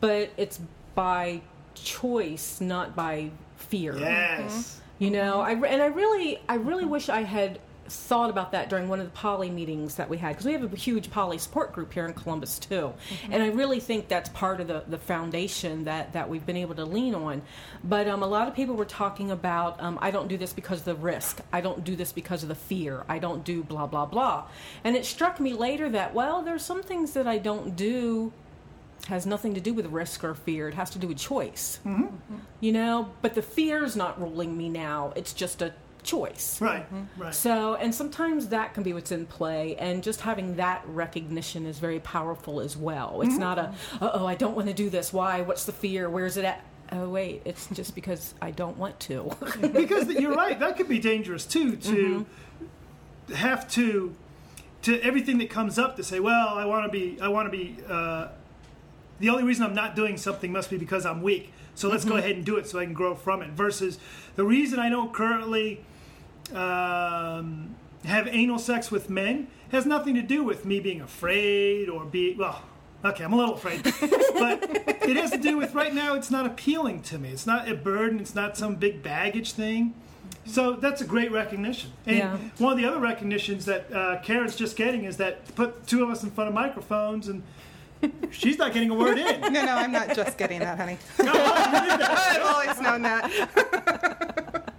but 0.00 0.30
it's 0.36 0.60
by 0.94 1.40
choice, 1.74 2.60
not 2.60 2.94
by 2.94 3.30
fear. 3.56 3.96
Yes. 3.98 4.80
You 4.98 5.10
know, 5.10 5.40
I 5.40 5.52
and 5.52 5.80
I 5.82 5.86
really, 5.86 6.40
I 6.48 6.56
really 6.56 6.84
wish 6.84 7.08
I 7.08 7.22
had 7.22 7.60
thought 7.86 8.28
about 8.30 8.52
that 8.52 8.68
during 8.68 8.88
one 8.88 9.00
of 9.00 9.06
the 9.06 9.12
poly 9.12 9.48
meetings 9.48 9.94
that 9.94 10.10
we 10.10 10.18
had 10.18 10.30
because 10.30 10.44
we 10.44 10.52
have 10.52 10.72
a 10.72 10.76
huge 10.76 11.10
poly 11.10 11.38
support 11.38 11.72
group 11.72 11.92
here 11.92 12.04
in 12.04 12.12
Columbus 12.12 12.58
too, 12.58 12.92
and 13.30 13.42
I 13.42 13.48
really 13.48 13.80
think 13.80 14.08
that's 14.08 14.28
part 14.30 14.60
of 14.60 14.66
the, 14.66 14.82
the 14.88 14.98
foundation 14.98 15.84
that 15.84 16.12
that 16.14 16.28
we've 16.28 16.44
been 16.44 16.56
able 16.56 16.74
to 16.74 16.84
lean 16.84 17.14
on. 17.14 17.42
But 17.84 18.08
um, 18.08 18.24
a 18.24 18.26
lot 18.26 18.48
of 18.48 18.54
people 18.54 18.74
were 18.74 18.84
talking 18.84 19.30
about 19.30 19.80
um, 19.80 19.98
I 20.02 20.10
don't 20.10 20.28
do 20.28 20.36
this 20.36 20.52
because 20.52 20.80
of 20.80 20.84
the 20.84 20.96
risk, 20.96 21.40
I 21.52 21.60
don't 21.60 21.84
do 21.84 21.94
this 21.94 22.12
because 22.12 22.42
of 22.42 22.48
the 22.48 22.56
fear, 22.56 23.04
I 23.08 23.20
don't 23.20 23.44
do 23.44 23.62
blah 23.62 23.86
blah 23.86 24.06
blah, 24.06 24.46
and 24.82 24.96
it 24.96 25.06
struck 25.06 25.38
me 25.38 25.52
later 25.52 25.88
that 25.90 26.12
well, 26.12 26.42
there's 26.42 26.64
some 26.64 26.82
things 26.82 27.12
that 27.12 27.28
I 27.28 27.38
don't 27.38 27.76
do 27.76 28.32
has 29.06 29.26
nothing 29.26 29.54
to 29.54 29.60
do 29.60 29.72
with 29.72 29.86
risk 29.86 30.24
or 30.24 30.34
fear. 30.34 30.68
It 30.68 30.74
has 30.74 30.90
to 30.90 30.98
do 30.98 31.08
with 31.08 31.18
choice. 31.18 31.80
Mm-hmm. 31.84 32.04
Mm-hmm. 32.04 32.36
You 32.60 32.72
know, 32.72 33.10
but 33.22 33.34
the 33.34 33.42
fear's 33.42 33.96
not 33.96 34.20
ruling 34.20 34.56
me 34.56 34.68
now. 34.68 35.12
It's 35.16 35.32
just 35.32 35.62
a 35.62 35.72
choice. 36.02 36.60
Right. 36.60 36.84
Mm-hmm. 36.84 37.22
Right. 37.22 37.34
So, 37.34 37.74
and 37.74 37.94
sometimes 37.94 38.48
that 38.48 38.74
can 38.74 38.82
be 38.82 38.92
what's 38.92 39.12
in 39.12 39.26
play, 39.26 39.76
and 39.76 40.02
just 40.02 40.22
having 40.22 40.56
that 40.56 40.82
recognition 40.86 41.66
is 41.66 41.78
very 41.78 42.00
powerful 42.00 42.60
as 42.60 42.76
well. 42.76 43.22
It's 43.22 43.36
not 43.36 43.58
a, 43.58 43.74
uh 44.00 44.10
oh, 44.14 44.26
I 44.26 44.34
don't 44.34 44.54
want 44.54 44.68
to 44.68 44.74
do 44.74 44.90
this. 44.90 45.12
Why? 45.12 45.42
What's 45.42 45.64
the 45.64 45.72
fear? 45.72 46.08
Where's 46.08 46.36
it 46.36 46.44
at? 46.44 46.64
Oh, 46.90 47.10
wait, 47.10 47.42
it's 47.44 47.66
just 47.68 47.94
because 47.94 48.32
I 48.40 48.50
don't 48.50 48.78
want 48.78 48.98
to. 49.00 49.30
because 49.72 50.08
you're 50.08 50.34
right 50.34 50.58
that 50.58 50.76
could 50.76 50.88
be 50.88 50.98
dangerous 50.98 51.44
too 51.44 51.76
to 51.76 52.24
have 53.34 53.68
to 53.72 54.14
to 54.82 55.00
everything 55.02 55.38
that 55.38 55.50
comes 55.50 55.78
up 55.78 55.96
to 55.96 56.02
say 56.02 56.20
well 56.20 56.48
i 56.50 56.64
want 56.64 56.84
to 56.84 56.90
be 56.90 57.20
i 57.20 57.28
want 57.28 57.50
to 57.50 57.50
be 57.50 57.76
uh, 57.88 58.28
the 59.20 59.28
only 59.28 59.44
reason 59.44 59.64
i'm 59.64 59.74
not 59.74 59.94
doing 59.96 60.16
something 60.16 60.52
must 60.52 60.70
be 60.70 60.76
because 60.76 61.04
i'm 61.06 61.22
weak. 61.22 61.52
So 61.74 61.88
let's 61.88 62.04
go 62.04 62.16
ahead 62.16 62.32
and 62.32 62.44
do 62.44 62.56
it 62.56 62.66
so 62.68 62.78
i 62.78 62.84
can 62.84 62.94
grow 62.94 63.14
from 63.14 63.42
it. 63.42 63.50
Versus 63.50 63.98
the 64.36 64.44
reason 64.44 64.78
i 64.78 64.88
don't 64.88 65.12
currently 65.12 65.84
um, 66.54 67.74
have 68.04 68.26
anal 68.28 68.58
sex 68.58 68.90
with 68.90 69.10
men 69.10 69.48
has 69.70 69.84
nothing 69.86 70.14
to 70.14 70.22
do 70.22 70.42
with 70.44 70.64
me 70.64 70.80
being 70.80 71.00
afraid 71.00 71.88
or 71.88 72.04
be 72.04 72.34
well 72.34 72.62
okay 73.04 73.24
i'm 73.24 73.32
a 73.32 73.36
little 73.36 73.54
afraid. 73.54 73.82
But 74.38 74.62
it 75.08 75.16
has 75.16 75.32
to 75.32 75.38
do 75.38 75.56
with 75.56 75.74
right 75.74 75.92
now 75.92 76.14
it's 76.14 76.30
not 76.30 76.46
appealing 76.46 77.02
to 77.02 77.18
me. 77.18 77.30
It's 77.30 77.44
not 77.46 77.68
a 77.68 77.74
burden. 77.74 78.20
It's 78.20 78.36
not 78.36 78.56
some 78.56 78.76
big 78.76 79.02
baggage 79.02 79.50
thing. 79.52 79.94
So 80.46 80.74
that's 80.74 81.00
a 81.00 81.04
great 81.04 81.32
recognition. 81.32 81.90
And 82.06 82.16
Yeah. 82.18 82.36
one 82.58 82.70
of 82.72 82.78
the 82.78 82.84
other 82.84 83.00
recognitions 83.00 83.64
that 83.64 83.92
uh, 83.92 84.20
karen's 84.22 84.54
just 84.54 84.76
getting 84.76 85.02
is 85.04 85.16
that 85.16 85.52
put 85.56 85.88
two 85.88 86.04
of 86.04 86.10
us 86.10 86.22
in 86.22 86.30
front 86.30 86.46
of 86.48 86.54
microphones 86.54 87.26
and 87.26 87.42
she's 88.30 88.58
not 88.58 88.72
getting 88.72 88.90
a 88.90 88.94
word 88.94 89.18
in 89.18 89.40
No, 89.52 89.64
no, 89.64 89.76
I'm 89.76 89.92
not 89.92 90.14
just 90.14 90.38
getting 90.38 90.60
that, 90.60 90.78
honey. 90.78 90.98
I've 91.18 92.42
always 92.42 92.80
known 92.80 93.02
that. 93.02 94.72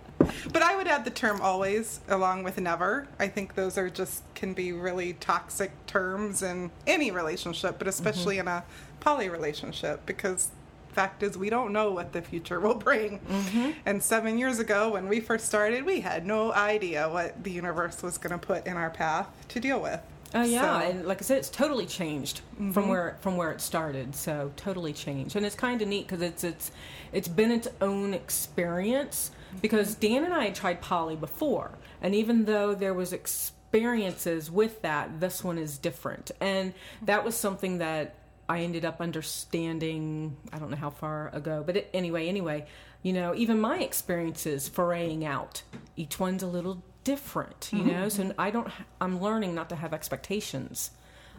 but 0.51 0.61
I 0.61 0.75
would 0.75 0.87
add 0.87 1.05
the 1.05 1.11
term 1.11 1.41
always 1.41 1.99
along 2.07 2.43
with 2.43 2.59
never. 2.59 3.07
I 3.19 3.27
think 3.27 3.55
those 3.55 3.77
are 3.77 3.89
just 3.89 4.23
can 4.35 4.53
be 4.53 4.71
really 4.71 5.13
toxic 5.13 5.71
terms 5.85 6.41
in 6.41 6.71
any 6.87 7.11
relationship, 7.11 7.77
but 7.77 7.87
especially 7.87 8.37
mm-hmm. 8.37 8.47
in 8.47 8.53
a 8.53 8.63
poly 8.99 9.29
relationship 9.29 10.05
because 10.05 10.49
fact 10.91 11.23
is 11.23 11.37
we 11.37 11.49
don't 11.49 11.71
know 11.71 11.91
what 11.91 12.13
the 12.13 12.21
future 12.21 12.59
will 12.59 12.75
bring. 12.75 13.19
Mm-hmm. 13.19 13.71
And 13.85 14.03
7 14.03 14.37
years 14.37 14.59
ago 14.59 14.91
when 14.91 15.07
we 15.07 15.19
first 15.19 15.45
started, 15.45 15.85
we 15.85 16.01
had 16.01 16.25
no 16.25 16.51
idea 16.51 17.07
what 17.07 17.43
the 17.43 17.51
universe 17.51 18.03
was 18.03 18.17
going 18.17 18.37
to 18.37 18.45
put 18.45 18.65
in 18.67 18.75
our 18.75 18.89
path 18.89 19.27
to 19.49 19.59
deal 19.59 19.79
with. 19.79 20.01
Oh 20.33 20.43
yeah, 20.43 20.79
So- 20.79 20.89
and 20.89 21.05
like 21.07 21.21
I 21.21 21.23
said, 21.23 21.37
it's 21.39 21.49
totally 21.49 21.85
changed 21.85 22.41
from 22.55 22.71
mm-hmm. 22.71 22.89
where 22.89 23.17
from 23.21 23.37
where 23.37 23.51
it 23.51 23.61
started. 23.61 24.15
So 24.15 24.51
totally 24.55 24.93
changed, 24.93 25.35
and 25.35 25.45
it's 25.45 25.55
kind 25.55 25.81
of 25.81 25.87
neat 25.87 26.07
because 26.07 26.21
it's 26.21 26.43
it's 26.43 26.71
it's 27.11 27.27
been 27.27 27.51
its 27.51 27.67
own 27.81 28.13
experience. 28.13 29.31
Because 29.61 29.95
mm-hmm. 29.95 30.13
Dan 30.13 30.23
and 30.25 30.33
I 30.33 30.45
had 30.45 30.55
tried 30.55 30.81
poly 30.81 31.15
before, 31.15 31.71
and 32.01 32.13
even 32.13 32.45
though 32.45 32.75
there 32.75 32.93
was 32.93 33.13
experiences 33.13 34.51
with 34.51 34.83
that, 34.83 35.19
this 35.19 35.43
one 35.43 35.57
is 35.57 35.77
different, 35.79 36.31
and 36.39 36.71
mm-hmm. 36.73 37.05
that 37.05 37.25
was 37.25 37.35
something 37.35 37.79
that 37.79 38.15
I 38.47 38.61
ended 38.61 38.85
up 38.85 39.01
understanding. 39.01 40.37
I 40.53 40.59
don't 40.59 40.69
know 40.69 40.77
how 40.77 40.91
far 40.91 41.29
ago, 41.33 41.63
but 41.65 41.77
it, 41.77 41.89
anyway, 41.93 42.27
anyway, 42.27 42.67
you 43.01 43.13
know, 43.13 43.33
even 43.35 43.59
my 43.59 43.79
experiences 43.79 44.67
foraying 44.67 45.25
out, 45.25 45.63
each 45.95 46.19
one's 46.19 46.43
a 46.43 46.47
little 46.47 46.83
different, 47.03 47.69
you 47.71 47.79
mm-hmm, 47.79 47.89
know. 47.89 48.09
So 48.09 48.23
mm-hmm. 48.23 48.39
I 48.39 48.51
don't. 48.51 48.69
I'm 48.99 49.21
learning 49.21 49.55
not 49.55 49.69
to 49.69 49.75
have 49.75 49.93
expectations 49.93 50.91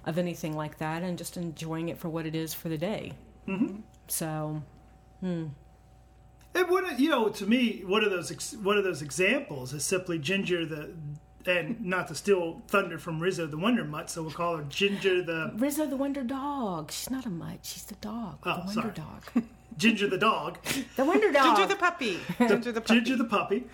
of 0.06 0.18
anything 0.18 0.56
like 0.56 0.78
that, 0.78 1.02
and 1.02 1.18
just 1.18 1.36
enjoying 1.36 1.88
it 1.88 1.98
for 1.98 2.08
what 2.08 2.26
it 2.26 2.34
is 2.34 2.54
for 2.54 2.68
the 2.68 2.78
day. 2.78 3.12
Mm-hmm. 3.46 3.80
So 4.08 4.62
hmm. 5.20 5.46
And 6.54 6.68
what 6.68 6.98
you 6.98 7.10
know, 7.10 7.28
to 7.28 7.46
me, 7.46 7.82
one 7.86 8.04
of 8.04 8.10
those 8.10 8.56
one 8.56 8.76
of 8.76 8.84
those 8.84 9.02
examples 9.02 9.72
is 9.72 9.84
simply 9.84 10.18
Ginger 10.18 10.66
the, 10.66 10.90
and 11.46 11.80
not 11.80 12.08
to 12.08 12.14
steal 12.14 12.62
thunder 12.66 12.98
from 12.98 13.20
Rizzo 13.20 13.46
the 13.46 13.58
Wonder 13.58 13.84
Mutt, 13.84 14.10
so 14.10 14.22
we'll 14.22 14.32
call 14.32 14.56
her 14.56 14.64
Ginger 14.64 15.22
the 15.22 15.52
Rizzo 15.56 15.86
the 15.86 15.96
Wonder 15.96 16.24
Dog. 16.24 16.90
She's 16.90 17.10
not 17.10 17.26
a 17.26 17.30
mutt. 17.30 17.60
She's 17.62 17.84
the 17.84 17.94
dog. 17.96 18.38
Oh, 18.44 18.54
the 18.54 18.66
Wonder 18.66 18.72
sorry. 18.72 18.92
Dog. 18.94 19.44
Ginger 19.80 20.06
the 20.08 20.18
dog, 20.18 20.58
The 20.96 21.04
Wonder 21.04 21.32
Dog. 21.32 21.56
Ginger 21.56 21.66
the 21.66 21.76
puppy. 21.76 22.20
Ginger 22.38 22.70
the 22.72 22.80
puppy. 22.82 22.94
Ginger 22.94 23.16
the 23.16 23.24
puppy, 23.24 23.64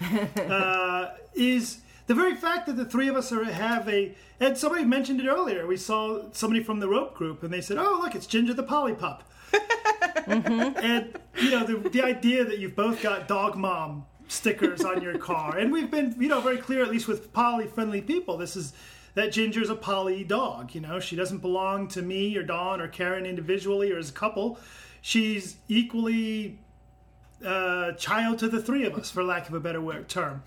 uh, 0.49 1.09
is 1.35 1.81
the 2.07 2.15
very 2.15 2.37
fact 2.37 2.67
that 2.67 2.77
the 2.77 2.85
three 2.85 3.09
of 3.09 3.17
us 3.17 3.33
are 3.33 3.45
have 3.45 3.89
a 3.89 4.15
and 4.39 4.57
somebody 4.57 4.85
mentioned 4.85 5.21
it 5.21 5.27
earlier. 5.27 5.67
We 5.67 5.77
saw 5.77 6.31
somebody 6.33 6.63
from 6.63 6.79
the 6.79 6.89
rope 6.89 7.15
group, 7.15 7.43
and 7.43 7.53
they 7.53 7.61
said, 7.61 7.77
"Oh, 7.79 8.01
look, 8.03 8.15
it's 8.15 8.27
Ginger 8.27 8.55
the 8.55 8.63
poly 8.63 8.95
Pup." 8.95 9.25
And 10.29 11.17
you 11.41 11.51
know 11.51 11.65
the 11.65 11.89
the 11.89 12.03
idea 12.03 12.45
that 12.45 12.59
you've 12.59 12.75
both 12.75 13.01
got 13.03 13.29
dog 13.29 13.57
mom 13.57 14.07
stickers 14.29 14.85
on 14.85 15.03
your 15.03 15.19
car, 15.19 15.57
and 15.57 15.71
we've 15.71 15.91
been 15.91 16.15
you 16.19 16.29
know 16.29 16.41
very 16.41 16.57
clear, 16.59 16.83
at 16.83 16.91
least 16.91 17.07
with 17.07 17.33
poly 17.33 17.67
friendly 17.67 18.01
people. 18.01 18.37
This 18.37 18.57
is 18.57 18.73
that 19.15 19.33
Ginger's 19.33 19.71
a 19.71 19.75
poly 19.77 20.25
dog. 20.25 20.75
You 20.75 20.81
know, 20.81 20.99
she 21.01 21.17
doesn't 21.17 21.39
belong 21.39 21.89
to 21.89 22.03
me 22.03 22.37
or 22.37 22.43
Dawn 22.43 22.81
or 22.81 22.89
Karen 22.89 23.25
individually 23.27 23.91
or 23.93 23.99
as 23.99 24.11
a 24.11 24.13
couple. 24.13 24.59
She's 25.01 25.57
equally 25.69 26.59
uh, 27.45 27.93
child 27.93 28.39
to 28.41 28.49
the 28.49 28.61
three 28.61 28.85
of 28.85 28.95
us, 28.95 29.11
for 29.11 29.23
lack 29.23 29.49
of 29.49 29.55
a 29.55 29.61
better 29.61 29.81
word, 29.81 30.09
term. 30.09 30.43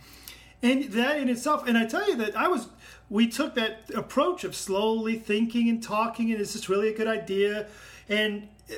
And 0.61 0.85
that 0.91 1.17
in 1.17 1.29
itself, 1.29 1.67
and 1.67 1.77
I 1.77 1.85
tell 1.85 2.07
you 2.07 2.15
that 2.17 2.35
I 2.35 2.47
was, 2.47 2.67
we 3.09 3.27
took 3.27 3.55
that 3.55 3.89
approach 3.95 4.43
of 4.43 4.55
slowly 4.55 5.17
thinking 5.17 5.69
and 5.69 5.81
talking, 5.81 6.31
and 6.31 6.41
is 6.41 6.53
this 6.53 6.67
really 6.67 6.89
a 6.89 6.97
good 6.97 7.07
idea? 7.07 7.67
And 8.09 8.49
uh, 8.69 8.75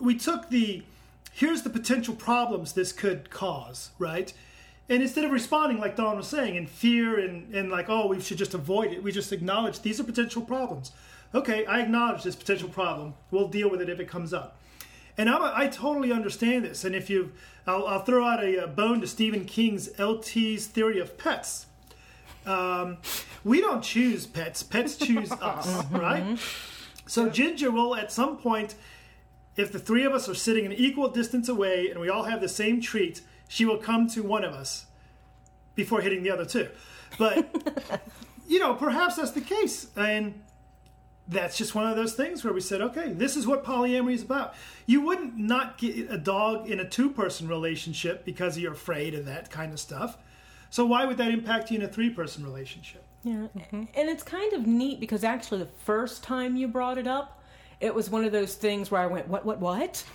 we 0.00 0.16
took 0.16 0.48
the, 0.50 0.82
here's 1.32 1.62
the 1.62 1.70
potential 1.70 2.14
problems 2.14 2.74
this 2.74 2.92
could 2.92 3.30
cause, 3.30 3.90
right? 3.98 4.32
And 4.88 5.02
instead 5.02 5.24
of 5.24 5.32
responding, 5.32 5.80
like 5.80 5.96
Dawn 5.96 6.16
was 6.16 6.28
saying, 6.28 6.56
in 6.56 6.66
fear 6.66 7.18
and, 7.18 7.52
and 7.54 7.70
like, 7.70 7.88
oh, 7.88 8.06
we 8.06 8.20
should 8.20 8.38
just 8.38 8.54
avoid 8.54 8.92
it, 8.92 9.02
we 9.02 9.10
just 9.10 9.32
acknowledge 9.32 9.80
these 9.80 9.98
are 9.98 10.04
potential 10.04 10.42
problems. 10.42 10.92
Okay, 11.34 11.64
I 11.66 11.80
acknowledge 11.80 12.22
this 12.22 12.36
potential 12.36 12.68
problem. 12.68 13.14
We'll 13.30 13.48
deal 13.48 13.68
with 13.68 13.80
it 13.80 13.88
if 13.88 13.98
it 13.98 14.08
comes 14.08 14.32
up. 14.32 14.56
And 15.16 15.30
I'm, 15.30 15.42
I 15.42 15.68
totally 15.68 16.12
understand 16.12 16.64
this. 16.64 16.84
And 16.84 16.94
if 16.94 17.08
you, 17.08 17.32
I'll, 17.66 17.86
I'll 17.86 18.02
throw 18.02 18.24
out 18.26 18.42
a, 18.42 18.64
uh 18.64 18.66
bone 18.66 19.00
to 19.00 19.06
Stephen 19.06 19.44
King's 19.44 19.88
LT's 19.98 20.66
theory 20.66 20.98
of 20.98 21.16
pets. 21.16 21.66
Um, 22.46 22.98
we 23.44 23.60
don't 23.60 23.82
choose 23.82 24.26
pets; 24.26 24.62
pets 24.62 24.96
choose 24.98 25.32
us, 25.32 25.84
right? 25.90 26.38
So 27.06 27.28
Ginger 27.28 27.70
will, 27.70 27.94
at 27.94 28.12
some 28.12 28.36
point, 28.36 28.74
if 29.56 29.70
the 29.70 29.78
three 29.78 30.04
of 30.04 30.12
us 30.12 30.28
are 30.28 30.34
sitting 30.34 30.66
an 30.66 30.72
equal 30.72 31.08
distance 31.08 31.48
away 31.48 31.88
and 31.88 32.00
we 32.00 32.08
all 32.08 32.24
have 32.24 32.40
the 32.40 32.48
same 32.48 32.80
treat, 32.80 33.20
she 33.48 33.64
will 33.64 33.78
come 33.78 34.08
to 34.08 34.22
one 34.22 34.44
of 34.44 34.52
us 34.52 34.86
before 35.74 36.00
hitting 36.00 36.22
the 36.22 36.30
other 36.30 36.44
two. 36.44 36.68
But 37.18 37.46
you 38.48 38.58
know, 38.58 38.74
perhaps 38.74 39.16
that's 39.16 39.30
the 39.30 39.40
case, 39.40 39.88
and 39.96 40.40
that's 41.26 41.56
just 41.56 41.74
one 41.74 41.86
of 41.86 41.96
those 41.96 42.14
things 42.14 42.44
where 42.44 42.52
we 42.52 42.60
said, 42.60 42.82
okay, 42.82 43.12
this 43.12 43.36
is 43.36 43.46
what 43.46 43.64
polyamory 43.64 44.14
is 44.14 44.22
about. 44.22 44.54
You 44.86 45.00
wouldn't 45.00 45.38
not 45.38 45.78
get 45.78 46.10
a 46.10 46.18
dog 46.18 46.68
in 46.68 46.80
a 46.80 46.88
two 46.88 47.10
person 47.10 47.48
relationship 47.48 48.24
because 48.24 48.58
you're 48.58 48.72
afraid 48.72 49.14
of 49.14 49.24
that 49.26 49.50
kind 49.50 49.72
of 49.72 49.80
stuff. 49.80 50.18
So 50.68 50.84
why 50.84 51.04
would 51.04 51.16
that 51.18 51.30
impact 51.30 51.70
you 51.70 51.78
in 51.78 51.84
a 51.84 51.88
three 51.88 52.10
person 52.10 52.44
relationship? 52.44 53.04
Yeah. 53.22 53.46
And 53.72 53.88
it's 53.94 54.22
kind 54.22 54.52
of 54.52 54.66
neat 54.66 55.00
because 55.00 55.24
actually 55.24 55.60
the 55.60 55.70
first 55.84 56.22
time 56.22 56.56
you 56.56 56.68
brought 56.68 56.98
it 56.98 57.06
up, 57.06 57.40
it 57.80 57.94
was 57.94 58.10
one 58.10 58.24
of 58.24 58.32
those 58.32 58.54
things 58.54 58.90
where 58.90 59.00
I 59.00 59.06
went, 59.06 59.28
what, 59.28 59.46
what, 59.46 59.60
what? 59.60 60.04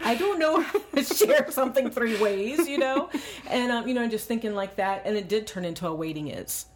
I 0.00 0.14
don't 0.18 0.38
know 0.38 0.60
how 0.60 0.80
to 0.94 1.04
share 1.04 1.50
something 1.50 1.90
three 1.90 2.20
ways, 2.20 2.68
you 2.68 2.78
know? 2.78 3.10
And, 3.48 3.70
um, 3.70 3.86
you 3.86 3.94
know, 3.94 4.02
I'm 4.02 4.10
just 4.10 4.26
thinking 4.26 4.54
like 4.54 4.76
that. 4.76 5.02
And 5.04 5.16
it 5.16 5.28
did 5.28 5.46
turn 5.46 5.64
into 5.64 5.86
a 5.86 5.94
waiting 5.94 6.28
is, 6.28 6.66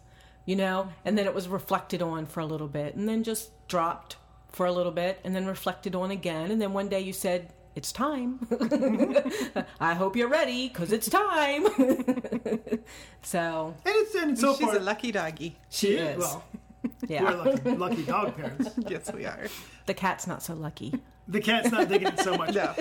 you 0.45 0.55
know? 0.55 0.89
And 1.03 1.17
then 1.17 1.25
it 1.25 1.33
was 1.33 1.47
reflected 1.47 2.01
on 2.01 2.25
for 2.25 2.39
a 2.39 2.45
little 2.45 2.67
bit 2.67 2.95
and 2.95 3.07
then 3.07 3.23
just 3.23 3.51
dropped 3.67 4.17
for 4.49 4.65
a 4.65 4.71
little 4.71 4.91
bit 4.91 5.19
and 5.23 5.35
then 5.35 5.45
reflected 5.45 5.95
on 5.95 6.11
again. 6.11 6.51
And 6.51 6.61
then 6.61 6.73
one 6.73 6.87
day 6.89 7.01
you 7.01 7.13
said, 7.13 7.51
it's 7.75 7.91
time. 7.91 8.39
I 9.81 9.93
hope 9.95 10.15
you're 10.15 10.29
ready 10.29 10.69
because 10.69 10.93
it's 10.93 11.09
time. 11.09 11.65
so, 13.21 13.75
And 13.85 13.95
it's 13.95 14.15
and 14.15 14.39
so 14.39 14.55
She's 14.55 14.67
far 14.67 14.77
a 14.77 14.79
lucky 14.79 15.11
doggy. 15.11 15.57
she 15.69 15.95
is. 15.95 16.19
Well, 16.19 16.43
yeah. 17.07 17.23
we're 17.23 17.43
lucky, 17.43 17.69
lucky 17.75 18.03
dog 18.03 18.37
parents. 18.37 18.69
Yes, 18.87 19.11
we 19.13 19.25
are. 19.25 19.47
The 19.87 19.93
cat's 19.93 20.25
not 20.25 20.41
so 20.41 20.53
lucky. 20.53 20.93
The 21.27 21.41
cat's 21.41 21.71
not 21.71 21.89
digging 21.89 22.07
it 22.09 22.19
so 22.19 22.37
much. 22.37 22.53
No. 22.55 22.73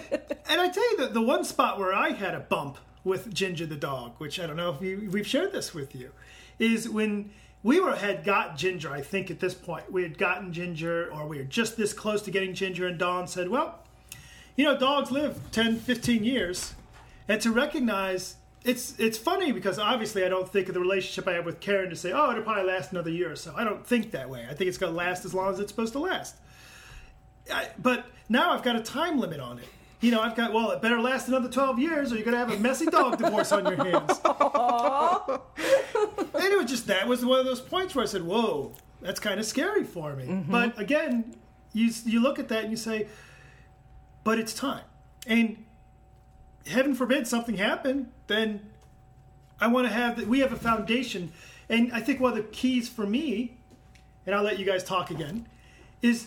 And 0.48 0.60
I 0.60 0.68
tell 0.68 0.90
you 0.92 0.96
that 0.98 1.14
the 1.14 1.22
one 1.22 1.44
spot 1.44 1.78
where 1.78 1.94
I 1.94 2.10
had 2.10 2.34
a 2.34 2.40
bump 2.40 2.78
with 3.02 3.32
Ginger 3.34 3.66
the 3.66 3.76
dog, 3.76 4.14
which 4.18 4.38
I 4.38 4.46
don't 4.46 4.56
know 4.56 4.74
if 4.74 4.82
you, 4.82 5.08
we've 5.10 5.26
shared 5.26 5.52
this 5.52 5.74
with 5.74 5.94
you, 5.94 6.12
is 6.58 6.88
when 6.88 7.30
we 7.64 7.80
were 7.80 7.96
had 7.96 8.22
got 8.24 8.56
Ginger. 8.56 8.92
I 8.92 9.00
think 9.00 9.30
at 9.30 9.40
this 9.40 9.54
point 9.54 9.90
we 9.90 10.04
had 10.04 10.16
gotten 10.18 10.52
Ginger, 10.52 11.10
or 11.12 11.26
we 11.26 11.38
were 11.38 11.44
just 11.44 11.76
this 11.76 11.92
close 11.92 12.22
to 12.22 12.30
getting 12.30 12.54
Ginger, 12.54 12.86
and 12.86 12.98
Dawn 12.98 13.26
said, 13.26 13.48
"Well, 13.48 13.80
you 14.54 14.64
know, 14.64 14.78
dogs 14.78 15.10
live 15.10 15.50
10, 15.50 15.78
15 15.80 16.22
years, 16.22 16.74
and 17.26 17.40
to 17.40 17.50
recognize." 17.50 18.36
It's 18.64 18.98
it's 18.98 19.18
funny 19.18 19.52
because 19.52 19.78
obviously 19.78 20.24
I 20.24 20.30
don't 20.30 20.48
think 20.48 20.68
of 20.68 20.74
the 20.74 20.80
relationship 20.80 21.28
I 21.28 21.34
have 21.34 21.44
with 21.44 21.60
Karen 21.60 21.90
to 21.90 21.96
say, 21.96 22.12
oh, 22.12 22.30
it'll 22.30 22.44
probably 22.44 22.64
last 22.64 22.92
another 22.92 23.10
year 23.10 23.30
or 23.30 23.36
so. 23.36 23.52
I 23.54 23.62
don't 23.62 23.86
think 23.86 24.12
that 24.12 24.30
way. 24.30 24.46
I 24.48 24.54
think 24.54 24.68
it's 24.68 24.78
going 24.78 24.90
to 24.90 24.96
last 24.96 25.26
as 25.26 25.34
long 25.34 25.52
as 25.52 25.60
it's 25.60 25.70
supposed 25.70 25.92
to 25.92 25.98
last. 25.98 26.36
I, 27.52 27.68
but 27.78 28.06
now 28.30 28.52
I've 28.52 28.62
got 28.62 28.74
a 28.74 28.80
time 28.80 29.18
limit 29.18 29.38
on 29.38 29.58
it. 29.58 29.66
You 30.05 30.11
know, 30.11 30.20
I've 30.20 30.36
got 30.36 30.52
well, 30.52 30.70
it 30.72 30.82
better 30.82 31.00
last 31.00 31.28
another 31.28 31.48
twelve 31.48 31.78
years, 31.78 32.12
or 32.12 32.16
you're 32.16 32.26
gonna 32.26 32.36
have 32.36 32.52
a 32.52 32.59
messy 32.59 32.84
dog 32.84 33.16
divorce 33.22 33.52
on 33.52 33.64
your 33.64 33.82
hands. 33.82 34.20
and 36.34 36.44
it 36.44 36.59
was 36.59 36.66
just 36.68 36.86
that 36.88 37.09
was 37.09 37.24
one 37.24 37.38
of 37.38 37.46
those 37.46 37.62
points 37.62 37.94
where 37.94 38.02
I 38.02 38.07
said, 38.07 38.22
"Whoa, 38.22 38.74
that's 39.00 39.18
kind 39.18 39.40
of 39.40 39.46
scary 39.46 39.82
for 39.82 40.14
me." 40.14 40.26
Mm-hmm. 40.26 40.52
But 40.52 40.78
again, 40.78 41.34
you 41.72 41.90
you 42.05 42.20
look 42.20 42.38
at 42.38 42.48
that 42.48 42.64
and 42.64 42.70
you 42.70 42.76
say, 42.76 43.09
"But 44.24 44.38
it's 44.38 44.52
time," 44.52 44.84
and 45.26 45.64
heaven 46.66 46.94
forbid 46.94 47.26
something 47.26 47.57
happened, 47.57 48.12
then 48.26 48.61
I 49.59 49.68
want 49.68 49.86
to 49.88 49.92
have 49.94 50.16
that. 50.16 50.26
We 50.26 50.40
have 50.40 50.52
a 50.52 50.57
foundation, 50.57 51.32
and 51.70 51.90
I 51.94 52.00
think 52.00 52.20
one 52.20 52.32
of 52.32 52.36
the 52.36 52.44
keys 52.44 52.90
for 52.90 53.07
me, 53.07 53.57
and 54.26 54.34
I'll 54.34 54.42
let 54.44 54.59
you 54.59 54.66
guys 54.66 54.84
talk 54.84 55.11
again, 55.11 55.48
is 56.02 56.26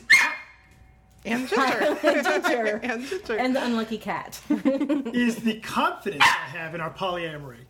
And 1.26 1.48
Ginger. 1.50 1.98
Ginger. 2.02 2.80
and 2.84 3.06
Ginger. 3.06 3.38
And 3.38 3.56
the 3.56 3.64
unlucky 3.64 3.98
cat. 3.98 4.40
is 4.50 5.38
the 5.38 5.60
confidence 5.60 6.24
I 6.24 6.50
have 6.58 6.76
in 6.76 6.82
our 6.82 6.92
polyamory. 6.92 7.66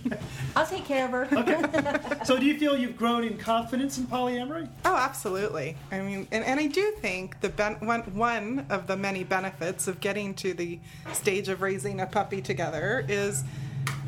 I'll 0.56 0.66
take 0.66 0.84
care 0.84 1.04
of 1.04 1.10
her. 1.10 1.28
Okay. 1.32 2.24
So, 2.24 2.38
do 2.38 2.46
you 2.46 2.58
feel 2.58 2.76
you've 2.76 2.96
grown 2.96 3.24
in 3.24 3.36
confidence 3.36 3.98
in 3.98 4.06
polyamory? 4.06 4.68
Oh, 4.84 4.96
absolutely. 4.96 5.76
I 5.90 6.00
mean, 6.00 6.28
and, 6.30 6.44
and 6.44 6.60
I 6.60 6.66
do 6.66 6.92
think 6.98 7.40
the 7.40 7.48
ben- 7.48 7.76
one, 7.80 8.00
one 8.14 8.66
of 8.70 8.86
the 8.86 8.96
many 8.96 9.24
benefits 9.24 9.88
of 9.88 10.00
getting 10.00 10.34
to 10.34 10.54
the 10.54 10.78
stage 11.12 11.48
of 11.48 11.62
raising 11.62 12.00
a 12.00 12.06
puppy 12.06 12.40
together 12.40 13.04
is 13.08 13.44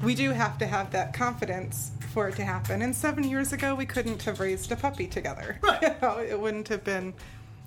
we 0.02 0.14
do 0.14 0.30
have 0.30 0.58
to 0.58 0.66
have 0.66 0.90
that 0.92 1.12
confidence 1.12 1.90
for 2.12 2.28
it 2.28 2.36
to 2.36 2.44
happen. 2.44 2.82
And 2.82 2.94
seven 2.94 3.24
years 3.24 3.52
ago, 3.52 3.74
we 3.74 3.86
couldn't 3.86 4.22
have 4.22 4.38
raised 4.40 4.70
a 4.70 4.76
puppy 4.76 5.06
together. 5.06 5.58
Right. 5.60 5.82
You 5.82 5.94
know, 6.00 6.18
it 6.18 6.38
wouldn't 6.38 6.68
have 6.68 6.84
been, 6.84 7.12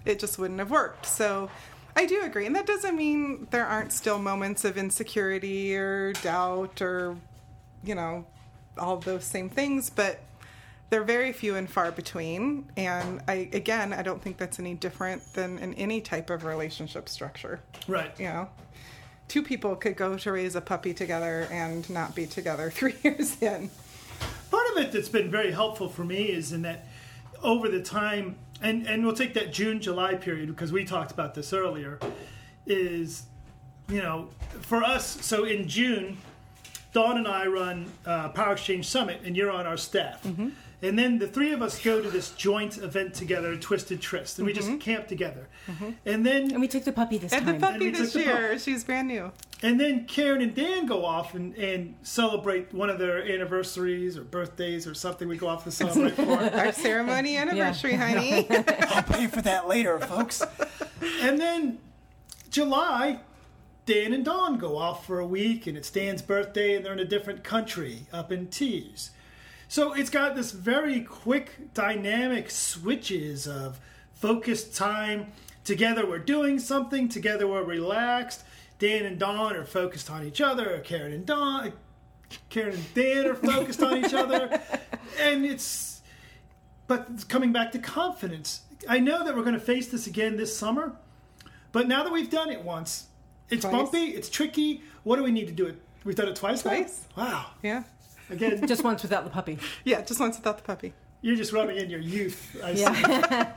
it 0.07 0.19
just 0.19 0.39
wouldn't 0.39 0.59
have 0.59 0.71
worked. 0.71 1.05
So 1.05 1.49
I 1.95 2.05
do 2.05 2.21
agree. 2.23 2.45
And 2.45 2.55
that 2.55 2.65
doesn't 2.65 2.95
mean 2.95 3.47
there 3.51 3.65
aren't 3.65 3.91
still 3.91 4.19
moments 4.19 4.63
of 4.65 4.77
insecurity 4.77 5.75
or 5.75 6.13
doubt 6.13 6.81
or, 6.81 7.17
you 7.83 7.95
know, 7.95 8.25
all 8.77 8.97
those 8.97 9.25
same 9.25 9.49
things. 9.49 9.89
But 9.89 10.19
they're 10.89 11.03
very 11.03 11.33
few 11.33 11.57
and 11.57 11.69
far 11.69 11.91
between 11.91 12.63
and 12.77 13.21
i 13.27 13.49
again 13.51 13.91
i 13.91 14.01
don't 14.01 14.21
think 14.21 14.37
that's 14.37 14.57
any 14.57 14.73
different 14.73 15.21
than 15.33 15.59
in 15.59 15.73
any 15.73 15.99
type 15.99 16.29
of 16.29 16.45
relationship 16.45 17.09
structure 17.09 17.59
Right. 17.89 18.17
you 18.17 18.27
know 18.27 18.47
two 19.27 19.43
people 19.43 19.75
could 19.75 19.97
go 19.97 20.17
to 20.17 20.31
raise 20.31 20.55
a 20.55 20.61
puppy 20.61 20.93
together 20.93 21.45
and 21.51 21.89
not 21.89 22.15
be 22.15 22.25
together 22.25 22.71
three 22.79 22.95
years 23.03 23.35
in 23.41 23.69
Part 24.49 24.65
of 24.71 24.77
it 24.77 24.93
that's 24.93 25.09
been 25.09 25.29
very 25.29 25.51
helpful 25.51 25.89
for 25.89 26.05
me 26.05 26.23
is 26.29 26.53
in 26.53 26.61
that 26.61 26.87
over 27.43 27.69
the 27.69 27.81
time, 27.81 28.35
and, 28.61 28.87
and 28.87 29.05
we'll 29.05 29.15
take 29.15 29.33
that 29.35 29.51
June, 29.53 29.79
July 29.81 30.15
period 30.15 30.47
because 30.47 30.71
we 30.71 30.83
talked 30.85 31.11
about 31.11 31.33
this 31.35 31.53
earlier, 31.53 31.99
is, 32.65 33.23
you 33.89 34.01
know, 34.01 34.29
for 34.61 34.83
us, 34.83 35.23
so 35.25 35.43
in 35.45 35.67
June, 35.67 36.17
Dawn 36.93 37.17
and 37.17 37.27
I 37.27 37.45
run 37.47 37.91
uh, 38.05 38.29
Power 38.29 38.53
Exchange 38.53 38.87
Summit, 38.87 39.21
and 39.23 39.35
you're 39.37 39.51
on 39.51 39.65
our 39.67 39.77
staff. 39.77 40.25
And 40.81 40.97
then 40.97 41.17
the 41.17 41.27
three 41.27 41.53
of 41.53 41.63
us 41.63 41.81
go 41.81 42.01
to 42.01 42.09
this 42.09 42.31
joint 42.31 42.77
event 42.77 43.15
together, 43.15 43.57
Twisted 43.57 43.99
Tryst, 43.99 44.37
and 44.37 44.45
we 44.45 44.53
just 44.53 44.67
mm-hmm. 44.67 44.77
camp 44.77 45.07
together. 45.07 45.47
Mm-hmm. 45.67 45.89
And 46.05 46.23
then 46.23 46.51
and 46.51 46.61
we 46.61 46.67
took 46.67 46.83
the 46.83 46.91
puppy 46.91 47.17
this 47.17 47.33
and 47.33 47.47
the 47.47 47.55
puppy 47.55 47.85
we 47.85 47.89
this 47.89 48.13
took 48.13 48.23
the 48.23 48.29
year. 48.29 48.59
She's 48.59 48.83
brand 48.83 49.07
new. 49.07 49.31
And 49.63 49.79
then 49.79 50.05
Karen 50.05 50.39
and 50.39 50.53
Dan 50.53 50.85
go 50.85 51.03
off 51.03 51.33
and, 51.33 51.55
and 51.55 51.95
celebrate 52.03 52.71
one 52.75 52.91
of 52.91 52.99
their 52.99 53.23
anniversaries 53.23 54.15
or 54.15 54.23
birthdays 54.23 54.85
or 54.85 54.93
something 54.93 55.27
we 55.27 55.35
go 55.35 55.47
off 55.47 55.63
to 55.63 55.71
celebrate 55.71 56.13
for. 56.13 56.37
our 56.37 56.71
ceremony 56.71 57.37
anniversary 57.37 57.95
honey. 57.95 58.47
I'll 58.89 59.01
pay 59.01 59.25
for 59.25 59.41
that 59.41 59.67
later, 59.67 59.99
folks. 59.99 60.43
And 61.21 61.39
then 61.39 61.79
July, 62.51 63.21
Dan 63.87 64.13
and 64.13 64.23
Dawn 64.23 64.59
go 64.59 64.77
off 64.77 65.07
for 65.07 65.17
a 65.17 65.25
week 65.25 65.65
and 65.65 65.75
it's 65.75 65.89
Dan's 65.89 66.21
birthday 66.21 66.75
and 66.75 66.85
they're 66.85 66.93
in 66.93 66.99
a 66.99 67.05
different 67.05 67.43
country 67.43 68.05
up 68.13 68.31
in 68.31 68.47
Tees. 68.47 69.09
So 69.67 69.93
it's 69.93 70.09
got 70.09 70.35
this 70.35 70.51
very 70.51 71.01
quick 71.01 71.73
dynamic 71.73 72.49
switches 72.49 73.47
of 73.47 73.79
focused 74.13 74.75
time. 74.75 75.31
Together 75.63 76.07
we're 76.07 76.19
doing 76.19 76.59
something, 76.59 77.09
together 77.09 77.47
we're 77.47 77.63
relaxed. 77.63 78.43
Dan 78.79 79.05
and 79.05 79.19
Dawn 79.19 79.55
are 79.55 79.65
focused 79.65 80.09
on 80.09 80.25
each 80.25 80.39
other, 80.39 80.79
Karen 80.85 81.11
and 81.11 81.25
Dawn. 81.25 81.67
Uh, 81.67 81.71
Karen 82.49 82.75
and 82.75 82.93
Dan 82.93 83.27
are 83.27 83.35
focused 83.35 83.81
on 83.81 83.97
each 84.03 84.13
other, 84.13 84.61
and 85.19 85.45
it's. 85.45 86.01
But 86.87 87.07
it's 87.13 87.25
coming 87.25 87.51
back 87.51 87.73
to 87.73 87.79
confidence. 87.79 88.61
I 88.87 88.99
know 88.99 89.25
that 89.25 89.35
we're 89.35 89.43
going 89.43 89.55
to 89.55 89.59
face 89.59 89.87
this 89.87 90.07
again 90.07 90.37
this 90.37 90.55
summer, 90.55 90.95
but 91.73 91.87
now 91.87 92.03
that 92.03 92.13
we've 92.13 92.29
done 92.29 92.49
it 92.49 92.61
once, 92.63 93.07
it's 93.49 93.63
Twice. 93.63 93.73
bumpy, 93.73 94.05
it's 94.11 94.29
tricky. 94.29 94.83
What 95.03 95.17
do 95.17 95.23
we 95.23 95.31
need 95.31 95.47
to 95.47 95.53
do 95.53 95.65
it? 95.65 95.75
We've 96.05 96.15
done 96.15 96.29
it 96.29 96.37
twice. 96.37 96.63
now? 96.63 96.71
Twice. 96.71 97.05
Wow. 97.17 97.45
Yeah. 97.61 97.83
Again, 98.29 98.65
Just 98.67 98.83
once 98.83 99.03
without 99.03 99.23
the 99.23 99.29
puppy. 99.29 99.57
Yeah, 99.85 100.01
just 100.01 100.19
once 100.19 100.37
without 100.37 100.57
the 100.57 100.63
puppy. 100.63 100.93
you're 101.21 101.35
just 101.35 101.51
rubbing 101.53 101.77
in 101.77 101.89
your 101.89 101.99
youth. 101.99 102.55
I 102.63 102.73
see. 102.75 102.81
Yeah. 102.81 103.53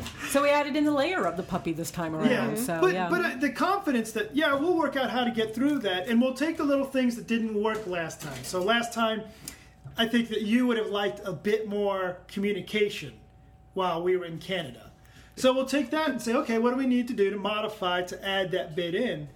so 0.30 0.42
we 0.42 0.50
added 0.50 0.76
in 0.76 0.84
the 0.84 0.90
layer 0.92 1.24
of 1.26 1.36
the 1.36 1.42
puppy 1.42 1.72
this 1.72 1.90
time 1.90 2.14
around. 2.14 2.30
Yeah, 2.30 2.54
So 2.54 2.80
but 2.80 2.92
yeah. 2.92 3.08
but 3.08 3.24
uh, 3.24 3.36
the 3.36 3.50
confidence 3.50 4.12
that 4.12 4.34
yeah 4.34 4.52
we'll 4.54 4.76
work 4.76 4.96
out 4.96 5.10
how 5.10 5.24
to 5.24 5.30
get 5.30 5.54
through 5.54 5.78
that, 5.80 6.08
and 6.08 6.20
we'll 6.20 6.34
take 6.34 6.56
the 6.56 6.64
little 6.64 6.84
things 6.86 7.16
that 7.16 7.26
didn't 7.26 7.54
work 7.54 7.86
last 7.86 8.20
time. 8.20 8.42
So 8.42 8.62
last 8.62 8.92
time, 8.92 9.22
I 9.96 10.06
think 10.06 10.28
that 10.28 10.42
you 10.42 10.66
would 10.66 10.76
have 10.76 10.88
liked 10.88 11.20
a 11.24 11.32
bit 11.32 11.68
more 11.68 12.18
communication 12.28 13.12
while 13.74 14.02
we 14.02 14.16
were 14.16 14.24
in 14.26 14.38
Canada. 14.38 14.90
So 15.36 15.52
we'll 15.54 15.64
take 15.66 15.90
that 15.90 16.10
and 16.10 16.20
say, 16.20 16.34
okay, 16.34 16.58
what 16.58 16.70
do 16.72 16.76
we 16.76 16.86
need 16.86 17.08
to 17.08 17.14
do 17.14 17.30
to 17.30 17.36
modify 17.36 18.02
to 18.02 18.26
add 18.26 18.50
that 18.50 18.74
bit 18.76 18.94
in? 18.94 19.28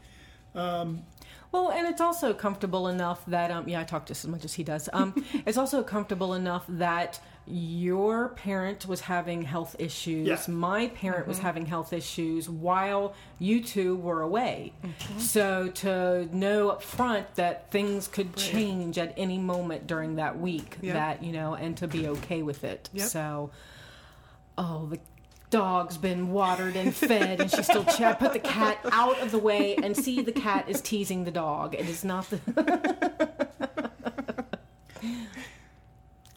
Well, 1.55 1.71
and 1.71 1.87
it's 1.87 2.01
also 2.01 2.35
comfortable 2.35 2.89
enough 2.89 3.25
that 3.27 3.53
um, 3.53 3.69
yeah, 3.69 3.81
I 3.81 3.85
talk 3.85 4.07
just 4.07 4.25
as 4.25 4.29
much 4.29 4.45
as 4.45 4.55
he 4.55 4.65
does. 4.65 4.89
Um, 4.93 5.25
it's 5.47 5.57
also 5.57 5.85
comfortable 5.85 6.35
enough 6.35 6.65
that 6.69 7.21
your 7.47 8.31
parent 8.31 8.87
was 8.87 9.03
having 9.03 9.43
health 9.43 9.77
issues. 9.79 10.27
Yeah. 10.27 10.53
My 10.53 10.89
parent 10.89 11.29
was 11.29 11.39
having 11.39 11.67
health 11.67 11.93
issues 11.93 12.49
while 12.49 13.15
you 13.39 13.63
two 13.63 13.95
were 13.95 14.23
away. 14.23 14.73
So 15.19 15.69
to 15.69 16.29
know 16.37 16.71
up 16.71 16.83
front 16.83 17.33
that 17.37 17.71
things 17.71 18.09
could 18.09 18.35
change 18.35 18.99
at 18.99 19.15
any 19.17 19.39
moment 19.39 19.87
during 19.87 20.17
that 20.17 20.37
week, 20.37 20.79
Yeah. 20.83 20.95
that 20.95 21.23
you 21.23 21.31
know, 21.31 21.55
and 21.55 21.77
to 21.77 21.87
be 21.87 22.09
okay 22.09 22.43
with 22.43 22.65
it. 22.65 22.91
Yep. 22.95 23.07
So, 23.07 23.51
oh, 24.59 24.87
the 24.87 24.99
dog's 25.55 25.97
been 25.97 26.33
watered 26.33 26.75
and 26.75 26.95
fed, 26.95 27.41
and 27.41 27.51
she's 27.51 27.67
still. 27.67 27.85
Ch- 27.85 28.19
put 28.19 28.33
the 28.33 28.41
cat 28.41 28.79
out 28.91 29.19
of 29.21 29.31
the 29.31 29.39
way, 29.39 29.77
and 29.77 29.97
see 29.97 30.21
the 30.21 30.33
cat 30.33 30.69
is 30.69 30.81
teasing 30.81 31.25
the 31.25 31.31
dog. 31.31 31.75
It 31.75 31.89
is 31.89 32.05
not 32.05 32.29
the. 32.29 32.41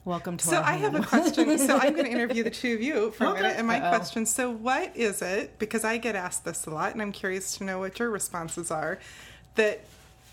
Welcome 0.05 0.37
to 0.37 0.45
So 0.45 0.57
our 0.57 0.63
I 0.63 0.71
have 0.73 0.95
a 0.95 1.01
question. 1.01 1.57
So 1.57 1.77
I'm 1.77 1.93
going 1.93 2.05
to 2.05 2.11
interview 2.11 2.43
the 2.43 2.49
two 2.51 2.75
of 2.75 2.81
you 2.81 3.11
for 3.11 3.25
a 3.25 3.33
minute. 3.33 3.55
And 3.57 3.67
my 3.67 3.81
Uh-oh. 3.81 3.97
question: 3.97 4.25
So 4.25 4.51
what 4.51 4.95
is 4.95 5.21
it? 5.21 5.57
Because 5.59 5.83
I 5.83 5.97
get 5.97 6.15
asked 6.15 6.45
this 6.45 6.65
a 6.65 6.69
lot, 6.69 6.93
and 6.93 7.01
I'm 7.01 7.11
curious 7.11 7.57
to 7.57 7.63
know 7.63 7.79
what 7.79 7.99
your 7.99 8.09
responses 8.09 8.71
are. 8.71 8.99
That 9.55 9.81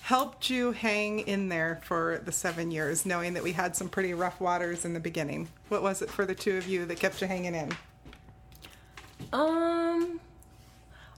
helped 0.03 0.51
you 0.51 0.73
hang 0.73 1.21
in 1.21 1.49
there 1.49 1.81
for 1.83 2.21
the 2.25 2.33
seven 2.33 2.71
years, 2.71 3.07
knowing 3.07 3.33
that 3.35 3.43
we 3.43 3.53
had 3.53 3.75
some 3.75 3.89
pretty 3.89 4.13
rough 4.13 4.39
waters 4.41 4.85
in 4.85 4.93
the 4.93 5.01
beginning. 5.01 5.49
What 5.71 5.83
was 5.83 6.03
it 6.03 6.11
for 6.11 6.27
the 6.27 6.35
two 6.35 6.59
of 6.59 6.69
you 6.69 6.85
that 6.87 7.01
kept 7.01 7.21
you 7.23 7.27
hanging 7.27 7.55
in? 7.55 7.73
Um, 9.35 10.21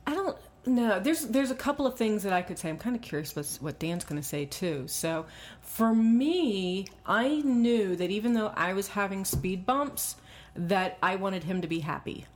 I 0.06 0.14
don't 0.14 0.36
know. 0.64 0.98
There's 0.98 1.26
there's 1.26 1.50
a 1.50 1.54
couple 1.54 1.86
of 1.86 1.96
things 1.96 2.22
that 2.22 2.32
I 2.32 2.42
could 2.42 2.58
say. 2.58 2.70
I'm 2.70 2.78
kind 2.78 2.96
of 2.96 3.02
curious 3.02 3.36
what 3.36 3.46
what 3.60 3.78
Dan's 3.78 4.04
going 4.04 4.20
to 4.20 4.26
say 4.26 4.46
too. 4.46 4.88
So, 4.88 5.26
for 5.60 5.94
me, 5.94 6.86
I 7.04 7.42
knew 7.44 7.94
that 7.94 8.10
even 8.10 8.32
though 8.32 8.52
I 8.56 8.72
was 8.72 8.88
having 8.88 9.24
speed 9.24 9.66
bumps, 9.66 10.16
that 10.54 10.96
I 11.02 11.16
wanted 11.16 11.44
him 11.44 11.60
to 11.60 11.68
be 11.68 11.80
happy. 11.80 12.26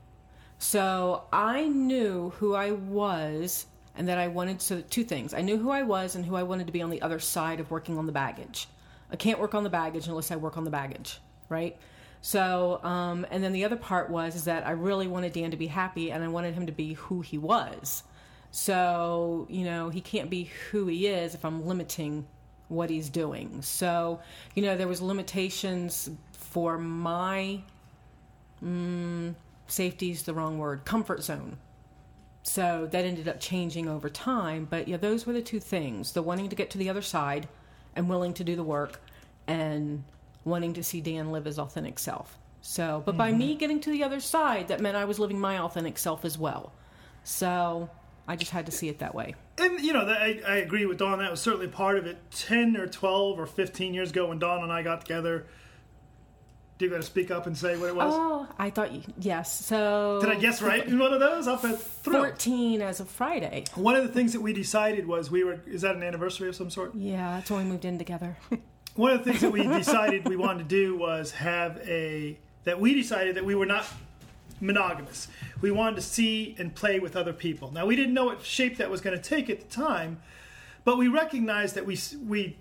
So 0.59 1.22
I 1.33 1.68
knew 1.68 2.31
who 2.39 2.55
I 2.55 2.72
was 2.72 3.64
and 3.97 4.07
that 4.09 4.18
I 4.18 4.28
wanted 4.28 4.61
so 4.61 4.83
two 4.83 5.05
things. 5.05 5.33
I 5.33 5.41
knew 5.41 5.57
who 5.57 5.70
I 5.70 5.83
was 5.83 6.14
and 6.14 6.24
who 6.24 6.37
I 6.37 6.43
wanted 6.43 6.66
to 6.66 6.72
be 6.72 6.83
on 6.83 6.91
the 6.91 7.01
other 7.01 7.18
side 7.18 7.61
of 7.61 7.70
working 7.70 7.97
on 7.97 8.05
the 8.05 8.12
baggage. 8.12 8.68
I 9.11 9.16
can't 9.16 9.41
work 9.41 9.55
on 9.55 9.64
the 9.64 9.70
baggage 9.70 10.07
unless 10.07 10.31
I 10.31 10.37
work 10.37 10.59
on 10.59 10.64
the 10.64 10.70
baggage, 10.70 11.18
right? 11.49 11.78
So, 12.23 12.81
um, 12.83 13.27
and 13.31 13.43
then 13.43 13.53
the 13.53 13.64
other 13.64 13.77
part 13.77 14.11
was 14.11 14.35
is 14.37 14.45
that 14.45 14.66
I 14.66 14.73
really 14.73 15.07
wanted 15.07 15.33
Dan 15.33 15.51
to 15.53 15.57
be 15.57 15.66
happy 15.66 16.12
and 16.12 16.23
I 16.23 16.29
wanted 16.29 16.55
him 16.55 16.66
to 16.66 16.73
be 16.73 16.95
who 16.95 17.23
he 17.23 17.39
was. 17.39 18.03
So, 18.51 19.47
you 19.49 19.64
know, 19.64 19.89
he 19.91 20.01
can't 20.01 20.29
be 20.29 20.51
who 20.71 20.87
he 20.87 21.07
is 21.07 21.35
if 21.35 21.45
I'm 21.45 21.66
limiting 21.66 22.27
what 22.68 22.91
he's 22.91 23.09
doing. 23.09 23.62
So, 23.62 24.21
you 24.55 24.62
know, 24.62 24.77
there 24.77 24.89
was 24.89 25.01
limitations 25.01 26.11
for 26.33 26.79
my 26.79 27.61
safety's 29.66 30.25
the 30.25 30.35
wrong 30.35 30.59
word, 30.59 30.85
comfort 30.85 31.23
zone. 31.23 31.57
So 32.43 32.89
that 32.91 33.05
ended 33.05 33.29
up 33.29 33.41
changing 33.41 33.89
over 33.89 34.09
time. 34.09 34.66
But 34.68 34.89
yeah, 34.89 34.97
those 34.97 35.27
were 35.27 35.33
the 35.33 35.43
two 35.43 35.61
things 35.61 36.12
the 36.12 36.23
wanting 36.23 36.49
to 36.49 36.57
get 36.57 36.71
to 36.71 36.79
the 36.79 36.91
other 36.91 37.03
side 37.03 37.49
and 37.95 38.09
willing 38.09 38.35
to 38.35 38.45
do 38.45 38.57
the 38.57 38.62
work, 38.64 39.01
and 39.47 40.05
wanting 40.51 40.74
to 40.74 40.82
see 40.82 41.01
Dan 41.01 41.32
live 41.32 41.44
his 41.44 41.59
authentic 41.59 41.98
self. 41.98 42.38
So, 42.62 43.03
but 43.07 43.16
by 43.16 43.32
me 43.32 43.51
mm-hmm. 43.51 43.59
getting 43.59 43.80
to 43.80 43.90
the 43.90 44.05
other 44.05 44.20
side, 44.20 44.68
that 44.68 44.80
meant 44.80 44.96
I 44.96 45.07
was 45.07 45.18
living 45.18 45.40
my 45.40 45.59
authentic 45.59 45.96
self 45.96 46.24
as 46.24 46.36
well. 46.36 46.72
So 47.24 47.88
I 48.28 48.36
just 48.36 48.51
had 48.51 48.66
to 48.66 48.72
see 48.72 48.88
it 48.88 48.98
that 48.98 49.14
way. 49.14 49.34
And 49.59 49.80
you 49.80 49.92
know, 49.92 50.05
that, 50.05 50.20
I, 50.20 50.40
I 50.46 50.57
agree 50.57 50.86
with 50.86 50.98
Dawn. 50.98 51.18
That 51.18 51.30
was 51.30 51.40
certainly 51.40 51.68
part 51.68 51.98
of 51.98 52.07
it. 52.07 52.18
Ten 52.30 52.76
or 52.76 52.86
twelve 52.86 53.38
or 53.38 53.46
fifteen 53.46 53.94
years 53.94 54.11
ago, 54.11 54.28
when 54.28 54.38
Dawn 54.38 54.62
and 54.62 54.72
I 54.72 54.82
got 54.82 55.01
together, 55.01 55.46
do 56.78 56.86
you 56.86 56.90
got 56.90 56.98
to 56.98 57.03
speak 57.03 57.30
up 57.30 57.46
and 57.46 57.57
say 57.57 57.76
what 57.76 57.88
it 57.88 57.96
was? 57.96 58.14
Oh, 58.14 58.48
I 58.59 58.70
thought 58.70 58.92
you, 58.92 59.03
yes. 59.18 59.64
So 59.64 60.18
Did 60.20 60.30
I 60.30 60.36
guess 60.36 60.62
right 60.62 60.86
in 60.86 60.98
one 60.98 61.12
of 61.12 61.20
those? 61.20 61.46
Up 61.46 61.64
at 61.64 61.78
thrilled. 61.78 62.28
14 62.28 62.80
as 62.80 63.01
of 63.01 63.09
Friday. 63.11 63.64
One 63.74 63.96
of 63.96 64.03
the 64.03 64.12
things 64.12 64.32
that 64.32 64.40
we 64.40 64.53
decided 64.53 65.07
was 65.07 65.30
we 65.30 65.44
were. 65.44 65.61
Is 65.66 65.82
that 65.82 65.96
an 65.96 66.03
anniversary 66.03 66.48
of 66.48 66.57
some 66.57 66.70
sort? 66.70 66.94
Yeah, 66.94 67.36
that's 67.36 67.51
when 67.51 67.64
we 67.64 67.70
moved 67.70 67.84
in 67.84 67.98
together. 67.98 68.36
One 68.97 69.12
of 69.12 69.24
the 69.24 69.30
things 69.30 69.41
that 69.43 69.53
we 69.53 69.62
decided 69.66 70.28
we 70.28 70.36
wanted 70.36 70.68
to 70.68 70.74
do 70.74 70.97
was 70.97 71.30
have 71.32 71.78
a 71.86 72.38
that 72.64 72.80
we 72.80 72.95
decided 72.95 73.36
that 73.36 73.45
we 73.45 73.55
were 73.55 73.66
not 73.66 73.86
monogamous. 74.61 75.28
We 75.62 75.70
wanted 75.70 75.97
to 75.97 76.03
see 76.03 76.55
and 76.59 76.74
play 76.74 76.99
with 76.99 77.16
other 77.16 77.32
people. 77.32 77.70
Now 77.72 77.86
we 77.86 77.97
didn't 77.97 78.14
know 78.14 78.26
what 78.26 78.45
shape 78.45 78.76
that 78.78 78.91
was 78.91 79.01
going 79.01 79.16
to 79.16 79.22
take 79.22 79.49
at 79.49 79.61
the 79.61 79.66
time, 79.66 80.20
but 80.84 80.99
we 80.99 81.09
recognized 81.09 81.76
that 81.76 81.86
we 81.86 81.99
we 82.26 82.57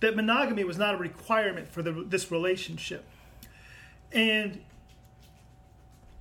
that 0.00 0.16
monogamy 0.16 0.64
was 0.64 0.78
not 0.78 0.94
a 0.94 0.98
requirement 0.98 1.68
for 1.68 1.82
the, 1.82 1.92
this 1.92 2.30
relationship, 2.30 3.04
and 4.12 4.60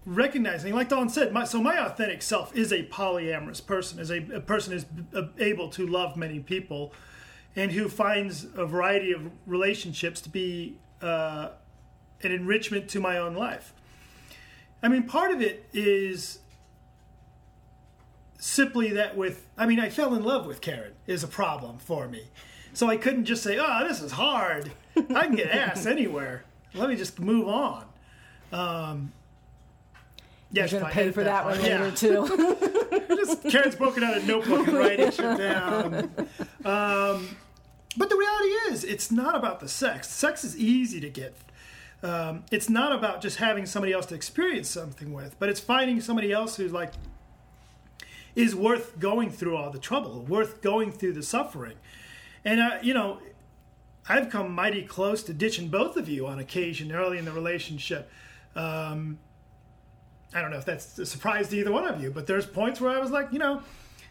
recognizing, 0.06 0.74
like 0.74 0.90
Dawn 0.90 1.10
said, 1.10 1.34
my, 1.34 1.44
so 1.44 1.62
my 1.62 1.78
authentic 1.84 2.22
self 2.22 2.56
is 2.56 2.72
a 2.72 2.84
polyamorous 2.84 3.66
person, 3.66 4.00
is 4.00 4.12
a, 4.12 4.18
a 4.34 4.40
person 4.40 4.74
is 4.74 4.86
uh, 5.14 5.24
able 5.40 5.70
to 5.70 5.88
love 5.88 6.16
many 6.16 6.40
people, 6.40 6.94
and 7.56 7.72
who 7.72 7.88
finds 7.90 8.46
a 8.56 8.66
variety 8.66 9.12
of 9.14 9.32
relationships 9.46 10.22
to 10.22 10.30
be 10.30 10.78
uh, 11.02 11.50
an 12.22 12.32
enrichment 12.32 12.90
to 12.90 13.00
my 13.00 13.18
own 13.18 13.34
life. 13.36 13.74
I 14.84 14.88
mean, 14.88 15.04
part 15.04 15.32
of 15.32 15.42
it 15.42 15.68
is 15.74 16.40
simply 18.38 18.90
that 18.94 19.16
with, 19.18 19.46
I 19.58 19.66
mean, 19.66 19.80
I 19.80 19.90
fell 19.90 20.14
in 20.14 20.24
love 20.24 20.46
with 20.46 20.62
Karen 20.62 20.94
is 21.08 21.24
a 21.24 21.28
problem 21.28 21.78
for 21.80 22.08
me. 22.08 22.24
So 22.74 22.90
I 22.90 22.98
couldn't 22.98 23.26
just 23.26 23.42
say, 23.42 23.58
oh, 23.60 23.88
this 23.88 24.02
is 24.02 24.12
hard. 24.12 24.72
I 24.98 25.26
can 25.26 25.36
get 25.36 25.48
ass 25.50 25.86
anywhere. 25.86 26.44
Let 26.74 26.90
me 26.90 26.96
just 26.98 27.20
move 27.20 27.48
on. 27.48 27.86
Um, 28.52 29.14
yeah, 30.52 30.64
You're 30.68 30.82
going 30.82 30.84
to 30.86 30.90
pay 30.92 31.12
for 31.12 31.24
that 31.24 31.46
one 31.46 31.64
Yeah. 31.64 31.84
later, 31.84 31.96
too. 31.96 33.08
Just 33.16 33.44
Karen's 33.50 33.76
broken 33.76 34.04
out 34.04 34.18
a 34.18 34.26
notebook 34.26 34.68
and 34.68 34.78
writing 34.78 35.12
shit 35.12 35.38
down. 35.38 36.12
Um, 36.66 37.28
but 37.98 38.10
the 38.10 38.16
reality 38.16 38.74
is, 38.74 38.84
it's 38.84 39.12
not 39.12 39.36
about 39.36 39.60
the 39.60 39.70
sex. 39.70 40.10
Sex 40.10 40.44
is 40.44 40.58
easy 40.58 41.00
to 41.00 41.10
get. 41.10 41.36
Um, 42.04 42.44
it's 42.52 42.70
not 42.70 42.92
about 42.92 43.22
just 43.22 43.38
having 43.38 43.66
somebody 43.66 43.94
else 43.94 44.06
to 44.08 44.16
experience 44.16 44.70
something 44.70 45.14
with, 45.14 45.38
but 45.40 45.50
it's 45.50 45.60
finding 45.60 46.02
somebody 46.02 46.32
else 46.32 46.56
who's 46.58 46.72
like 46.72 46.92
is 48.36 48.54
worth 48.54 49.00
going 49.00 49.32
through 49.32 49.56
all 49.56 49.70
the 49.70 49.80
trouble, 49.80 50.22
worth 50.24 50.62
going 50.62 50.92
through 50.92 51.14
the 51.14 51.24
suffering. 51.24 51.76
And 52.44 52.60
uh, 52.60 52.78
you 52.82 52.94
know, 52.94 53.20
I've 54.08 54.30
come 54.30 54.54
mighty 54.54 54.84
close 54.84 55.24
to 55.24 55.34
ditching 55.34 55.70
both 55.70 55.98
of 55.98 56.08
you 56.08 56.28
on 56.28 56.38
occasion 56.38 56.92
early 56.92 57.18
in 57.18 57.26
the 57.26 57.32
relationship. 57.32 58.12
Um, 58.56 59.18
I 60.34 60.42
don't 60.42 60.52
know 60.52 60.58
if 60.58 60.66
that's 60.66 61.00
a 61.00 61.06
surprise 61.06 61.48
to 61.50 61.58
either 61.58 61.72
one 61.72 61.88
of 61.88 62.02
you, 62.02 62.12
but 62.12 62.28
there's 62.28 62.46
points 62.46 62.82
where 62.82 62.92
I 62.92 63.00
was 63.00 63.10
like, 63.10 63.32
you 63.32 63.40
know, 63.40 63.62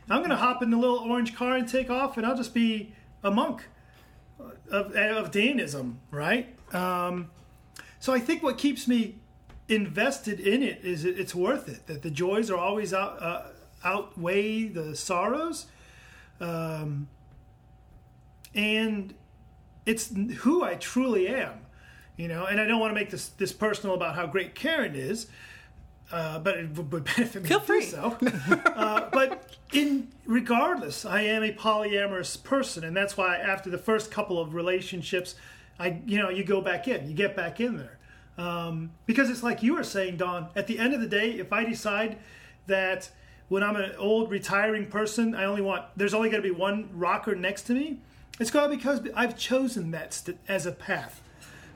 I'm 0.09 0.19
going 0.19 0.31
to 0.31 0.37
hop 0.37 0.63
in 0.63 0.71
the 0.71 0.77
little 0.77 0.99
orange 0.99 1.37
car 1.37 1.57
and 1.57 1.69
take 1.69 1.91
off, 1.91 2.17
and 2.17 2.27
I'll 2.27 2.37
just 2.37 2.55
be 2.55 2.93
a 3.23 3.31
monk 3.31 3.69
of, 4.71 4.95
of 4.95 5.31
Danism, 5.31 5.97
right? 6.11 6.55
Um, 6.75 7.31
so 8.01 8.13
I 8.13 8.19
think 8.19 8.43
what 8.43 8.59
keeps 8.59 8.87
me 8.87 9.17
invested 9.69 10.41
in 10.41 10.63
it 10.63 10.85
is 10.85 11.05
it, 11.05 11.19
it's 11.19 11.35
worth 11.35 11.69
it. 11.69 11.87
That 11.87 12.03
the 12.03 12.11
joys 12.11 12.51
are 12.51 12.59
always 12.59 12.93
out 12.93 13.23
uh, 13.23 13.43
outweigh 13.83 14.65
the 14.65 14.97
sorrows, 14.97 15.67
um, 16.41 17.09
and 18.55 19.15
it's 19.87 20.15
who 20.39 20.63
I 20.63 20.75
truly 20.75 21.29
am, 21.29 21.55
you 22.17 22.29
know. 22.29 22.47
And 22.47 22.61
I 22.61 22.67
don't 22.67 22.81
want 22.81 22.91
to 22.91 22.95
make 22.95 23.11
this 23.11 23.29
this 23.29 23.53
personal 23.53 23.95
about 23.95 24.15
how 24.17 24.27
great 24.27 24.55
Karen 24.55 24.95
is, 24.95 25.27
uh, 26.13 26.39
but 26.39 26.57
it 26.57 26.71
would 26.77 26.91
benefit 27.05 27.43
me 27.43 27.49
Feel 27.49 27.61
to 27.61 27.67
free. 27.67 27.81
do 27.81 27.87
so. 27.87 28.17
uh, 28.77 29.09
but 29.13 29.57
in 29.73 30.09
regardless, 30.27 31.05
I 31.05 31.23
am 31.23 31.43
a 31.43 31.53
polyamorous 31.53 32.43
person, 32.43 32.85
and 32.85 32.97
that's 32.97 33.17
why 33.17 33.37
after 33.37 33.71
the 33.71 33.79
first 33.79 34.11
couple 34.11 34.39
of 34.41 34.55
relationships, 34.55 35.35
I 35.79 36.01
you 36.07 36.19
know 36.19 36.29
you 36.31 36.45
go 36.45 36.61
back 36.61 36.87
in, 36.89 37.09
you 37.09 37.15
get 37.15 37.35
back 37.35 37.61
in 37.61 37.77
there, 37.79 37.99
um, 38.39 38.91
because 39.07 39.31
it's 39.31 39.43
like 39.43 39.63
you 39.63 39.75
were 39.75 39.85
saying, 39.85 40.19
Dawn. 40.19 40.49
At 40.55 40.67
the 40.67 40.79
end 40.79 40.95
of 40.95 41.01
the 41.01 41.09
day, 41.09 41.31
if 41.33 41.53
I 41.53 41.65
decide 41.65 42.19
that 42.67 43.11
when 43.49 43.63
I'm 43.63 43.77
an 43.77 43.93
old 43.99 44.31
retiring 44.31 44.87
person, 44.87 45.35
I 45.35 45.45
only 45.45 45.63
want 45.63 45.85
there's 45.97 46.15
only 46.15 46.31
going 46.31 46.43
to 46.43 46.49
be 46.49 46.55
one 46.55 46.89
rocker 46.93 47.35
next 47.35 47.63
to 47.65 47.73
me. 47.75 47.99
It's 48.41 48.51
going 48.51 48.65
to 48.65 48.71
be 48.71 48.77
because 48.77 49.01
I've 49.15 49.37
chosen 49.39 49.91
that 49.93 50.13
st- 50.15 50.39
as 50.49 50.67
a 50.67 50.73
path 50.73 51.21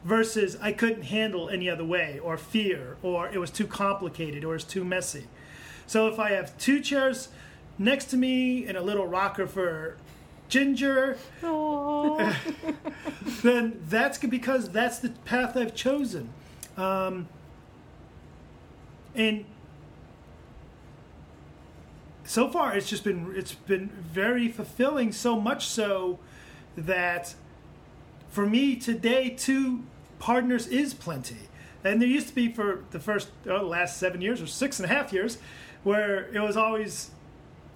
versus 0.08 0.56
I 0.62 0.72
couldn't 0.72 1.02
handle 1.02 1.50
any 1.50 1.68
other 1.68 1.84
way 1.84 2.18
or 2.18 2.38
fear 2.38 2.96
or 3.02 3.28
it 3.28 3.36
was 3.36 3.50
too 3.50 3.66
complicated 3.66 4.42
or 4.42 4.54
it's 4.54 4.64
too 4.64 4.82
messy. 4.82 5.26
So 5.86 6.08
if 6.08 6.18
I 6.18 6.30
have 6.30 6.56
two 6.56 6.80
chairs 6.80 7.28
next 7.78 8.06
to 8.06 8.16
me 8.16 8.66
and 8.66 8.78
a 8.78 8.80
little 8.80 9.06
rocker 9.06 9.46
for 9.46 9.98
Ginger, 10.48 11.18
then 13.42 13.80
that's 13.86 14.18
because 14.18 14.70
that's 14.70 14.98
the 14.98 15.10
path 15.26 15.58
I've 15.58 15.74
chosen. 15.74 16.30
Um, 16.78 17.28
and 19.14 19.44
so 22.24 22.48
far 22.48 22.74
it's 22.74 22.88
just 22.88 23.04
been 23.04 23.34
it's 23.36 23.52
been 23.52 23.90
very 24.10 24.48
fulfilling 24.48 25.12
so 25.12 25.38
much 25.38 25.66
so 25.66 26.18
that 26.76 27.34
for 28.30 28.46
me 28.46 28.76
today 28.76 29.28
two 29.30 29.82
partners 30.18 30.66
is 30.66 30.94
plenty 30.94 31.48
and 31.84 32.02
there 32.02 32.08
used 32.08 32.28
to 32.28 32.34
be 32.34 32.52
for 32.52 32.84
the 32.90 33.00
first 33.00 33.28
oh, 33.48 33.64
last 33.64 33.96
seven 33.98 34.20
years 34.20 34.42
or 34.42 34.46
six 34.46 34.78
and 34.80 34.90
a 34.90 34.94
half 34.94 35.12
years 35.12 35.38
where 35.84 36.28
it 36.34 36.40
was 36.40 36.56
always 36.56 37.10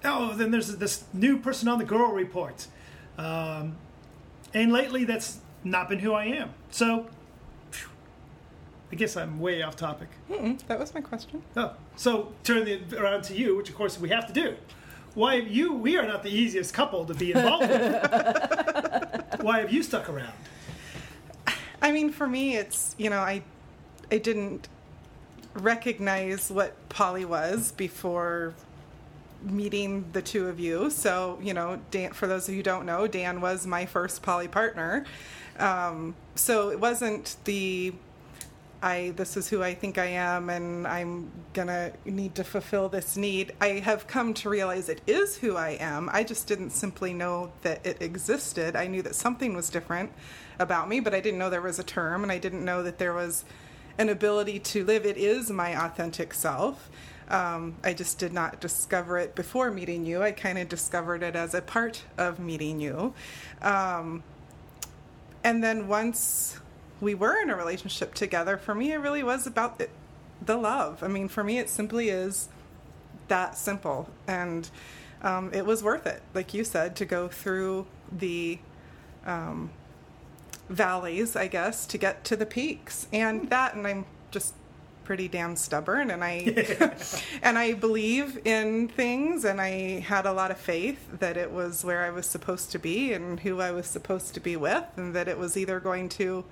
oh 0.04 0.34
then 0.34 0.50
there's 0.50 0.76
this 0.76 1.04
new 1.12 1.38
person 1.38 1.68
on 1.68 1.78
the 1.78 1.84
girl 1.84 2.12
report 2.12 2.66
um, 3.18 3.76
and 4.54 4.72
lately 4.72 5.04
that's 5.04 5.38
not 5.64 5.88
been 5.88 6.00
who 6.00 6.12
i 6.12 6.24
am 6.24 6.50
so 6.70 7.06
phew, 7.70 7.88
i 8.90 8.96
guess 8.96 9.16
i'm 9.16 9.38
way 9.38 9.62
off 9.62 9.76
topic 9.76 10.08
Mm-mm, 10.28 10.58
that 10.66 10.78
was 10.78 10.94
my 10.94 11.00
question. 11.00 11.42
Oh, 11.56 11.72
so 11.96 12.32
turn 12.42 12.66
it 12.66 12.92
around 12.94 13.22
to 13.24 13.34
you, 13.34 13.56
which 13.56 13.68
of 13.68 13.74
course 13.76 13.98
we 14.00 14.08
have 14.08 14.26
to 14.26 14.32
do. 14.32 14.56
Why 15.14 15.36
have 15.36 15.48
you? 15.48 15.74
We 15.74 15.98
are 15.98 16.06
not 16.06 16.22
the 16.22 16.30
easiest 16.30 16.72
couple 16.72 17.04
to 17.04 17.12
be 17.14 17.32
involved 17.32 17.68
with. 17.68 19.40
Why 19.42 19.60
have 19.60 19.70
you 19.70 19.82
stuck 19.82 20.08
around? 20.08 20.32
I 21.82 21.90
mean, 21.90 22.10
for 22.10 22.26
me, 22.28 22.56
it's 22.56 22.94
you 22.96 23.10
know, 23.10 23.18
I 23.18 23.42
I 24.10 24.18
didn't 24.18 24.68
recognize 25.54 26.50
what 26.50 26.88
poly 26.88 27.24
was 27.24 27.72
before 27.72 28.54
meeting 29.42 30.04
the 30.12 30.22
two 30.22 30.48
of 30.48 30.60
you. 30.60 30.88
So 30.90 31.38
you 31.42 31.52
know, 31.52 31.80
Dan, 31.90 32.12
for 32.12 32.28
those 32.28 32.48
of 32.48 32.54
you 32.54 32.60
who 32.60 32.62
don't 32.62 32.86
know, 32.86 33.08
Dan 33.08 33.40
was 33.40 33.66
my 33.66 33.84
first 33.84 34.22
poly 34.22 34.48
partner. 34.48 35.04
Um, 35.58 36.14
so 36.36 36.70
it 36.70 36.78
wasn't 36.80 37.36
the 37.44 37.92
I 38.82 39.12
this 39.16 39.36
is 39.36 39.48
who 39.48 39.62
I 39.62 39.74
think 39.74 39.98
I 39.98 40.06
am 40.06 40.50
and 40.50 40.86
I'm 40.86 41.30
gonna 41.52 41.92
need 42.04 42.36
to 42.36 42.44
fulfill 42.44 42.88
this 42.88 43.16
need. 43.16 43.52
I 43.60 43.80
have 43.80 44.06
come 44.06 44.34
to 44.34 44.48
realize 44.48 44.88
it 44.88 45.00
is 45.06 45.36
who 45.38 45.56
I 45.56 45.70
am. 45.80 46.08
I 46.12 46.24
just 46.24 46.46
didn't 46.46 46.70
simply 46.70 47.12
know 47.12 47.52
that 47.62 47.84
it 47.84 48.00
existed. 48.00 48.76
I 48.76 48.86
knew 48.86 49.02
that 49.02 49.14
something 49.14 49.54
was 49.54 49.68
different 49.68 50.12
about 50.58 50.88
me, 50.88 51.00
but 51.00 51.14
I 51.14 51.20
didn't 51.20 51.38
know 51.38 51.50
there 51.50 51.60
was 51.60 51.78
a 51.78 51.84
term 51.84 52.22
and 52.22 52.32
I 52.32 52.38
didn't 52.38 52.64
know 52.64 52.82
that 52.82 52.98
there 52.98 53.12
was 53.12 53.44
an 53.98 54.08
ability 54.08 54.58
to 54.58 54.84
live. 54.84 55.04
It 55.04 55.16
is 55.16 55.50
my 55.50 55.70
authentic 55.84 56.34
self. 56.34 56.90
Um, 57.28 57.76
I 57.82 57.94
just 57.94 58.18
did 58.18 58.32
not 58.32 58.60
discover 58.60 59.18
it 59.18 59.34
before 59.34 59.70
meeting 59.70 60.04
you. 60.04 60.22
I 60.22 60.32
kind 60.32 60.58
of 60.58 60.68
discovered 60.68 61.22
it 61.22 61.34
as 61.34 61.54
a 61.54 61.62
part 61.62 62.02
of 62.18 62.38
meeting 62.38 62.80
you. 62.80 63.14
Um, 63.62 64.22
and 65.44 65.62
then 65.62 65.88
once 65.88 66.60
we 67.00 67.14
were 67.14 67.40
in 67.40 67.50
a 67.50 67.56
relationship 67.56 68.14
together, 68.14 68.56
for 68.56 68.74
me, 68.74 68.92
it 68.92 68.98
really 68.98 69.22
was 69.22 69.46
about 69.46 69.78
the, 69.78 69.88
the 70.44 70.56
love. 70.56 71.02
I 71.02 71.08
mean, 71.08 71.28
for 71.28 71.42
me, 71.42 71.58
it 71.58 71.68
simply 71.68 72.10
is 72.10 72.48
that 73.28 73.56
simple. 73.56 74.08
And 74.26 74.68
um, 75.22 75.52
it 75.54 75.64
was 75.64 75.82
worth 75.82 76.06
it, 76.06 76.22
like 76.34 76.52
you 76.52 76.64
said, 76.64 76.96
to 76.96 77.04
go 77.04 77.28
through 77.28 77.86
the 78.10 78.58
um, 79.24 79.70
valleys, 80.72 81.36
I 81.36 81.46
guess, 81.48 81.86
to 81.86 81.98
get 81.98 82.24
to 82.24 82.36
the 82.36 82.46
peaks. 82.46 83.06
And 83.12 83.48
that, 83.50 83.74
and 83.74 83.86
I'm 83.86 84.06
just 84.30 84.54
pretty 85.04 85.26
damn 85.26 85.56
stubborn 85.56 86.12
and 86.12 86.22
I 86.22 86.86
and 87.42 87.58
I 87.58 87.72
believe 87.72 88.40
in 88.46 88.86
things 88.86 89.44
and 89.44 89.60
I 89.60 89.98
had 89.98 90.26
a 90.26 90.32
lot 90.32 90.52
of 90.52 90.58
faith 90.58 91.18
that 91.18 91.36
it 91.36 91.50
was 91.50 91.84
where 91.84 92.04
I 92.04 92.10
was 92.10 92.24
supposed 92.24 92.70
to 92.70 92.78
be 92.78 93.12
and 93.12 93.40
who 93.40 93.60
I 93.60 93.72
was 93.72 93.86
supposed 93.88 94.32
to 94.34 94.40
be 94.40 94.54
with 94.56 94.84
and 94.96 95.12
that 95.16 95.26
it 95.26 95.36
was 95.38 95.56
either 95.56 95.80
going 95.80 96.08
to 96.10 96.44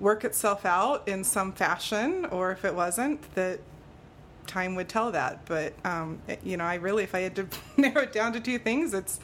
work 0.00 0.24
itself 0.24 0.64
out 0.64 1.06
in 1.06 1.22
some 1.22 1.52
fashion 1.52 2.24
or 2.24 2.50
if 2.50 2.64
it 2.64 2.74
wasn't 2.74 3.20
that 3.34 3.60
time 4.46 4.74
would 4.74 4.88
tell 4.88 5.12
that 5.12 5.44
but 5.44 5.74
um, 5.84 6.20
it- 6.26 6.40
you 6.44 6.56
know 6.56 6.64
I 6.64 6.76
really 6.76 7.02
if 7.04 7.14
I 7.14 7.20
had 7.20 7.36
to 7.36 7.46
narrow 7.76 8.02
it 8.04 8.12
down 8.14 8.32
to 8.32 8.40
two 8.40 8.58
things 8.58 8.94
it's 8.94 9.20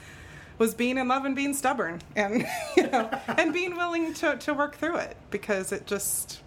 was 0.60 0.74
being 0.74 0.96
in 0.98 1.08
love 1.08 1.24
and 1.24 1.34
being 1.34 1.54
stubborn 1.54 2.00
and 2.14 2.46
you 2.76 2.86
know 2.86 3.10
and 3.26 3.52
being 3.52 3.74
willing 3.76 4.14
to, 4.14 4.36
to 4.36 4.54
work 4.54 4.76
through 4.76 4.96
it 4.96 5.16
because 5.30 5.72
it 5.72 5.86
just 5.86 6.40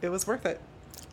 it 0.00 0.08
was 0.08 0.26
worth 0.26 0.46
it 0.46 0.58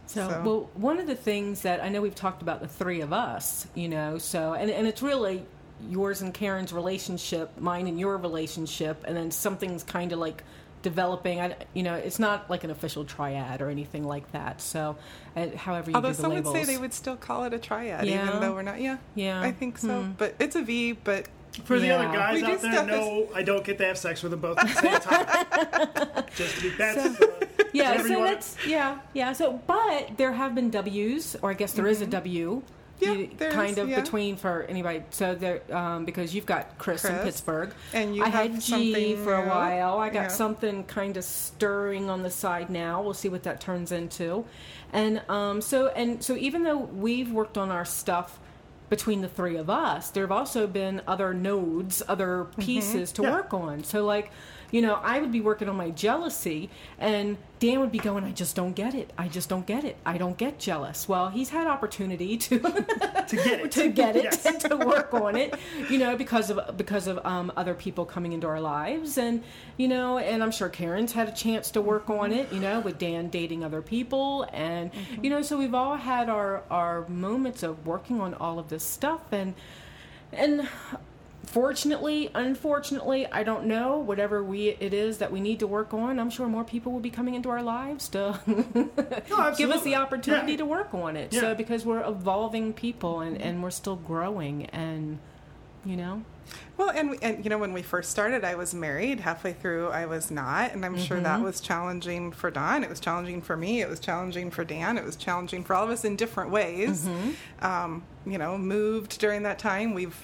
So, 0.06 0.30
So- 0.30 0.42
well, 0.46 0.70
one 0.76 1.00
of 1.00 1.08
the 1.08 1.16
things 1.16 1.64
that 1.64 1.84
I 1.84 1.90
know 1.90 2.00
we've 2.02 2.16
talked 2.16 2.42
about 2.42 2.62
the 2.62 2.68
three 2.70 3.02
of 3.02 3.12
us, 3.12 3.68
you 3.76 3.90
know, 3.90 4.18
so, 4.18 4.54
and, 4.54 4.72
and 4.72 4.88
it's 4.88 5.02
really 5.02 5.44
yours 5.90 6.22
and 6.22 6.34
Karen's 6.34 6.72
relationship, 6.72 7.60
mine 7.60 7.88
and 7.88 8.00
your 8.00 8.16
relationship, 8.18 9.04
and 9.06 9.18
then 9.18 9.30
something's 9.32 9.84
kind 9.84 10.14
of 10.14 10.20
like 10.20 10.44
developing. 10.82 11.42
I, 11.42 11.56
you 11.74 11.84
know, 11.84 11.96
it's 11.96 12.20
not 12.20 12.50
like 12.50 12.64
an 12.64 12.72
official 12.72 13.04
triad 13.04 13.62
or 13.62 13.70
anything 13.70 14.06
like 14.06 14.32
that. 14.32 14.62
So, 14.62 14.96
uh, 15.36 15.48
however 15.58 15.92
you 15.92 15.96
although 15.96 16.10
do 16.10 16.16
the 16.16 16.22
some 16.22 16.32
labels. 16.32 16.54
would 16.56 16.66
say 16.66 16.74
they 16.74 16.80
would 16.80 16.94
still 16.94 17.18
call 17.18 17.44
it 17.44 17.54
a 17.54 17.60
triad 17.60 18.06
Yeah. 18.08 18.28
even 18.28 18.40
though 18.42 18.54
we're 18.54 18.62
not 18.62 18.80
yeah 18.80 18.98
Yeah. 19.16 19.42
I 19.42 19.52
think 19.52 19.78
so 19.78 20.08
but 20.18 20.36
it's 20.40 20.56
a 20.56 20.62
V 20.64 20.94
but 20.94 21.28
For 21.66 21.80
the 21.80 21.88
Yeah. 21.88 21.96
other 22.00 22.18
guys 22.18 22.42
We 22.42 22.48
out 22.48 22.62
there, 22.62 22.72
stuff 22.74 22.88
no, 22.88 23.28
I 23.36 23.44
don't 23.44 23.64
get 23.64 23.78
to 23.80 23.86
have 23.86 23.98
sex 23.98 24.22
with 24.24 24.32
them 24.32 24.40
both 24.42 24.58
at 24.60 24.68
the 24.68 24.74
same 24.74 25.00
time. 25.02 26.24
Just 26.36 26.56
to 26.58 26.62
be 26.62 26.70
that's 26.70 26.98
uh, 27.22 27.28
yeah, 27.74 28.02
so 28.02 28.20
wanna- 28.20 28.30
that's 28.32 28.56
yeah, 28.68 29.00
yeah. 29.14 29.34
So, 29.34 29.60
but 29.68 30.18
there 30.18 30.34
have 30.34 30.56
been 30.56 30.70
W's, 30.70 31.36
or 31.42 31.52
I 31.52 31.54
guess 31.54 31.74
there 31.74 31.88
is 31.88 32.02
a 32.02 32.06
W. 32.08 32.58
Mm-hmm. 32.62 32.66
Yeah, 33.00 33.12
you- 33.12 33.30
there 33.38 33.52
kind 33.52 33.78
of 33.78 33.90
yeah. 33.90 34.02
between 34.02 34.38
for 34.38 34.64
anybody. 34.64 35.04
So 35.12 35.36
there, 35.36 35.62
um, 35.76 36.04
because 36.06 36.34
you've 36.34 36.48
got 36.48 36.78
Chris, 36.80 37.06
in 37.06 37.16
Pittsburgh, 37.20 37.72
and 37.94 38.16
you 38.16 38.24
I 38.24 38.30
have 38.30 38.52
had 38.54 38.62
G 38.62 39.16
for 39.18 39.36
a 39.36 39.48
while. 39.48 40.00
I 40.00 40.10
got 40.10 40.22
Yeah. 40.24 40.28
something 40.30 40.84
kind 40.86 41.16
of 41.18 41.24
stirring 41.24 42.10
on 42.10 42.24
the 42.24 42.32
side 42.32 42.70
now. 42.72 43.02
We'll 43.04 43.14
see 43.14 43.30
what 43.30 43.44
that 43.44 43.62
turns 43.62 43.92
into, 43.92 44.46
and 44.94 45.22
um, 45.30 45.62
so 45.62 45.88
and 45.90 46.24
so 46.24 46.36
even 46.38 46.64
though 46.64 46.78
we've 46.78 47.32
worked 47.32 47.58
on 47.58 47.70
our 47.70 47.86
stuff 47.86 48.40
between 48.90 49.22
the 49.22 49.28
three 49.28 49.56
of 49.58 49.70
us, 49.70 50.10
there 50.10 50.24
have 50.24 50.32
also 50.32 50.68
been 50.68 51.02
other 51.08 51.34
nodes, 51.34 52.02
other 52.08 52.46
Mm-hmm. 52.46 52.62
pieces 52.62 53.12
to 53.14 53.22
Yeah. 53.24 53.32
work 53.32 53.54
on. 53.54 53.84
So 53.84 54.06
like, 54.06 54.32
you 54.72 54.82
know, 54.82 54.96
I 55.02 55.20
would 55.20 55.32
be 55.32 55.42
working 55.42 55.70
on 55.70 55.76
my 55.78 55.90
jealousy, 55.92 56.70
and 57.00 57.38
Dan 57.60 57.80
would 57.80 57.92
be 57.92 58.00
going, 58.00 58.24
"I 58.24 58.32
just 58.32 58.56
don't 58.56 58.74
get 58.76 58.94
it. 58.94 59.12
I 59.18 59.28
just 59.28 59.50
don't 59.50 59.66
get 59.66 59.84
it. 59.84 59.98
I 60.06 60.18
don't 60.18 60.38
get 60.38 60.60
jealous." 60.60 61.08
Well, 61.08 61.30
he's 61.30 61.50
had 61.50 61.68
opportunity 61.68 62.38
to 62.38 62.60
to 62.60 63.36
get 63.36 63.60
it. 63.62 63.72
to 63.78 63.90
get 63.90 64.16
it 64.16 64.24
Yes. 64.26 64.46
and 64.46 64.60
to 64.62 64.76
work 64.78 65.14
on 65.14 65.36
it, 65.36 65.56
you 65.90 65.98
know, 65.98 66.16
because 66.18 66.50
of 66.50 66.78
because 66.78 67.08
of 67.08 67.26
um, 67.26 67.52
other 67.56 67.74
people 67.74 68.06
coming 68.06 68.34
into 68.34 68.48
our 68.48 68.62
lives, 68.62 69.18
and 69.18 69.44
you 69.78 69.88
know, 69.88 70.18
and 70.18 70.44
I'm 70.44 70.52
sure 70.52 70.70
Karen's 70.70 71.14
had 71.14 71.28
a 71.28 71.32
chance 71.34 71.72
to 71.72 71.82
work 71.82 72.10
on 72.10 72.32
it, 72.32 72.52
you 72.52 72.60
know, 72.60 72.80
with 72.82 72.98
Dan 73.00 73.30
dating 73.30 73.64
other 73.64 73.82
people, 73.82 74.48
and 74.54 74.92
you 75.22 75.30
know, 75.30 75.42
so 75.42 75.58
we've 75.58 75.74
all 75.74 75.96
had 75.96 76.30
our 76.30 76.64
our 76.70 77.08
moments 77.08 77.64
of 77.64 77.88
working 77.88 78.20
on 78.22 78.34
all 78.34 78.60
of 78.60 78.70
this 78.70 78.84
stuff, 78.84 79.22
and 79.32 79.54
and 80.34 80.68
fortunately 81.48 82.30
unfortunately 82.36 83.26
i 83.32 83.42
don't 83.42 83.66
know 83.66 83.98
whatever 83.98 84.44
we 84.44 84.70
it 84.80 84.94
is 84.94 85.18
that 85.20 85.32
we 85.32 85.40
need 85.40 85.60
to 85.60 85.66
work 85.68 85.94
on 85.94 86.20
i'm 86.20 86.30
sure 86.30 86.46
more 86.48 86.64
people 86.66 86.92
will 86.92 87.00
be 87.00 87.10
coming 87.10 87.36
into 87.36 87.50
our 87.50 87.64
lives 87.64 88.10
to 88.10 88.38
give 89.58 89.72
us 89.72 89.82
the 89.84 89.96
opportunity 89.96 90.52
Yeah. 90.52 90.58
to 90.58 90.66
work 90.66 90.94
on 90.94 91.16
it 91.16 91.34
Yeah. 91.34 91.40
so 91.40 91.56
because 91.56 91.86
we're 91.86 92.06
evolving 92.06 92.74
people 92.74 93.22
and 93.22 93.42
and 93.42 93.64
we're 93.64 93.72
still 93.72 93.96
growing 93.96 94.66
and 94.68 95.20
you 95.86 95.96
know 95.96 96.22
Well, 96.78 96.90
and 96.92 97.16
and 97.22 97.44
you 97.44 97.50
know, 97.50 97.58
when 97.58 97.74
we 97.74 97.82
first 97.82 98.10
started, 98.10 98.46
I 98.46 98.56
was 98.56 98.74
married. 98.74 99.20
Halfway 99.20 99.52
through, 99.54 99.90
I 99.90 100.06
was 100.06 100.32
not, 100.32 100.72
and 100.74 100.86
I'm 100.86 100.98
sure 100.98 101.20
that 101.20 101.42
was 101.42 101.60
challenging 101.60 102.32
for 102.32 102.50
Dawn. 102.52 102.84
It 102.86 102.90
was 102.90 103.02
challenging 103.02 103.42
for 103.42 103.58
me. 103.58 103.82
It 103.82 103.90
was 103.90 104.00
challenging 104.00 104.50
for 104.50 104.64
Dan. 104.64 104.98
It 104.98 105.04
was 105.04 105.18
challenging 105.18 105.64
for 105.66 105.76
all 105.76 105.84
of 105.84 105.90
us 105.90 106.06
in 106.06 106.16
different 106.16 106.52
ways. 106.52 107.06
Um, 107.62 108.04
you 108.26 108.38
know, 108.38 108.58
moved 108.58 109.20
during 109.20 109.44
that 109.44 109.60
time. 109.60 109.94
We've 109.94 110.16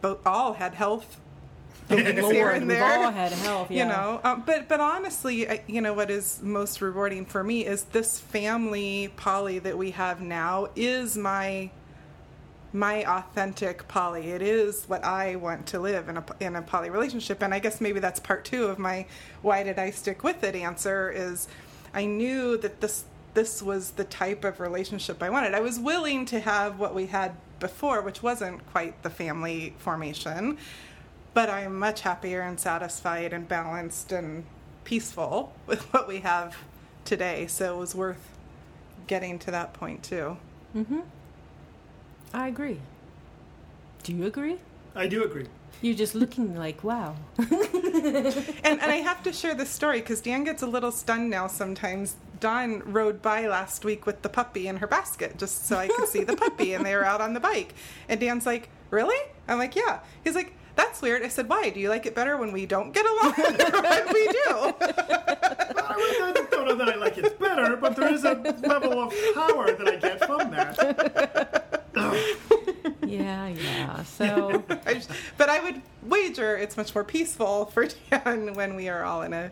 both 0.00 0.26
all 0.26 0.54
had 0.54 0.74
health. 0.74 1.20
Lord, 1.90 2.04
here 2.04 2.50
and 2.50 2.68
we've 2.68 2.76
there. 2.76 2.98
all 2.98 3.10
had 3.10 3.32
health 3.32 3.70
yeah 3.70 3.84
You 3.84 3.90
know, 3.90 4.20
um, 4.22 4.42
but 4.44 4.68
but 4.68 4.78
honestly, 4.78 5.48
I, 5.48 5.62
you 5.66 5.80
know 5.80 5.94
what 5.94 6.10
is 6.10 6.40
most 6.42 6.82
rewarding 6.82 7.24
for 7.24 7.42
me 7.42 7.64
is 7.64 7.84
this 7.84 8.20
family 8.20 9.10
poly 9.16 9.58
that 9.60 9.78
we 9.78 9.92
have 9.92 10.20
now 10.20 10.68
is 10.76 11.16
my 11.16 11.70
my 12.72 13.04
authentic 13.04 13.88
poly. 13.88 14.30
It 14.30 14.42
is 14.42 14.84
what 14.84 15.02
I 15.02 15.36
want 15.36 15.66
to 15.68 15.80
live 15.80 16.08
in 16.10 16.18
a 16.18 16.24
in 16.40 16.56
a 16.56 16.62
poly 16.62 16.90
relationship, 16.90 17.42
and 17.42 17.54
I 17.54 17.58
guess 17.58 17.80
maybe 17.80 18.00
that's 18.00 18.20
part 18.20 18.44
two 18.44 18.66
of 18.66 18.78
my 18.78 19.06
why 19.40 19.62
did 19.62 19.78
I 19.78 19.90
stick 19.90 20.22
with 20.22 20.44
it 20.44 20.54
answer 20.54 21.10
is 21.10 21.48
I 21.94 22.04
knew 22.04 22.58
that 22.58 22.80
this 22.80 23.04
this 23.34 23.62
was 23.62 23.92
the 23.92 24.04
type 24.04 24.44
of 24.44 24.60
relationship 24.60 25.22
I 25.22 25.30
wanted. 25.30 25.54
I 25.54 25.60
was 25.60 25.78
willing 25.78 26.26
to 26.26 26.40
have 26.40 26.78
what 26.78 26.94
we 26.94 27.06
had 27.06 27.32
before, 27.60 28.00
which 28.02 28.22
wasn't 28.22 28.64
quite 28.66 29.02
the 29.02 29.10
family 29.10 29.74
formation, 29.78 30.58
but 31.34 31.48
I'm 31.50 31.78
much 31.78 32.02
happier 32.02 32.40
and 32.42 32.58
satisfied 32.58 33.32
and 33.32 33.48
balanced 33.48 34.12
and 34.12 34.44
peaceful 34.84 35.52
with 35.66 35.82
what 35.92 36.08
we 36.08 36.20
have 36.20 36.56
today. 37.04 37.46
So 37.46 37.76
it 37.76 37.78
was 37.80 37.94
worth 37.94 38.28
getting 39.06 39.38
to 39.40 39.50
that 39.50 39.72
point 39.74 40.02
too. 40.02 40.36
Mhm. 40.76 41.02
I 42.32 42.48
agree. 42.48 42.80
Do 44.02 44.12
you 44.14 44.26
agree? 44.26 44.58
I 44.94 45.06
do 45.06 45.24
agree. 45.24 45.46
You're 45.80 45.94
just 45.94 46.14
looking 46.14 46.56
like, 46.56 46.82
wow. 46.82 47.14
and, 47.38 47.46
and 48.64 48.82
I 48.82 48.96
have 48.96 49.22
to 49.22 49.32
share 49.32 49.54
this 49.54 49.70
story 49.70 50.00
because 50.00 50.20
Dan 50.20 50.44
gets 50.44 50.62
a 50.62 50.66
little 50.66 50.90
stunned 50.90 51.30
now 51.30 51.46
sometimes. 51.46 52.16
Dawn 52.40 52.82
rode 52.84 53.20
by 53.22 53.46
last 53.46 53.84
week 53.84 54.06
with 54.06 54.22
the 54.22 54.28
puppy 54.28 54.68
in 54.68 54.76
her 54.76 54.86
basket 54.86 55.38
just 55.38 55.66
so 55.66 55.76
I 55.76 55.88
could 55.88 56.08
see 56.08 56.24
the 56.24 56.36
puppy, 56.36 56.72
and 56.74 56.84
they 56.84 56.94
were 56.94 57.04
out 57.04 57.20
on 57.20 57.34
the 57.34 57.40
bike. 57.40 57.74
And 58.08 58.20
Dan's 58.20 58.46
like, 58.46 58.68
Really? 58.90 59.18
I'm 59.46 59.58
like, 59.58 59.74
Yeah. 59.76 60.00
He's 60.24 60.34
like, 60.34 60.54
That's 60.76 61.02
weird. 61.02 61.22
I 61.22 61.28
said, 61.28 61.48
Why? 61.48 61.70
Do 61.70 61.80
you 61.80 61.88
like 61.88 62.06
it 62.06 62.14
better 62.14 62.36
when 62.36 62.52
we 62.52 62.66
don't 62.66 62.92
get 62.92 63.06
along 63.06 63.32
or 63.38 63.82
when 63.82 64.14
we 64.14 64.26
do? 64.28 64.74
I 66.20 66.32
don't 66.50 66.66
know 66.66 66.74
that 66.76 66.88
I 66.88 66.96
like 66.96 67.18
it 67.18 67.38
better, 67.38 67.76
but 67.76 67.96
there 67.96 68.12
is 68.12 68.24
a 68.24 68.34
level 68.62 69.02
of 69.02 69.14
power 69.34 69.72
that 69.72 69.88
I 69.88 69.96
get 69.96 70.24
from 70.26 70.50
that. 70.50 71.78
yeah, 73.06 73.48
yeah. 73.48 74.02
So, 74.04 74.64
but 75.36 75.48
I 75.48 75.60
would 75.60 75.82
wager 76.02 76.56
it's 76.56 76.76
much 76.76 76.94
more 76.94 77.04
peaceful 77.04 77.66
for 77.66 77.86
Dan 78.10 78.54
when 78.54 78.76
we 78.76 78.88
are 78.88 79.04
all 79.04 79.22
in 79.22 79.32
a. 79.32 79.50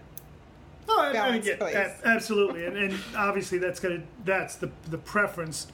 Oh, 0.89 1.01
I, 1.01 1.11
I 1.11 1.13
Balanced 1.13 1.47
get 1.49 1.59
place. 1.59 1.75
a- 1.75 1.97
absolutely, 2.05 2.65
and, 2.67 2.77
and 2.77 2.99
obviously 3.17 3.59
that's 3.59 3.81
gonna 3.81 4.03
that's 4.25 4.57
the 4.57 4.71
the 4.89 4.99
preference, 4.99 5.67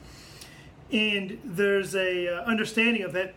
and 0.91 1.39
there's 1.43 1.95
a 1.95 2.27
uh, 2.27 2.41
understanding 2.43 3.03
of 3.03 3.13
that. 3.13 3.33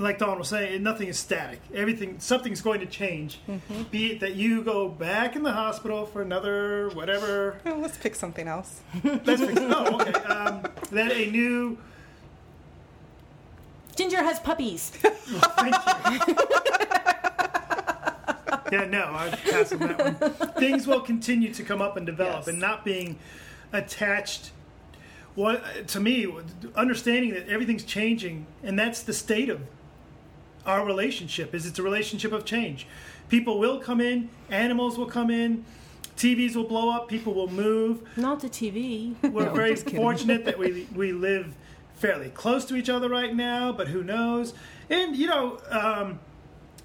Like 0.00 0.18
Dawn 0.18 0.38
was 0.38 0.46
saying, 0.46 0.80
nothing 0.84 1.08
is 1.08 1.18
static. 1.18 1.60
Everything, 1.74 2.20
something's 2.20 2.60
going 2.60 2.78
to 2.78 2.86
change. 2.86 3.40
Mm-hmm. 3.48 3.82
Be 3.90 4.12
it 4.12 4.20
that 4.20 4.36
you 4.36 4.62
go 4.62 4.88
back 4.88 5.34
in 5.34 5.42
the 5.42 5.50
hospital 5.50 6.06
for 6.06 6.22
another 6.22 6.88
whatever. 6.90 7.58
Well, 7.64 7.78
let's 7.78 7.96
pick 7.98 8.14
something 8.14 8.46
else. 8.46 8.80
Let's 9.02 9.42
fix. 9.42 9.54
Oh, 9.60 10.00
okay. 10.00 10.12
Um, 10.22 10.62
that 10.92 11.10
a 11.10 11.28
new. 11.32 11.78
Ginger 13.96 14.22
has 14.22 14.38
puppies. 14.38 14.90
Thank 14.90 15.74
you. 16.28 16.34
Yeah, 18.72 18.84
no, 18.84 19.04
I 19.14 19.30
pass 19.30 19.72
on 19.72 19.78
that 19.80 20.20
one. 20.20 20.52
Things 20.54 20.86
will 20.86 21.00
continue 21.00 21.52
to 21.54 21.62
come 21.62 21.80
up 21.82 21.96
and 21.96 22.04
develop, 22.06 22.36
Yes. 22.40 22.48
and 22.48 22.58
not 22.60 22.84
being 22.84 23.18
attached. 23.72 24.50
What 25.34 25.86
to 25.88 26.00
me, 26.00 26.26
understanding 26.74 27.32
that 27.34 27.48
everything's 27.48 27.84
changing, 27.84 28.46
and 28.64 28.78
that's 28.78 29.02
the 29.02 29.12
state 29.12 29.48
of 29.48 29.60
our 30.66 30.84
relationship. 30.84 31.54
Is 31.54 31.64
it's 31.66 31.78
a 31.78 31.82
relationship 31.82 32.32
of 32.32 32.44
change. 32.44 32.86
People 33.28 33.58
will 33.58 33.78
come 33.78 34.00
in, 34.00 34.30
animals 34.50 34.98
will 34.98 35.06
come 35.06 35.30
in, 35.30 35.64
TVs 36.16 36.56
will 36.56 36.64
blow 36.64 36.90
up, 36.90 37.08
people 37.08 37.34
will 37.34 37.50
move. 37.50 38.00
Not 38.16 38.40
the 38.40 38.48
TV. 38.48 39.14
We're 39.30 39.44
No, 39.46 39.54
very 39.54 39.76
fortunate 39.76 40.44
that 40.44 40.58
we 40.58 40.88
we 40.94 41.12
live 41.12 41.54
fairly 41.94 42.30
close 42.30 42.64
to 42.66 42.74
each 42.76 42.88
other 42.88 43.08
right 43.08 43.34
now, 43.34 43.70
but 43.72 43.88
who 43.88 44.02
knows? 44.02 44.54
And 44.90 45.14
you 45.14 45.28
know, 45.28 45.58
um, 45.70 46.18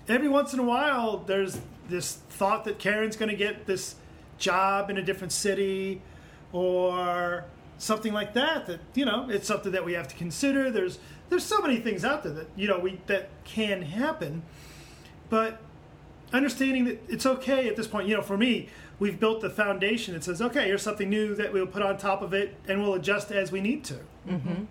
every 0.08 0.28
once 0.30 0.54
in 0.54 0.60
a 0.60 0.64
while, 0.64 1.18
there's 1.18 1.60
this 1.90 2.14
thought 2.30 2.66
that 2.66 2.80
Karen's 2.80 3.16
going 3.16 3.30
to 3.30 3.38
get 3.38 3.66
this 3.66 3.96
job 4.38 4.90
in 4.90 4.98
a 4.98 5.04
different 5.04 5.32
city, 5.32 6.02
or 6.52 7.46
something 7.78 8.14
like 8.14 8.34
that. 8.34 8.66
That 8.68 8.80
you 8.94 9.06
know, 9.06 9.28
it's 9.30 9.48
something 9.48 9.72
that 9.72 9.86
we 9.86 9.94
have 9.94 10.08
to 10.08 10.16
consider. 10.16 10.72
There's 10.72 11.00
there's 11.30 11.44
so 11.44 11.62
many 11.62 11.80
things 11.80 12.06
out 12.06 12.24
there 12.24 12.34
that 12.34 12.48
you 12.56 12.68
know 12.68 12.80
we 12.80 13.00
that 13.08 13.30
can 13.44 13.82
happen, 13.82 14.44
but 15.30 15.62
understanding 16.32 16.86
that 16.86 17.02
it's 17.08 17.26
okay 17.26 17.68
at 17.68 17.76
this 17.76 17.88
point. 17.88 18.08
You 18.08 18.16
know, 18.16 18.22
for 18.22 18.38
me, 18.38 18.70
we've 19.00 19.20
built 19.20 19.42
the 19.42 19.50
foundation 19.50 20.14
that 20.14 20.24
says, 20.24 20.42
okay, 20.42 20.66
here's 20.66 20.82
something 20.82 21.10
new 21.10 21.36
that 21.36 21.54
we'll 21.54 21.68
put 21.68 21.82
on 21.82 21.98
top 21.98 22.22
of 22.22 22.34
it, 22.34 22.56
and 22.68 22.82
we'll 22.82 22.96
adjust 22.96 23.32
as 23.32 23.52
we 23.52 23.62
need 23.62 23.84
to. 23.86 24.00
Mm-hmm. 24.28 24.64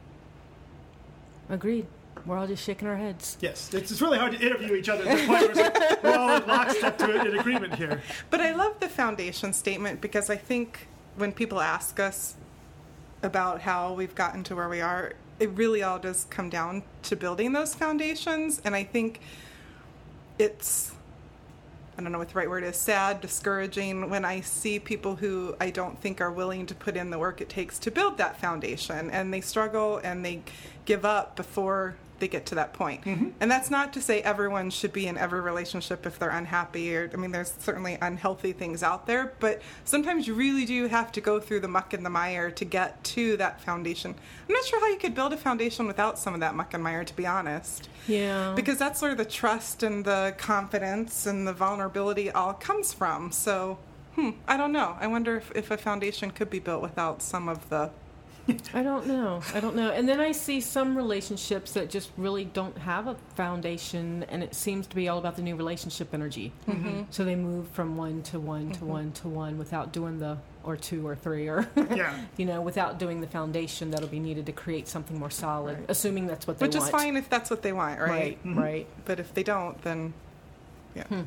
Agreed. 1.49 1.87
We're 2.25 2.39
all 2.39 2.47
just 2.47 2.63
shaking 2.63 2.87
our 2.89 2.97
heads. 2.97 3.37
Yes, 3.41 3.73
it's, 3.75 3.91
it's 3.91 4.01
really 4.01 4.19
hard 4.19 4.33
to 4.33 4.41
interview 4.41 4.75
each 4.75 4.89
other 4.89 5.09
at 5.09 5.17
this 5.17 5.27
point. 5.27 5.41
Where 5.43 5.51
it's 5.51 5.79
like, 5.79 6.03
we're 6.03 6.17
all 6.17 6.37
in 6.37 6.47
lockstep 6.47 6.99
to 6.99 7.17
it 7.17 7.27
in 7.27 7.39
agreement 7.39 7.75
here. 7.75 8.01
But 8.31 8.41
I 8.41 8.55
love 8.55 8.79
the 8.79 8.89
foundation 8.89 9.53
statement 9.53 10.01
because 10.01 10.31
I 10.31 10.37
think 10.37 10.87
when 11.17 11.33
people 11.33 11.61
ask 11.61 11.99
us 11.99 12.37
about 13.23 13.61
how 13.61 13.93
we've 13.95 14.15
gotten 14.15 14.45
to 14.45 14.57
where 14.57 14.69
we 14.69 14.81
are, 14.81 15.15
it 15.41 15.51
really 15.51 15.83
all 15.83 15.99
does 15.99 16.27
come 16.31 16.49
down 16.49 16.85
to 17.03 17.17
building 17.17 17.53
those 17.53 17.75
foundations. 17.75 18.61
And 18.65 18.75
I 18.75 18.85
think 18.85 19.21
it's, 20.39 20.93
I 21.99 22.03
don't 22.03 22.13
know 22.13 22.19
what 22.19 22.29
the 22.29 22.35
right 22.35 22.49
word 22.49 22.63
is, 22.65 22.77
sad, 22.77 23.21
discouraging 23.21 24.11
when 24.11 24.25
I 24.25 24.41
see 24.41 24.79
people 24.79 25.17
who 25.17 25.57
I 25.61 25.71
don't 25.71 25.99
think 26.01 26.21
are 26.21 26.31
willing 26.31 26.67
to 26.67 26.75
put 26.75 26.97
in 26.97 27.11
the 27.11 27.19
work 27.19 27.41
it 27.41 27.49
takes 27.49 27.79
to 27.81 27.91
build 27.91 28.19
that 28.19 28.41
foundation 28.41 29.11
and 29.11 29.35
they 29.35 29.41
struggle 29.41 29.99
and 29.99 30.25
they 30.25 30.43
give 30.85 31.05
up 31.05 31.37
before 31.37 31.97
they 32.23 32.29
get 32.29 32.47
to 32.47 32.55
that 32.55 32.73
point. 32.73 33.05
And 33.05 33.51
that's 33.51 33.69
not 33.69 33.93
to 33.95 34.01
say 34.01 34.23
everyone 34.23 34.71
should 34.71 34.93
be 34.93 35.09
in 35.09 35.19
every 35.19 35.41
relationship 35.41 36.07
if 36.07 36.21
they're 36.21 36.31
unhappy 36.31 36.95
or 36.97 37.11
I 37.13 37.17
mean 37.17 37.33
there's 37.33 37.53
certainly 37.59 37.99
unhealthy 38.01 38.53
things 38.53 38.85
out 38.85 39.09
there, 39.09 39.33
but 39.41 39.61
sometimes 39.85 40.29
you 40.29 40.35
really 40.35 40.65
do 40.65 40.87
have 40.87 41.11
to 41.13 41.21
go 41.21 41.41
through 41.41 41.61
the 41.61 41.69
muck 41.69 41.93
and 41.95 42.07
the 42.07 42.11
mire 42.11 42.53
to 42.53 42.65
get 42.65 43.03
to 43.17 43.37
that 43.39 43.61
foundation. 43.61 44.15
I'm 44.49 44.55
not 44.55 44.65
sure 44.65 44.79
how 44.81 44.87
you 44.87 44.99
could 44.99 45.17
build 45.17 45.33
a 45.33 45.37
foundation 45.37 45.89
without 45.89 46.17
some 46.17 46.33
of 46.33 46.39
that 46.41 46.55
muck 46.55 46.73
and 46.75 46.83
mire 46.85 47.03
to 47.05 47.17
be 47.17 47.27
honest 47.27 47.89
Yeah. 48.07 48.53
because 48.55 48.79
that's 48.79 49.03
where 49.03 49.17
the 49.17 49.25
trust 49.25 49.83
and 49.83 50.05
the 50.05 50.33
confidence 50.39 51.27
and 51.27 51.45
the 51.45 51.53
vulnerability 51.53 52.31
all 52.31 52.53
comes 52.53 52.93
from. 52.95 53.33
So, 53.33 53.79
hmm, 54.15 54.31
I 54.47 54.57
don't 54.57 54.71
know. 54.71 54.97
I 55.01 55.09
wonder 55.09 55.37
if, 55.39 55.51
if 55.57 55.73
a 55.73 55.77
foundation 55.77 56.31
could 56.31 56.51
be 56.51 56.61
built 56.61 56.83
without 56.83 57.21
some 57.21 57.49
of 57.49 57.69
the. 57.69 57.91
I 58.75 58.83
don't 58.83 59.07
know. 59.07 59.43
I 59.55 59.61
don't 59.61 59.77
know. 59.77 59.91
And 59.91 60.09
then 60.09 60.21
I 60.21 60.33
see 60.33 60.61
some 60.61 60.97
relationships 60.97 61.73
that 61.73 61.91
just 61.91 62.11
really 62.17 62.45
don't 62.45 62.77
have 62.79 63.07
a 63.07 63.15
foundation, 63.35 64.25
and 64.29 64.43
it 64.43 64.55
seems 64.55 64.87
to 64.89 64.97
be 64.97 65.09
all 65.09 65.19
about 65.19 65.37
the 65.37 65.43
new 65.43 65.57
relationship 65.57 66.13
energy. 66.13 66.53
Mm-hmm. 66.69 67.03
So 67.11 67.25
they 67.25 67.37
move 67.37 67.69
from 67.69 67.97
one 67.97 68.23
to 68.25 68.41
one 68.41 68.73
to 68.73 68.79
mm-hmm. 68.81 68.89
one 68.89 69.13
to 69.13 69.29
one 69.29 69.59
without 69.59 69.93
doing 69.93 70.19
the, 70.19 70.39
or 70.65 70.77
two 70.77 71.07
or 71.07 71.15
three, 71.15 71.49
or, 71.49 71.69
Yeah. 71.77 72.19
you 72.37 72.47
know, 72.47 72.61
without 72.61 72.99
doing 72.99 73.21
the 73.21 73.27
foundation 73.27 73.91
that'll 73.91 74.09
be 74.09 74.21
needed 74.21 74.47
to 74.47 74.53
create 74.53 74.89
something 74.89 75.19
more 75.19 75.31
solid, 75.31 75.85
assuming 75.89 76.27
that's 76.27 76.47
what 76.47 76.59
they 76.59 76.67
Which 76.67 76.75
want. 76.75 76.87
is 76.87 76.91
fine 76.91 77.17
if 77.17 77.29
that's 77.29 77.51
what 77.51 77.63
they 77.63 77.73
want, 77.73 78.01
right? 78.01 78.09
Right, 78.09 78.39
mm-hmm. 78.39 78.59
right. 78.59 78.87
But 79.05 79.21
if 79.21 79.33
they 79.35 79.43
don't, 79.43 79.81
then. 79.83 80.15
Yeah. 80.95 81.05
Hmm. 81.05 81.23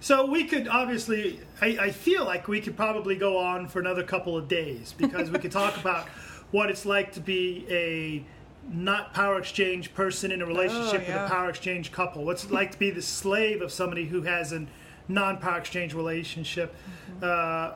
So 0.00 0.26
we 0.26 0.44
could 0.44 0.68
obviously, 0.68 1.40
I, 1.60 1.66
I 1.80 1.90
feel 1.90 2.24
like 2.24 2.48
we 2.48 2.60
could 2.60 2.76
probably 2.76 3.16
go 3.16 3.38
on 3.38 3.68
for 3.68 3.80
another 3.80 4.02
couple 4.02 4.36
of 4.36 4.48
days 4.48 4.94
because 4.96 5.30
we 5.30 5.38
could 5.38 5.52
talk 5.52 5.76
about 5.80 6.08
what 6.50 6.70
it's 6.70 6.86
like 6.86 7.12
to 7.12 7.20
be 7.20 7.66
a 7.70 8.24
not 8.68 9.14
power 9.14 9.38
exchange 9.38 9.94
person 9.94 10.32
in 10.32 10.42
a 10.42 10.46
relationship 10.46 11.00
with 11.00 11.08
yeah. 11.08 11.26
a 11.26 11.28
power 11.28 11.48
exchange 11.48 11.92
couple. 11.92 12.24
What's 12.24 12.44
it 12.44 12.50
like 12.50 12.72
to 12.72 12.78
be 12.78 12.90
the 12.90 13.02
slave 13.02 13.62
of 13.62 13.70
somebody 13.70 14.06
who 14.06 14.22
has 14.22 14.52
a 14.52 14.66
non 15.08 15.38
power 15.38 15.58
exchange 15.58 15.94
relationship? 15.94 16.74
Uh, 17.22 17.74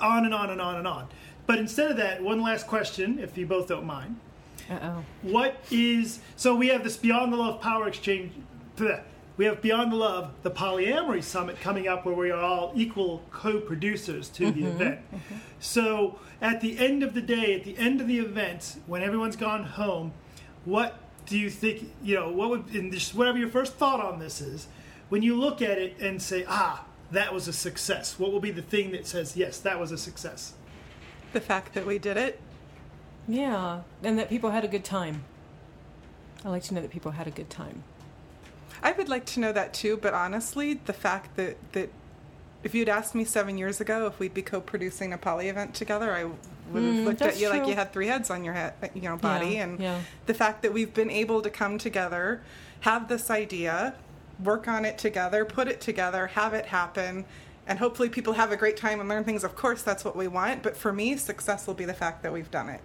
on 0.00 0.24
and 0.24 0.34
on 0.34 0.50
and 0.50 0.60
on 0.60 0.76
and 0.76 0.86
on. 0.86 1.08
But 1.46 1.58
instead 1.58 1.90
of 1.90 1.96
that, 1.98 2.22
one 2.22 2.42
last 2.42 2.66
question, 2.66 3.18
if 3.18 3.36
you 3.36 3.46
both 3.46 3.68
don't 3.68 3.86
mind. 3.86 4.18
Uh 4.70 4.78
oh. 4.82 5.04
What 5.22 5.56
is 5.70 6.20
so 6.36 6.54
we 6.54 6.68
have 6.68 6.84
this 6.84 6.96
Beyond 6.96 7.32
the 7.32 7.36
Love 7.36 7.60
Power 7.60 7.86
Exchange. 7.86 8.32
bleh. 8.76 9.02
We 9.36 9.46
have 9.46 9.60
Beyond 9.60 9.90
the 9.90 9.96
Love, 9.96 10.30
the 10.42 10.50
polyamory 10.50 11.22
summit 11.22 11.60
coming 11.60 11.88
up, 11.88 12.06
where 12.06 12.14
we 12.14 12.30
are 12.30 12.40
all 12.40 12.72
equal 12.76 13.24
co-producers 13.32 14.28
to 14.30 14.52
the 14.52 14.64
event. 14.64 15.00
So 15.58 16.20
at 16.40 16.60
the 16.60 16.78
end 16.78 17.02
of 17.02 17.14
the 17.14 17.20
day, 17.20 17.54
at 17.56 17.64
the 17.64 17.76
end 17.76 18.00
of 18.00 18.06
the 18.06 18.18
event, 18.18 18.76
when 18.86 19.02
everyone's 19.02 19.34
gone 19.34 19.64
home, 19.64 20.12
what 20.64 20.98
do 21.26 21.36
you 21.36 21.50
think? 21.50 21.90
You 22.02 22.14
know, 22.14 22.30
what 22.30 22.50
would 22.50 22.66
and 22.74 22.92
just 22.92 23.14
whatever 23.14 23.36
your 23.38 23.48
first 23.48 23.74
thought 23.74 24.00
on 24.00 24.20
this 24.20 24.40
is, 24.40 24.68
when 25.08 25.22
you 25.22 25.34
look 25.34 25.60
at 25.60 25.78
it 25.78 25.98
and 26.00 26.22
say, 26.22 26.44
ah, 26.48 26.84
that 27.10 27.34
was 27.34 27.48
a 27.48 27.52
success. 27.52 28.18
What 28.18 28.30
will 28.30 28.40
be 28.40 28.52
the 28.52 28.62
thing 28.62 28.92
that 28.92 29.06
says, 29.06 29.36
yes, 29.36 29.58
that 29.60 29.80
was 29.80 29.90
a 29.90 29.98
success? 29.98 30.54
The 31.32 31.40
fact 31.40 31.74
that 31.74 31.86
we 31.86 31.98
did 31.98 32.16
it. 32.16 32.40
Yeah, 33.26 33.80
and 34.02 34.16
that 34.18 34.28
people 34.28 34.50
had 34.50 34.64
a 34.64 34.68
good 34.68 34.84
time. 34.84 35.24
I 36.44 36.50
like 36.50 36.62
to 36.64 36.74
know 36.74 36.82
that 36.82 36.90
people 36.90 37.12
had 37.12 37.26
a 37.26 37.30
good 37.30 37.50
time. 37.50 37.82
I 38.84 38.92
would 38.92 39.08
like 39.08 39.24
to 39.26 39.40
know 39.40 39.50
that 39.50 39.72
too, 39.72 39.96
but 39.96 40.12
honestly, 40.12 40.74
the 40.74 40.92
fact 40.92 41.36
that, 41.36 41.56
that 41.72 41.88
if 42.62 42.74
you'd 42.74 42.90
asked 42.90 43.14
me 43.14 43.24
seven 43.24 43.56
years 43.56 43.80
ago 43.80 44.06
if 44.06 44.18
we'd 44.18 44.34
be 44.34 44.42
co 44.42 44.60
producing 44.60 45.12
a 45.14 45.18
poly 45.18 45.48
event 45.48 45.74
together, 45.74 46.12
I 46.12 46.24
would 46.24 46.82
have 46.82 46.94
mm, 46.94 47.04
looked 47.04 47.22
at 47.22 47.30
that's 47.30 47.40
you 47.40 47.48
like 47.48 47.66
you 47.66 47.74
had 47.74 47.94
three 47.94 48.08
heads 48.08 48.28
on 48.28 48.44
your 48.44 48.52
head, 48.52 48.74
uh, 48.82 48.88
you 48.94 49.02
know, 49.02 49.16
body. 49.16 49.54
Yeah, 49.54 49.64
and 49.64 49.80
yeah. 49.80 50.00
the 50.26 50.34
fact 50.34 50.62
that 50.62 50.74
we've 50.74 50.92
been 50.92 51.10
able 51.10 51.40
to 51.40 51.48
come 51.48 51.78
together, 51.78 52.42
have 52.80 53.08
this 53.08 53.30
idea, 53.30 53.94
work 54.42 54.68
on 54.68 54.84
it 54.84 54.98
together, 54.98 55.46
put 55.46 55.66
it 55.66 55.80
together, 55.80 56.26
have 56.28 56.52
it 56.52 56.66
happen, 56.66 57.24
and 57.66 57.78
hopefully 57.78 58.10
people 58.10 58.34
have 58.34 58.52
a 58.52 58.56
great 58.56 58.76
time 58.76 59.00
and 59.00 59.08
learn 59.08 59.24
things. 59.24 59.44
Of 59.44 59.56
course, 59.56 59.80
that's 59.80 60.04
what 60.04 60.14
we 60.14 60.28
want. 60.28 60.62
But 60.62 60.76
for 60.76 60.92
me, 60.92 61.16
success 61.16 61.66
will 61.66 61.74
be 61.74 61.86
the 61.86 61.94
fact 61.94 62.22
that 62.22 62.34
we've 62.34 62.50
done 62.50 62.68
it. 62.68 62.80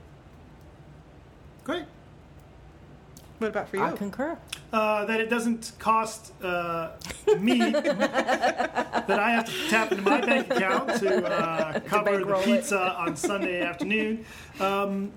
Great. 1.66 1.86
What 3.40 3.48
about 3.48 3.70
for 3.70 3.78
you? 3.78 3.84
I 3.84 3.92
concur. 3.94 4.38
Uh, 4.72 5.06
that 5.06 5.20
it 5.22 5.30
doesn't 5.30 5.72
cost 5.80 6.34
uh, 6.44 6.92
me 7.40 7.58
that 7.72 9.10
I 9.10 9.32
have 9.32 9.46
to 9.46 9.70
tap 9.70 9.92
into 9.92 10.04
my 10.04 10.20
bank 10.22 10.54
account 10.54 11.00
to 11.00 11.26
uh, 11.26 11.80
cover 11.80 12.12
the 12.12 12.26
bankroll 12.26 12.42
it. 12.42 12.46
pizza 12.46 12.96
on 12.98 13.16
Sunday 13.16 13.62
afternoon. 13.62 14.26
Um, 14.60 15.12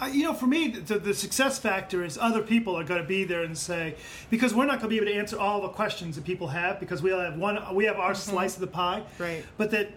I, 0.00 0.10
you 0.10 0.22
know, 0.22 0.32
for 0.32 0.46
me, 0.46 0.68
the, 0.68 1.00
the 1.00 1.12
success 1.12 1.58
factor 1.58 2.04
is 2.04 2.16
other 2.16 2.40
people 2.40 2.78
are 2.78 2.84
going 2.84 3.02
to 3.02 3.06
be 3.06 3.24
there 3.24 3.42
and 3.42 3.58
say 3.58 3.96
because 4.30 4.54
we're 4.54 4.64
not 4.64 4.78
going 4.80 4.82
to 4.82 4.88
be 4.90 4.96
able 4.96 5.06
to 5.06 5.14
answer 5.14 5.38
all 5.40 5.60
the 5.60 5.68
questions 5.70 6.14
that 6.14 6.24
people 6.24 6.46
have 6.48 6.78
because 6.78 7.02
we 7.02 7.10
all 7.12 7.18
have 7.20 7.36
one, 7.36 7.58
we 7.74 7.84
have 7.86 7.96
our 7.96 8.14
slice 8.14 8.54
of 8.54 8.60
the 8.60 8.68
pie, 8.68 9.02
Right. 9.18 9.44
But 9.56 9.72
that 9.72 9.90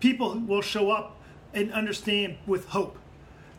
people 0.00 0.40
will 0.40 0.62
show 0.62 0.90
up 0.90 1.16
and 1.54 1.72
understand 1.72 2.38
with 2.46 2.66
hope. 2.70 2.98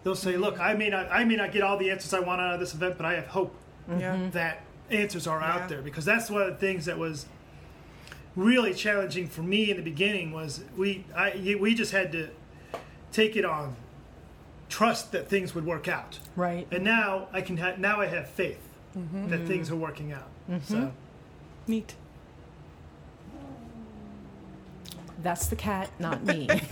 They'll 0.04 0.16
say, 0.16 0.38
"Look, 0.38 0.60
I 0.60 0.74
may 0.74 0.90
not, 0.90 1.08
I 1.12 1.24
may 1.24 1.36
not 1.36 1.52
get 1.52 1.62
all 1.62 1.78
the 1.78 1.92
answers 1.92 2.14
I 2.14 2.20
want 2.20 2.42
out 2.42 2.54
of 2.54 2.60
this 2.60 2.74
event, 2.74 2.96
but 2.98 3.06
I 3.06 3.16
have 3.16 3.28
hope 3.28 3.56
Yeah. 3.90 4.16
Mm-hmm. 4.16 4.30
that 4.32 4.62
answers 4.90 5.28
are 5.28 5.40
Yeah. 5.40 5.54
out 5.54 5.70
there 5.70 5.82
because 5.82 6.06
that's 6.06 6.30
one 6.30 6.42
of 6.42 6.48
the 6.48 6.56
things 6.56 6.86
that 6.86 6.98
was 6.98 7.26
really 8.36 8.74
challenging 8.74 9.28
for 9.28 9.42
me 9.42 9.70
in 9.70 9.78
the 9.78 9.84
beginning 9.84 10.32
was 10.32 10.64
we 10.78 11.06
I 11.16 11.58
we 11.60 11.74
just 11.76 11.92
had 11.92 12.12
to 12.14 12.30
take 13.12 13.36
it 13.36 13.44
on 13.46 13.76
trust 14.70 15.12
that 15.12 15.28
things 15.28 15.56
would 15.56 15.66
work 15.66 15.88
out 15.88 16.20
Right. 16.36 16.68
and 16.72 16.84
now 16.84 17.28
I 17.34 17.42
can 17.42 17.58
ha- 17.58 17.74
now 17.78 18.00
I 18.00 18.06
have 18.06 18.30
faith 18.30 18.62
mm-hmm. 18.98 19.28
that 19.30 19.40
mm-hmm. 19.40 19.48
things 19.48 19.72
are 19.72 19.76
working 19.76 20.12
out 20.12 20.30
so 20.64 20.92
Neat. 21.68 21.96
That's 25.22 25.48
the 25.48 25.56
cat, 25.56 25.92
not 26.00 26.24
me. 26.24 26.48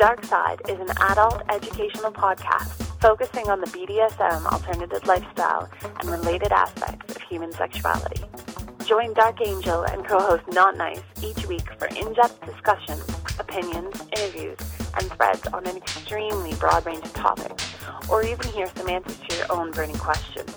Dark 0.00 0.24
Side 0.24 0.62
is 0.66 0.80
an 0.80 0.88
adult 1.10 1.42
educational 1.50 2.10
podcast 2.10 2.70
focusing 3.02 3.50
on 3.50 3.60
the 3.60 3.66
BDSM 3.66 4.46
alternative 4.46 5.06
lifestyle 5.06 5.68
and 5.82 6.08
related 6.08 6.52
aspects 6.52 7.14
of 7.14 7.20
human 7.20 7.52
sexuality. 7.52 8.24
Join 8.86 9.12
Dark 9.12 9.46
Angel 9.46 9.82
and 9.82 10.02
co-host 10.06 10.44
Not 10.54 10.78
Nice 10.78 11.02
each 11.22 11.46
week 11.46 11.70
for 11.78 11.84
in-depth 11.88 12.46
discussions, 12.46 13.04
opinions, 13.38 13.94
interviews, 14.16 14.56
and 14.98 15.12
threads 15.12 15.46
on 15.48 15.66
an 15.66 15.76
extremely 15.76 16.54
broad 16.54 16.86
range 16.86 17.04
of 17.04 17.12
topics, 17.12 17.74
or 18.08 18.22
even 18.22 18.48
hear 18.52 18.70
some 18.76 18.88
answers 18.88 19.18
to 19.28 19.36
your 19.36 19.52
own 19.52 19.70
burning 19.70 19.98
questions. 19.98 20.56